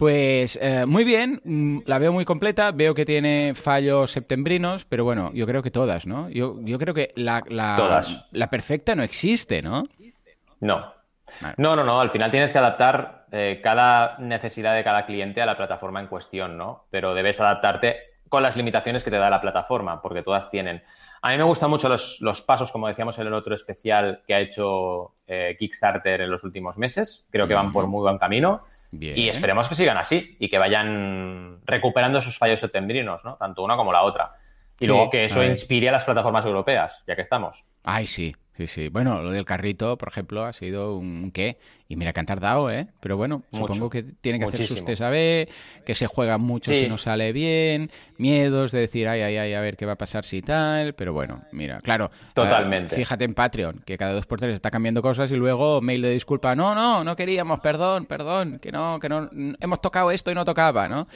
Pues 0.00 0.58
eh, 0.62 0.86
muy 0.86 1.04
bien, 1.04 1.42
mm, 1.44 1.80
la 1.84 1.98
veo 1.98 2.10
muy 2.10 2.24
completa, 2.24 2.72
veo 2.72 2.94
que 2.94 3.04
tiene 3.04 3.52
fallos 3.54 4.10
septembrinos, 4.10 4.86
pero 4.86 5.04
bueno, 5.04 5.30
yo 5.34 5.46
creo 5.46 5.62
que 5.62 5.70
todas, 5.70 6.06
¿no? 6.06 6.30
Yo, 6.30 6.56
yo 6.62 6.78
creo 6.78 6.94
que 6.94 7.12
la, 7.16 7.44
la, 7.48 8.02
la 8.30 8.48
perfecta 8.48 8.94
no 8.94 9.02
existe, 9.02 9.60
¿no? 9.60 9.82
No. 10.60 10.94
No, 11.58 11.76
no, 11.76 11.84
no, 11.84 12.00
al 12.00 12.10
final 12.10 12.30
tienes 12.30 12.50
que 12.50 12.56
adaptar 12.56 13.26
eh, 13.30 13.60
cada 13.62 14.16
necesidad 14.20 14.74
de 14.74 14.84
cada 14.84 15.04
cliente 15.04 15.42
a 15.42 15.46
la 15.46 15.58
plataforma 15.58 16.00
en 16.00 16.06
cuestión, 16.06 16.56
¿no? 16.56 16.86
Pero 16.88 17.12
debes 17.12 17.38
adaptarte 17.38 17.96
con 18.30 18.42
las 18.42 18.56
limitaciones 18.56 19.04
que 19.04 19.10
te 19.10 19.18
da 19.18 19.28
la 19.28 19.42
plataforma, 19.42 20.00
porque 20.00 20.22
todas 20.22 20.50
tienen. 20.50 20.82
A 21.20 21.28
mí 21.28 21.36
me 21.36 21.44
gustan 21.44 21.68
mucho 21.68 21.90
los, 21.90 22.22
los 22.22 22.40
pasos, 22.40 22.72
como 22.72 22.88
decíamos 22.88 23.18
en 23.18 23.26
el 23.26 23.34
otro 23.34 23.54
especial 23.54 24.22
que 24.26 24.32
ha 24.32 24.40
hecho 24.40 25.16
eh, 25.26 25.56
Kickstarter 25.58 26.22
en 26.22 26.30
los 26.30 26.42
últimos 26.42 26.78
meses. 26.78 27.26
Creo 27.28 27.46
que 27.46 27.52
van 27.52 27.70
por 27.70 27.86
muy 27.86 28.00
buen 28.00 28.16
camino. 28.16 28.62
Y 28.92 29.28
esperemos 29.28 29.68
que 29.68 29.76
sigan 29.76 29.96
así 29.96 30.36
y 30.40 30.48
que 30.48 30.58
vayan 30.58 31.60
recuperando 31.64 32.20
sus 32.20 32.36
fallos 32.36 32.58
septembrinos, 32.58 33.24
¿no? 33.24 33.36
Tanto 33.36 33.62
una 33.62 33.76
como 33.76 33.92
la 33.92 34.02
otra. 34.02 34.32
Y 34.80 34.86
luego 34.86 35.10
que 35.10 35.26
eso 35.26 35.44
inspire 35.44 35.90
a 35.90 35.92
las 35.92 36.04
plataformas 36.04 36.44
europeas, 36.44 37.04
ya 37.06 37.14
que 37.14 37.22
estamos. 37.22 37.64
Ay, 37.84 38.06
sí. 38.06 38.32
Sí, 38.60 38.66
sí. 38.66 38.88
Bueno, 38.88 39.22
lo 39.22 39.30
del 39.30 39.46
carrito, 39.46 39.96
por 39.96 40.08
ejemplo, 40.08 40.44
ha 40.44 40.52
sido 40.52 40.94
un 40.94 41.30
qué. 41.32 41.56
Y 41.88 41.96
mira 41.96 42.12
que 42.12 42.20
han 42.20 42.26
tardado, 42.26 42.70
¿eh? 42.70 42.88
Pero 43.00 43.16
bueno, 43.16 43.42
supongo 43.52 43.88
que 43.88 44.02
tiene 44.02 44.38
que 44.38 44.44
hacer 44.44 44.60
usted 44.60 44.96
sabe, 44.96 45.48
que 45.86 45.94
se 45.94 46.06
juega 46.06 46.36
mucho 46.36 46.74
si 46.74 46.86
no 46.86 46.98
sale 46.98 47.32
bien, 47.32 47.90
miedos 48.18 48.70
de 48.72 48.80
decir, 48.80 49.08
ay, 49.08 49.22
ay, 49.22 49.38
ay, 49.38 49.54
a 49.54 49.60
ver 49.62 49.78
qué 49.78 49.86
va 49.86 49.92
a 49.92 49.96
pasar 49.96 50.26
si 50.26 50.42
tal. 50.42 50.92
Pero 50.94 51.14
bueno, 51.14 51.42
mira, 51.52 51.80
claro. 51.80 52.10
Totalmente. 52.34 52.96
fíjate 52.96 53.24
en 53.24 53.32
Patreon, 53.32 53.82
que 53.86 53.96
cada 53.96 54.12
dos 54.12 54.26
por 54.26 54.38
tres 54.40 54.54
está 54.54 54.70
cambiando 54.70 55.00
cosas 55.00 55.32
y 55.32 55.36
luego 55.36 55.80
mail 55.80 56.02
de 56.02 56.10
disculpa, 56.10 56.54
no, 56.54 56.74
no, 56.74 57.02
no 57.02 57.16
queríamos, 57.16 57.60
perdón, 57.60 58.04
perdón, 58.04 58.58
que 58.58 58.70
no, 58.72 58.98
que 59.00 59.08
no, 59.08 59.30
hemos 59.58 59.80
tocado 59.80 60.10
esto 60.10 60.30
y 60.30 60.34
no 60.34 60.44
tocaba, 60.44 60.86
¿no? 60.86 61.08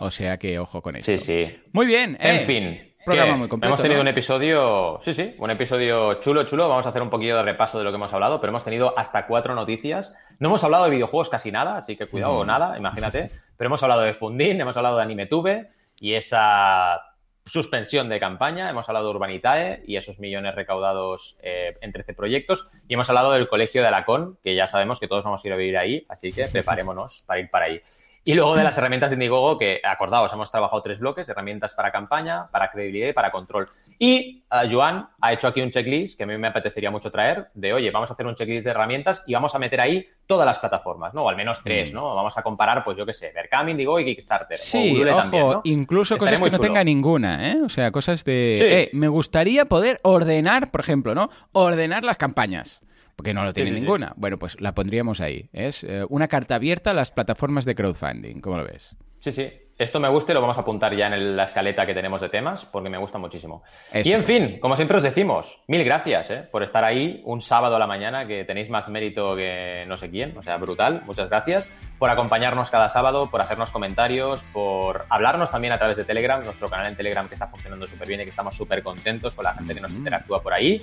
O 0.00 0.10
sea 0.10 0.36
que 0.36 0.58
ojo 0.58 0.82
con 0.82 0.96
esto. 0.96 1.12
Sí, 1.12 1.18
sí. 1.18 1.56
Muy 1.72 1.86
bien. 1.86 2.18
En 2.20 2.36
eh. 2.36 2.40
fin. 2.40 2.89
Programa 3.04 3.36
muy 3.36 3.48
completo. 3.48 3.68
Hemos 3.68 3.82
tenido 3.82 4.00
un 4.00 4.08
episodio, 4.08 5.00
sí, 5.02 5.14
sí, 5.14 5.34
un 5.38 5.50
episodio 5.50 6.14
chulo, 6.20 6.44
chulo. 6.44 6.68
Vamos 6.68 6.84
a 6.86 6.90
hacer 6.90 7.00
un 7.00 7.10
poquillo 7.10 7.36
de 7.36 7.42
repaso 7.42 7.78
de 7.78 7.84
lo 7.84 7.90
que 7.90 7.96
hemos 7.96 8.12
hablado, 8.12 8.40
pero 8.40 8.50
hemos 8.50 8.64
tenido 8.64 8.98
hasta 8.98 9.26
cuatro 9.26 9.54
noticias. 9.54 10.14
No 10.38 10.48
hemos 10.48 10.62
hablado 10.64 10.84
de 10.84 10.90
videojuegos 10.90 11.30
casi 11.30 11.50
nada, 11.50 11.78
así 11.78 11.96
que 11.96 12.06
cuidado, 12.06 12.44
nada, 12.44 12.76
imagínate. 12.76 13.30
Pero 13.56 13.68
hemos 13.68 13.82
hablado 13.82 14.02
de 14.02 14.12
Fundin, 14.12 14.60
hemos 14.60 14.76
hablado 14.76 14.98
de 14.98 15.02
AnimeTube 15.02 15.68
y 15.98 16.14
esa 16.14 17.00
suspensión 17.44 18.08
de 18.08 18.20
campaña, 18.20 18.70
hemos 18.70 18.88
hablado 18.88 19.06
de 19.06 19.10
Urbanitae 19.12 19.82
y 19.86 19.96
esos 19.96 20.18
millones 20.20 20.54
recaudados 20.54 21.36
eh, 21.42 21.76
en 21.80 21.92
13 21.92 22.14
proyectos 22.14 22.66
y 22.86 22.94
hemos 22.94 23.08
hablado 23.08 23.32
del 23.32 23.48
Colegio 23.48 23.82
de 23.82 23.88
Alacón, 23.88 24.38
que 24.42 24.54
ya 24.54 24.66
sabemos 24.66 25.00
que 25.00 25.08
todos 25.08 25.24
vamos 25.24 25.44
a 25.44 25.48
ir 25.48 25.52
a 25.52 25.56
vivir 25.56 25.76
ahí, 25.76 26.06
así 26.08 26.32
que 26.32 26.44
preparémonos 26.52 27.24
para 27.26 27.40
ir 27.40 27.50
para 27.50 27.64
ahí. 27.66 27.80
Y 28.22 28.34
luego 28.34 28.54
de 28.54 28.64
las 28.64 28.76
herramientas 28.76 29.10
de 29.10 29.14
Indiegogo, 29.14 29.56
que 29.56 29.80
acordaos, 29.82 30.30
hemos 30.32 30.50
trabajado 30.50 30.82
tres 30.82 31.00
bloques, 31.00 31.26
herramientas 31.28 31.72
para 31.72 31.90
campaña, 31.90 32.48
para 32.50 32.70
credibilidad 32.70 33.08
y 33.08 33.12
para 33.14 33.30
control. 33.30 33.68
Y 33.98 34.44
uh, 34.50 34.70
Joan 34.70 35.08
ha 35.20 35.32
hecho 35.32 35.48
aquí 35.48 35.62
un 35.62 35.70
checklist 35.70 36.18
que 36.18 36.24
a 36.24 36.26
mí 36.26 36.36
me 36.36 36.48
apetecería 36.48 36.90
mucho 36.90 37.10
traer, 37.10 37.48
de 37.54 37.72
oye, 37.72 37.90
vamos 37.90 38.10
a 38.10 38.12
hacer 38.12 38.26
un 38.26 38.34
checklist 38.34 38.64
de 38.64 38.70
herramientas 38.70 39.24
y 39.26 39.32
vamos 39.32 39.54
a 39.54 39.58
meter 39.58 39.80
ahí 39.80 40.06
todas 40.26 40.44
las 40.44 40.58
plataformas, 40.58 41.14
¿no? 41.14 41.24
O 41.24 41.28
al 41.30 41.36
menos 41.36 41.62
tres, 41.62 41.92
mm. 41.92 41.94
¿no? 41.94 42.14
Vamos 42.14 42.36
a 42.36 42.42
comparar, 42.42 42.84
pues 42.84 42.98
yo 42.98 43.06
qué 43.06 43.14
sé, 43.14 43.32
Vercam, 43.34 43.68
Indiegogo 43.70 44.00
y 44.00 44.04
Kickstarter. 44.04 44.58
Sí, 44.58 45.02
ojo, 45.02 45.62
incluso 45.64 46.18
cosas 46.18 46.40
que 46.40 46.50
no 46.50 46.58
tenga 46.58 46.84
ninguna, 46.84 47.52
¿eh? 47.52 47.58
O 47.64 47.70
sea, 47.70 47.90
cosas 47.90 48.24
de... 48.24 48.82
Eh, 48.82 48.90
me 48.92 49.08
gustaría 49.08 49.64
poder 49.64 49.98
ordenar, 50.02 50.70
por 50.70 50.80
ejemplo, 50.80 51.14
¿no? 51.14 51.30
Ordenar 51.52 52.04
las 52.04 52.18
campañas 52.18 52.82
porque 53.20 53.34
no 53.34 53.44
lo 53.44 53.52
tiene 53.52 53.72
ninguna. 53.72 54.14
Bueno, 54.16 54.38
pues 54.38 54.58
la 54.62 54.72
pondríamos 54.72 55.20
ahí. 55.20 55.50
Es 55.52 55.84
eh, 55.84 56.06
una 56.08 56.26
carta 56.26 56.54
abierta 56.54 56.92
a 56.92 56.94
las 56.94 57.10
plataformas 57.10 57.66
de 57.66 57.74
crowdfunding. 57.74 58.40
¿Cómo 58.40 58.56
lo 58.56 58.64
ves? 58.64 58.96
Sí, 59.18 59.30
sí. 59.30 59.52
Esto 59.76 60.00
me 60.00 60.08
gusta 60.08 60.32
y 60.32 60.34
lo 60.34 60.40
vamos 60.40 60.56
a 60.56 60.62
apuntar 60.62 60.94
ya 60.96 61.06
en 61.06 61.36
la 61.36 61.44
escaleta 61.44 61.86
que 61.86 61.92
tenemos 61.92 62.20
de 62.22 62.30
temas, 62.30 62.64
porque 62.64 62.88
me 62.88 62.96
gusta 62.96 63.18
muchísimo. 63.18 63.62
Y 63.92 64.12
en 64.12 64.24
fin, 64.24 64.58
como 64.60 64.76
siempre 64.76 64.96
os 64.98 65.02
decimos, 65.02 65.58
mil 65.68 65.84
gracias 65.84 66.30
¿eh? 66.30 66.48
por 66.50 66.62
estar 66.62 66.84
ahí 66.84 67.22
un 67.24 67.42
sábado 67.42 67.76
a 67.76 67.78
la 67.78 67.86
mañana, 67.86 68.26
que 68.26 68.44
tenéis 68.44 68.68
más 68.68 68.88
mérito 68.88 69.36
que 69.36 69.84
no 69.86 69.96
sé 69.96 70.10
quién, 70.10 70.36
o 70.36 70.42
sea, 70.42 70.56
brutal. 70.58 71.02
Muchas 71.06 71.28
gracias 71.30 71.68
por 71.98 72.10
acompañarnos 72.10 72.70
cada 72.70 72.88
sábado, 72.88 73.30
por 73.30 73.40
hacernos 73.40 73.70
comentarios, 73.70 74.44
por 74.52 75.06
hablarnos 75.10 75.50
también 75.50 75.72
a 75.72 75.78
través 75.78 75.96
de 75.98 76.04
Telegram, 76.04 76.44
nuestro 76.44 76.68
canal 76.68 76.86
en 76.86 76.96
Telegram 76.96 77.26
que 77.26 77.34
está 77.34 77.46
funcionando 77.46 77.86
súper 77.86 78.08
bien 78.08 78.20
y 78.20 78.24
que 78.24 78.30
estamos 78.30 78.54
súper 78.54 78.82
contentos 78.82 79.34
con 79.34 79.44
la 79.44 79.54
gente 79.54 79.74
que 79.74 79.80
nos 79.80 79.92
interactúa 79.92 80.42
por 80.42 80.52
ahí. 80.52 80.80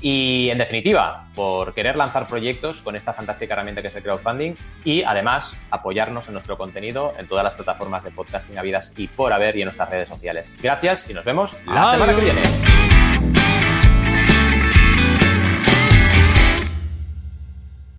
Y 0.00 0.48
en 0.50 0.58
definitiva, 0.58 1.26
por 1.34 1.74
querer 1.74 1.96
lanzar 1.96 2.26
proyectos 2.26 2.80
con 2.82 2.96
esta 2.96 3.12
fantástica 3.12 3.54
herramienta 3.54 3.82
que 3.82 3.88
es 3.88 3.96
el 3.96 4.02
crowdfunding 4.02 4.54
y 4.84 5.02
además 5.02 5.56
apoyarnos 5.70 6.26
en 6.28 6.34
nuestro 6.34 6.56
contenido 6.56 7.12
en 7.18 7.26
todas 7.26 7.44
las 7.44 7.54
plataformas 7.54 8.04
de 8.04 8.10
podcasting 8.10 8.58
habidas 8.58 8.92
y 8.96 9.08
por 9.08 9.32
haber 9.32 9.56
y 9.56 9.62
en 9.62 9.66
nuestras 9.66 9.90
redes 9.90 10.08
sociales. 10.08 10.50
Gracias 10.62 11.08
y 11.08 11.14
nos 11.14 11.24
vemos 11.24 11.56
la 11.66 11.92
semana 11.92 12.14
que 12.14 12.20
viene. 12.20 13.09